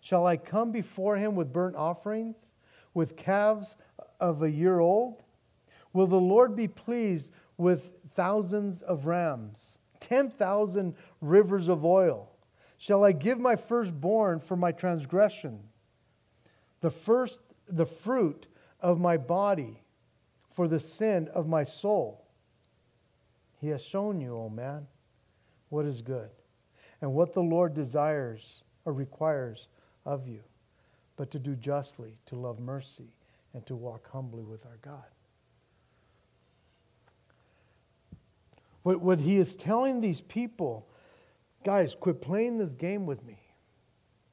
Shall 0.00 0.26
I 0.26 0.36
come 0.36 0.70
before 0.70 1.16
him 1.16 1.34
with 1.34 1.52
burnt 1.52 1.76
offerings, 1.76 2.36
with 2.94 3.16
calves 3.16 3.74
of 4.20 4.42
a 4.42 4.50
year 4.50 4.78
old? 4.78 5.22
Will 5.92 6.06
the 6.06 6.16
Lord 6.16 6.54
be 6.54 6.68
pleased 6.68 7.32
with 7.58 7.90
thousands 8.14 8.80
of 8.80 9.06
rams, 9.06 9.76
10,000 9.98 10.94
rivers 11.20 11.68
of 11.68 11.84
oil? 11.84 12.30
Shall 12.78 13.04
I 13.04 13.12
give 13.12 13.38
my 13.38 13.56
firstborn 13.56 14.40
for 14.40 14.56
my 14.56 14.72
transgression, 14.72 15.58
the 16.80 16.90
first, 16.90 17.40
the 17.68 17.84
fruit 17.84 18.46
of 18.80 18.98
my 18.98 19.18
body 19.18 19.82
for 20.54 20.66
the 20.66 20.80
sin 20.80 21.28
of 21.34 21.46
my 21.46 21.64
soul? 21.64 22.24
He 23.60 23.68
has 23.68 23.82
shown 23.82 24.20
you, 24.20 24.34
O 24.34 24.44
oh 24.44 24.48
man, 24.48 24.86
what 25.68 25.84
is 25.84 26.00
good 26.00 26.30
and 27.00 27.12
what 27.12 27.32
the 27.32 27.42
Lord 27.42 27.74
desires 27.74 28.62
or 28.84 28.92
requires 28.92 29.68
of 30.04 30.26
you, 30.26 30.40
but 31.16 31.30
to 31.30 31.38
do 31.38 31.54
justly, 31.54 32.16
to 32.26 32.36
love 32.36 32.60
mercy, 32.60 33.12
and 33.54 33.64
to 33.66 33.74
walk 33.74 34.10
humbly 34.10 34.44
with 34.44 34.64
our 34.66 34.78
God. 34.82 35.04
What, 38.82 39.00
what 39.00 39.20
he 39.20 39.36
is 39.36 39.54
telling 39.54 40.00
these 40.00 40.20
people, 40.20 40.86
guys, 41.64 41.94
quit 41.98 42.20
playing 42.20 42.58
this 42.58 42.74
game 42.74 43.06
with 43.06 43.24
me. 43.24 43.38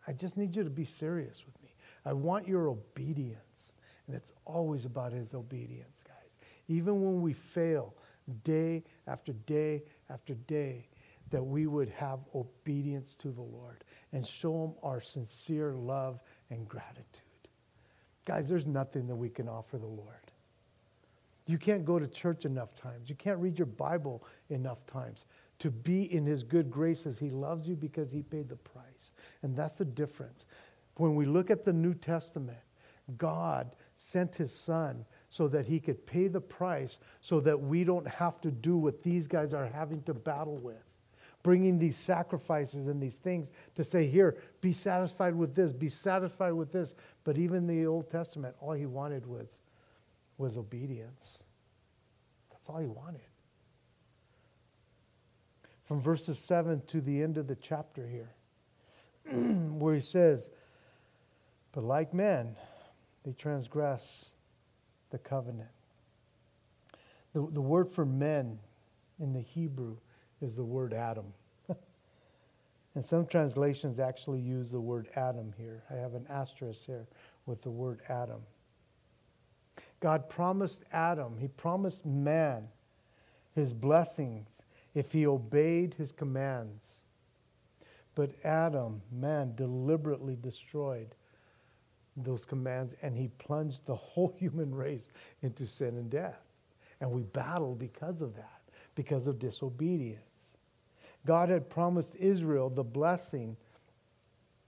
I 0.07 0.13
just 0.13 0.37
need 0.37 0.55
you 0.55 0.63
to 0.63 0.69
be 0.69 0.85
serious 0.85 1.43
with 1.45 1.61
me. 1.61 1.73
I 2.05 2.13
want 2.13 2.47
your 2.47 2.69
obedience. 2.69 3.73
And 4.07 4.15
it's 4.15 4.31
always 4.45 4.85
about 4.85 5.11
his 5.11 5.33
obedience, 5.33 6.03
guys. 6.07 6.37
Even 6.69 7.01
when 7.03 7.21
we 7.21 7.33
fail 7.33 7.93
day 8.45 8.83
after 9.05 9.33
day 9.33 9.83
after 10.09 10.33
day, 10.33 10.87
that 11.29 11.43
we 11.43 11.67
would 11.67 11.89
have 11.89 12.19
obedience 12.33 13.15
to 13.15 13.29
the 13.29 13.41
Lord 13.41 13.83
and 14.13 14.25
show 14.25 14.65
him 14.65 14.73
our 14.83 15.01
sincere 15.01 15.73
love 15.73 16.21
and 16.49 16.67
gratitude. 16.67 17.05
Guys, 18.25 18.47
there's 18.49 18.67
nothing 18.67 19.07
that 19.07 19.15
we 19.15 19.29
can 19.29 19.47
offer 19.47 19.77
the 19.77 19.85
Lord. 19.85 20.31
You 21.45 21.57
can't 21.57 21.85
go 21.85 21.97
to 21.97 22.07
church 22.07 22.45
enough 22.45 22.75
times. 22.75 23.09
You 23.09 23.15
can't 23.15 23.39
read 23.39 23.57
your 23.57 23.67
Bible 23.67 24.23
enough 24.49 24.85
times 24.85 25.25
to 25.59 25.71
be 25.71 26.13
in 26.13 26.25
His 26.25 26.43
good 26.43 26.69
graces. 26.69 27.17
He 27.17 27.29
loves 27.29 27.67
you 27.67 27.75
because 27.75 28.11
He 28.11 28.21
paid 28.21 28.49
the 28.49 28.57
price. 28.57 29.11
And 29.43 29.55
that's 29.55 29.77
the 29.77 29.85
difference. 29.85 30.45
When 30.95 31.15
we 31.15 31.25
look 31.25 31.49
at 31.49 31.63
the 31.63 31.73
New 31.73 31.93
Testament, 31.93 32.57
God 33.17 33.75
sent 33.95 34.35
His 34.35 34.53
Son 34.53 35.05
so 35.29 35.47
that 35.47 35.65
He 35.65 35.79
could 35.79 36.05
pay 36.05 36.27
the 36.27 36.41
price 36.41 36.99
so 37.21 37.39
that 37.39 37.59
we 37.59 37.85
don't 37.85 38.07
have 38.07 38.41
to 38.41 38.51
do 38.51 38.77
what 38.77 39.01
these 39.01 39.25
guys 39.25 39.53
are 39.53 39.67
having 39.67 40.03
to 40.03 40.13
battle 40.13 40.57
with. 40.57 40.75
Bringing 41.47 41.79
these 41.79 41.95
sacrifices 41.95 42.87
and 42.87 43.01
these 43.01 43.15
things 43.15 43.51
to 43.75 43.83
say, 43.85 44.05
here, 44.05 44.35
be 44.59 44.73
satisfied 44.73 45.33
with 45.33 45.55
this, 45.55 45.71
be 45.71 45.87
satisfied 45.87 46.51
with 46.51 46.73
this. 46.73 46.93
But 47.23 47.37
even 47.37 47.67
the 47.67 47.85
Old 47.85 48.11
Testament, 48.11 48.53
all 48.59 48.73
He 48.73 48.85
wanted 48.85 49.25
was 49.25 49.47
was 50.37 50.57
obedience. 50.57 51.43
That's 52.51 52.69
all 52.69 52.77
he 52.77 52.87
wanted. 52.87 53.21
From 55.85 56.01
verses 56.01 56.37
7 56.37 56.81
to 56.87 57.01
the 57.01 57.23
end 57.23 57.37
of 57.37 57.47
the 57.47 57.55
chapter 57.55 58.07
here, 58.07 58.29
where 59.31 59.95
he 59.95 60.01
says, 60.01 60.49
But 61.71 61.83
like 61.83 62.13
men, 62.13 62.55
they 63.23 63.31
transgress 63.31 64.25
the 65.09 65.17
covenant. 65.17 65.69
The, 67.33 67.47
the 67.51 67.61
word 67.61 67.89
for 67.89 68.05
men 68.05 68.59
in 69.19 69.33
the 69.33 69.41
Hebrew 69.41 69.97
is 70.41 70.55
the 70.55 70.63
word 70.63 70.93
Adam. 70.93 71.25
and 72.95 73.03
some 73.03 73.25
translations 73.25 73.99
actually 73.99 74.39
use 74.39 74.71
the 74.71 74.79
word 74.79 75.09
Adam 75.15 75.53
here. 75.57 75.83
I 75.89 75.95
have 75.95 76.13
an 76.13 76.25
asterisk 76.29 76.85
here 76.85 77.07
with 77.45 77.61
the 77.61 77.69
word 77.69 78.01
Adam. 78.09 78.41
God 79.99 80.29
promised 80.29 80.83
Adam, 80.91 81.37
He 81.39 81.47
promised 81.47 82.05
man 82.05 82.67
his 83.57 83.73
blessings 83.73 84.61
if 84.93 85.11
he 85.11 85.25
obeyed 85.25 85.95
his 85.95 86.11
commands. 86.11 86.83
But 88.13 88.29
Adam, 88.43 89.01
man, 89.11 89.55
deliberately 89.55 90.37
destroyed 90.39 91.15
those 92.15 92.45
commands 92.45 92.93
and 93.01 93.17
he 93.17 93.29
plunged 93.39 93.85
the 93.87 93.95
whole 93.95 94.33
human 94.37 94.73
race 94.73 95.09
into 95.41 95.65
sin 95.65 95.97
and 95.97 96.09
death. 96.09 96.39
And 97.01 97.11
we 97.11 97.23
battle 97.23 97.73
because 97.73 98.21
of 98.21 98.35
that, 98.35 98.61
because 98.93 99.25
of 99.25 99.39
disobedience. 99.39 100.21
God 101.27 101.49
had 101.49 101.69
promised 101.69 102.15
Israel 102.15 102.71
the 102.71 102.83
blessing 102.83 103.55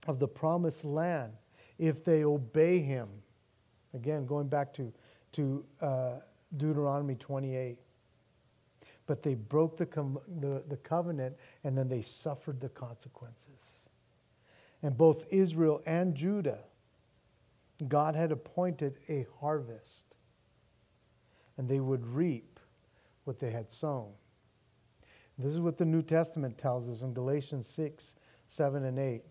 of 0.06 0.20
the 0.20 0.28
promised 0.28 0.84
land 0.84 1.32
if 1.78 2.04
they 2.04 2.22
obey 2.22 2.78
him. 2.78 3.08
Again, 3.94 4.26
going 4.26 4.46
back 4.46 4.72
to 4.74 4.92
to 5.32 5.64
uh, 5.80 6.12
Deuteronomy 6.56 7.14
28. 7.14 7.78
But 9.06 9.22
they 9.22 9.34
broke 9.34 9.76
the, 9.76 9.86
com- 9.86 10.20
the, 10.40 10.62
the 10.68 10.76
covenant 10.76 11.36
and 11.64 11.76
then 11.76 11.88
they 11.88 12.02
suffered 12.02 12.60
the 12.60 12.68
consequences. 12.68 13.88
And 14.82 14.96
both 14.96 15.24
Israel 15.30 15.82
and 15.84 16.14
Judah, 16.14 16.60
God 17.88 18.14
had 18.14 18.32
appointed 18.32 18.98
a 19.08 19.26
harvest, 19.40 20.04
and 21.58 21.68
they 21.68 21.80
would 21.80 22.06
reap 22.06 22.58
what 23.24 23.38
they 23.38 23.50
had 23.50 23.70
sown. 23.70 24.12
This 25.40 25.52
is 25.52 25.60
what 25.60 25.78
the 25.78 25.86
New 25.86 26.02
Testament 26.02 26.58
tells 26.58 26.90
us 26.90 27.00
in 27.00 27.14
Galatians 27.14 27.66
6, 27.66 28.14
7, 28.46 28.84
and 28.84 28.98
8. 28.98 29.22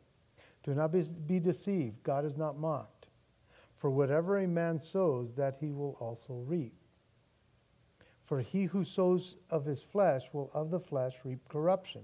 Do 0.64 0.74
not 0.74 0.92
be, 0.92 1.04
be 1.28 1.40
deceived. 1.40 2.02
God 2.02 2.26
is 2.26 2.36
not 2.36 2.58
mocked. 2.58 3.08
For 3.78 3.92
whatever 3.92 4.40
a 4.40 4.48
man 4.48 4.80
sows, 4.80 5.34
that 5.36 5.58
he 5.60 5.72
will 5.72 5.96
also 6.00 6.34
reap. 6.48 6.74
For 8.26 8.42
he 8.42 8.64
who 8.64 8.84
sows 8.84 9.36
of 9.52 9.66
his 9.66 9.82
flesh 9.82 10.24
will 10.34 10.50
of 10.54 10.72
the 10.72 10.80
flesh 10.80 11.14
reap 11.24 11.48
corruption, 11.48 12.02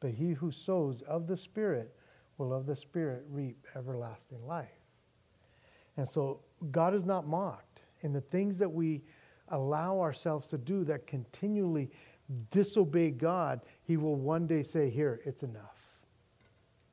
but 0.00 0.10
he 0.10 0.32
who 0.32 0.50
sows 0.50 1.02
of 1.02 1.26
the 1.26 1.36
Spirit 1.36 1.94
will 2.38 2.54
of 2.54 2.66
the 2.66 2.76
Spirit 2.76 3.24
reap 3.30 3.66
everlasting 3.76 4.46
life. 4.46 4.80
And 5.98 6.08
so 6.08 6.40
God 6.70 6.94
is 6.94 7.04
not 7.04 7.26
mocked 7.26 7.82
in 8.02 8.12
the 8.12 8.20
things 8.20 8.58
that 8.58 8.70
we 8.70 9.02
allow 9.48 10.00
ourselves 10.00 10.48
to 10.48 10.58
do 10.58 10.84
that 10.84 11.06
continually 11.06 11.90
disobey 12.50 13.10
God, 13.10 13.60
he 13.84 13.96
will 13.96 14.16
one 14.16 14.46
day 14.46 14.62
say, 14.62 14.90
Here, 14.90 15.20
it's 15.24 15.42
enough. 15.42 15.76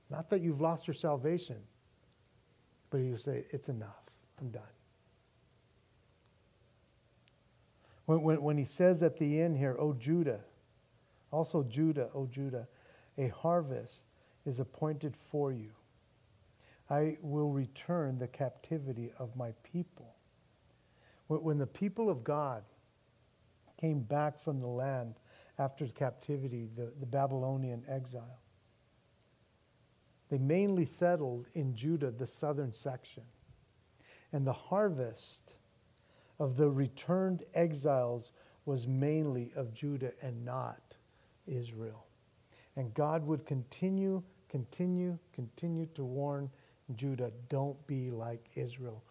Not 0.10 0.30
that 0.30 0.42
you've 0.42 0.62
lost 0.62 0.88
your 0.88 0.94
salvation, 0.94 1.58
but 2.90 3.00
he 3.00 3.10
will 3.10 3.18
say, 3.18 3.46
It's 3.52 3.70
enough. 3.70 4.04
I'm 4.40 4.50
done. 4.50 4.62
When, 8.06 8.22
when, 8.22 8.42
when 8.42 8.58
he 8.58 8.66
says 8.66 9.02
at 9.02 9.18
the 9.18 9.42
end 9.42 9.58
here, 9.58 9.76
O 9.80 9.94
Judah, 9.94 10.42
also 11.32 11.64
Judah, 11.64 12.10
O 12.14 12.28
Judah, 12.28 12.68
a 13.18 13.30
harvest 13.30 14.04
is 14.46 14.60
appointed 14.60 15.16
for 15.16 15.52
you. 15.52 15.72
I 16.90 17.18
will 17.22 17.50
return 17.50 18.20
the 18.20 18.28
captivity 18.28 19.12
of 19.18 19.36
my 19.36 19.54
people. 19.64 20.14
When 21.28 21.58
the 21.58 21.66
people 21.66 22.10
of 22.10 22.24
God 22.24 22.64
came 23.80 24.02
back 24.02 24.44
from 24.44 24.60
the 24.60 24.68
land 24.68 25.16
after 25.60 25.88
captivity, 25.88 26.68
the, 26.76 26.92
the 27.00 27.06
Babylonian 27.06 27.84
exile, 27.88 28.40
they 30.30 30.38
mainly 30.38 30.86
settled 30.86 31.48
in 31.54 31.76
Judah, 31.76 32.12
the 32.12 32.26
southern 32.26 32.74
section. 32.74 33.24
And 34.32 34.48
the 34.48 34.54
harvest 34.54 35.56
of 36.40 36.58
the 36.58 36.70
returned 36.70 37.44
exiles 37.54 38.32
was 38.66 38.88
mainly 38.88 39.52
of 39.56 39.74
Judah 39.74 40.12
and 40.22 40.44
not 40.44 40.82
Israel. 41.46 42.06
And 42.76 42.92
God 42.96 43.26
would 43.28 43.46
continue, 43.46 44.24
continue, 44.50 45.20
continue 45.34 45.86
to 45.94 46.04
warn 46.04 46.50
Judah 46.96 47.32
don't 47.50 47.86
be 47.86 48.10
like 48.10 48.50
Israel. 48.56 49.04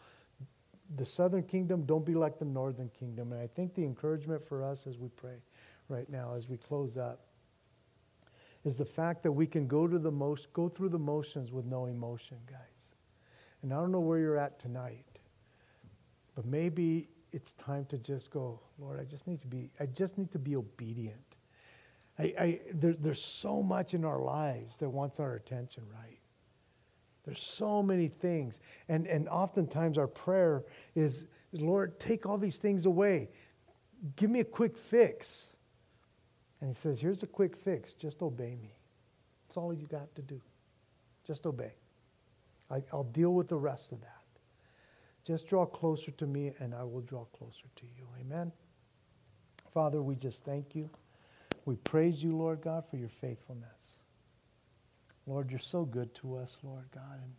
The 0.96 1.06
southern 1.06 1.44
kingdom, 1.44 1.84
don't 1.86 2.04
be 2.04 2.14
like 2.14 2.38
the 2.38 2.44
northern 2.44 2.90
kingdom. 2.98 3.32
And 3.32 3.40
I 3.40 3.46
think 3.46 3.74
the 3.74 3.84
encouragement 3.84 4.46
for 4.46 4.64
us 4.64 4.86
as 4.86 4.98
we 4.98 5.08
pray 5.08 5.36
right 5.88 6.08
now, 6.08 6.34
as 6.36 6.48
we 6.48 6.56
close 6.56 6.96
up, 6.96 7.26
is 8.64 8.78
the 8.78 8.84
fact 8.84 9.22
that 9.24 9.32
we 9.32 9.46
can 9.46 9.66
go 9.66 9.86
to 9.86 9.98
the 9.98 10.10
most 10.10 10.52
go 10.52 10.68
through 10.68 10.88
the 10.88 10.98
motions 10.98 11.50
with 11.50 11.66
no 11.66 11.86
emotion, 11.86 12.36
guys. 12.46 12.92
And 13.62 13.72
I 13.72 13.76
don't 13.76 13.92
know 13.92 14.00
where 14.00 14.18
you're 14.18 14.38
at 14.38 14.58
tonight, 14.58 15.04
but 16.34 16.44
maybe 16.44 17.08
it's 17.32 17.52
time 17.52 17.86
to 17.86 17.98
just 17.98 18.30
go, 18.30 18.60
Lord, 18.78 19.00
I 19.00 19.04
just 19.04 19.26
need 19.26 19.40
to 19.40 19.46
be, 19.46 19.70
I 19.80 19.86
just 19.86 20.18
need 20.18 20.30
to 20.32 20.38
be 20.38 20.56
obedient. 20.56 21.36
I, 22.18 22.34
I, 22.38 22.60
there, 22.74 22.92
there's 22.92 23.24
so 23.24 23.62
much 23.62 23.94
in 23.94 24.04
our 24.04 24.20
lives 24.20 24.76
that 24.78 24.88
wants 24.90 25.18
our 25.18 25.34
attention, 25.34 25.84
right? 25.92 26.18
There's 27.24 27.40
so 27.40 27.82
many 27.82 28.08
things. 28.08 28.60
And, 28.88 29.06
and 29.06 29.28
oftentimes 29.28 29.96
our 29.96 30.08
prayer 30.08 30.64
is, 30.94 31.24
Lord, 31.52 31.98
take 32.00 32.26
all 32.26 32.38
these 32.38 32.56
things 32.56 32.84
away. 32.84 33.28
Give 34.16 34.28
me 34.28 34.40
a 34.40 34.44
quick 34.44 34.76
fix. 34.76 35.48
And 36.62 36.70
he 36.70 36.74
says, 36.76 37.00
Here's 37.00 37.24
a 37.24 37.26
quick 37.26 37.56
fix. 37.56 37.92
Just 37.92 38.22
obey 38.22 38.56
me. 38.62 38.72
That's 39.46 39.56
all 39.56 39.74
you 39.74 39.86
got 39.88 40.14
to 40.14 40.22
do. 40.22 40.40
Just 41.26 41.44
obey. 41.44 41.72
I, 42.70 42.82
I'll 42.92 43.02
deal 43.02 43.34
with 43.34 43.48
the 43.48 43.56
rest 43.56 43.90
of 43.90 44.00
that. 44.00 44.22
Just 45.26 45.48
draw 45.48 45.66
closer 45.66 46.12
to 46.12 46.26
me, 46.26 46.52
and 46.60 46.72
I 46.72 46.84
will 46.84 47.00
draw 47.00 47.24
closer 47.36 47.66
to 47.74 47.82
you. 47.96 48.04
Amen. 48.20 48.52
Father, 49.74 50.02
we 50.02 50.14
just 50.14 50.44
thank 50.44 50.76
you. 50.76 50.88
We 51.64 51.76
praise 51.76 52.22
you, 52.22 52.36
Lord 52.36 52.60
God, 52.60 52.84
for 52.88 52.96
your 52.96 53.08
faithfulness. 53.08 54.02
Lord, 55.26 55.50
you're 55.50 55.58
so 55.58 55.84
good 55.84 56.14
to 56.16 56.36
us, 56.36 56.58
Lord 56.62 56.84
God. 56.94 57.20
And 57.22 57.32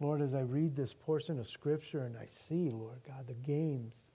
Lord, 0.00 0.20
as 0.20 0.34
I 0.34 0.40
read 0.40 0.74
this 0.74 0.92
portion 0.92 1.38
of 1.38 1.46
Scripture 1.46 2.02
and 2.02 2.16
I 2.16 2.26
see, 2.26 2.70
Lord 2.70 2.98
God, 3.06 3.28
the 3.28 3.34
games 3.34 4.08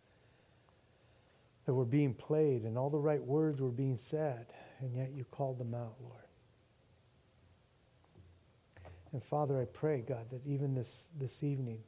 that 1.66 1.74
were 1.74 1.86
being 1.86 2.14
played 2.14 2.64
and 2.64 2.78
all 2.78 2.90
the 2.90 2.98
right 2.98 3.24
words 3.24 3.60
were 3.60 3.70
being 3.70 3.98
said, 3.98 4.46
and 4.80 4.96
yet 4.96 5.12
you 5.16 5.26
called 5.32 5.58
them 5.58 5.74
out, 5.74 5.96
Lord. 6.02 6.22
And 9.14 9.24
Father, 9.24 9.60
I 9.60 9.66
pray, 9.66 10.04
God, 10.08 10.26
that 10.32 10.46
even 10.46 10.76
this, 10.76 11.08
this 11.20 11.42
evening 11.42 11.80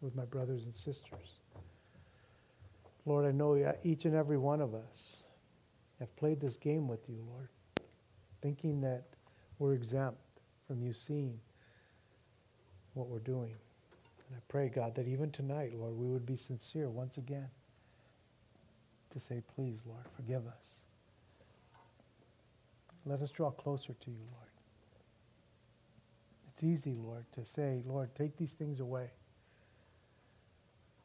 with 0.00 0.14
my 0.14 0.24
brothers 0.24 0.64
and 0.64 0.74
sisters, 0.74 1.40
Lord, 3.06 3.24
I 3.24 3.30
know 3.30 3.74
each 3.84 4.04
and 4.04 4.14
every 4.14 4.36
one 4.36 4.60
of 4.60 4.74
us 4.74 5.18
have 6.00 6.14
played 6.16 6.40
this 6.40 6.56
game 6.56 6.88
with 6.88 7.08
you, 7.08 7.24
Lord, 7.30 7.48
thinking 8.42 8.80
that 8.80 9.04
we're 9.58 9.74
exempt 9.74 10.18
from 10.66 10.82
you 10.82 10.92
seeing 10.92 11.38
what 12.94 13.06
we're 13.06 13.20
doing. 13.20 13.54
And 14.28 14.36
I 14.36 14.40
pray, 14.48 14.68
God, 14.68 14.94
that 14.96 15.06
even 15.06 15.30
tonight, 15.30 15.72
Lord, 15.72 15.96
we 15.96 16.08
would 16.08 16.26
be 16.26 16.36
sincere 16.36 16.90
once 16.90 17.16
again 17.16 17.48
to 19.10 19.20
say, 19.20 19.42
please, 19.54 19.80
Lord, 19.86 20.04
forgive 20.16 20.46
us. 20.46 20.80
Let 23.04 23.22
us 23.22 23.30
draw 23.30 23.50
closer 23.50 23.94
to 23.94 24.10
you, 24.10 24.18
Lord. 24.32 24.50
It's 26.48 26.64
easy, 26.64 26.94
Lord, 26.94 27.24
to 27.32 27.44
say, 27.44 27.82
Lord, 27.86 28.14
take 28.14 28.36
these 28.36 28.52
things 28.52 28.80
away. 28.80 29.10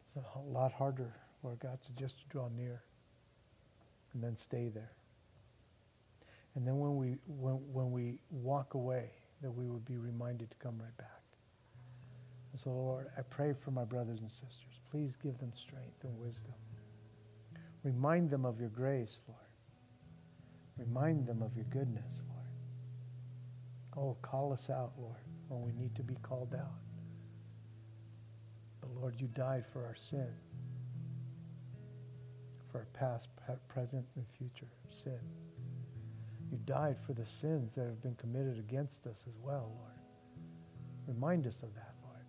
It's 0.03 0.15
a 0.15 0.39
lot 0.39 0.71
harder, 0.71 1.13
Lord 1.43 1.59
God, 1.59 1.79
to 1.85 1.91
just 2.01 2.27
draw 2.29 2.47
near 2.57 2.81
and 4.13 4.23
then 4.23 4.35
stay 4.35 4.69
there. 4.69 4.91
And 6.55 6.67
then 6.67 6.79
when 6.79 6.97
we, 6.97 7.17
when, 7.27 7.55
when 7.71 7.91
we 7.91 8.19
walk 8.29 8.73
away, 8.73 9.11
that 9.41 9.51
we 9.51 9.67
would 9.67 9.85
be 9.85 9.97
reminded 9.97 10.49
to 10.51 10.57
come 10.57 10.77
right 10.79 10.95
back. 10.97 11.21
And 12.51 12.61
so, 12.61 12.71
Lord, 12.71 13.07
I 13.17 13.21
pray 13.21 13.53
for 13.63 13.71
my 13.71 13.83
brothers 13.83 14.21
and 14.21 14.29
sisters. 14.29 14.79
Please 14.91 15.15
give 15.23 15.37
them 15.39 15.51
strength 15.53 16.03
and 16.03 16.17
wisdom. 16.19 16.53
Remind 17.83 18.29
them 18.29 18.45
of 18.45 18.59
your 18.59 18.69
grace, 18.69 19.21
Lord. 19.27 19.39
Remind 20.77 21.25
them 21.27 21.41
of 21.41 21.55
your 21.55 21.65
goodness, 21.65 22.21
Lord. 22.29 22.39
Oh, 23.97 24.17
call 24.21 24.53
us 24.53 24.69
out, 24.69 24.93
Lord, 24.97 25.19
when 25.47 25.61
we 25.61 25.73
need 25.73 25.95
to 25.95 26.03
be 26.03 26.15
called 26.23 26.53
out. 26.53 26.79
But 28.81 28.91
Lord, 28.91 29.15
you 29.19 29.27
died 29.27 29.65
for 29.71 29.85
our 29.85 29.95
sin, 29.95 30.27
for 32.71 32.79
our 32.79 32.87
past, 32.93 33.29
present, 33.67 34.05
and 34.15 34.25
future 34.37 34.71
sin. 35.03 35.19
You 36.51 36.57
died 36.65 36.97
for 37.05 37.13
the 37.13 37.25
sins 37.25 37.73
that 37.75 37.85
have 37.85 38.01
been 38.01 38.15
committed 38.15 38.57
against 38.59 39.07
us 39.07 39.25
as 39.27 39.35
well, 39.43 39.71
Lord. 39.77 39.99
Remind 41.07 41.47
us 41.47 41.63
of 41.63 41.73
that, 41.75 41.93
Lord, 42.03 42.25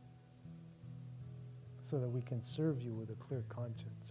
so 1.83 1.99
that 2.01 2.09
we 2.09 2.23
can 2.23 2.43
serve 2.43 2.81
you 2.81 2.95
with 2.95 3.11
a 3.11 3.15
clear 3.15 3.45
conscience, 3.49 4.02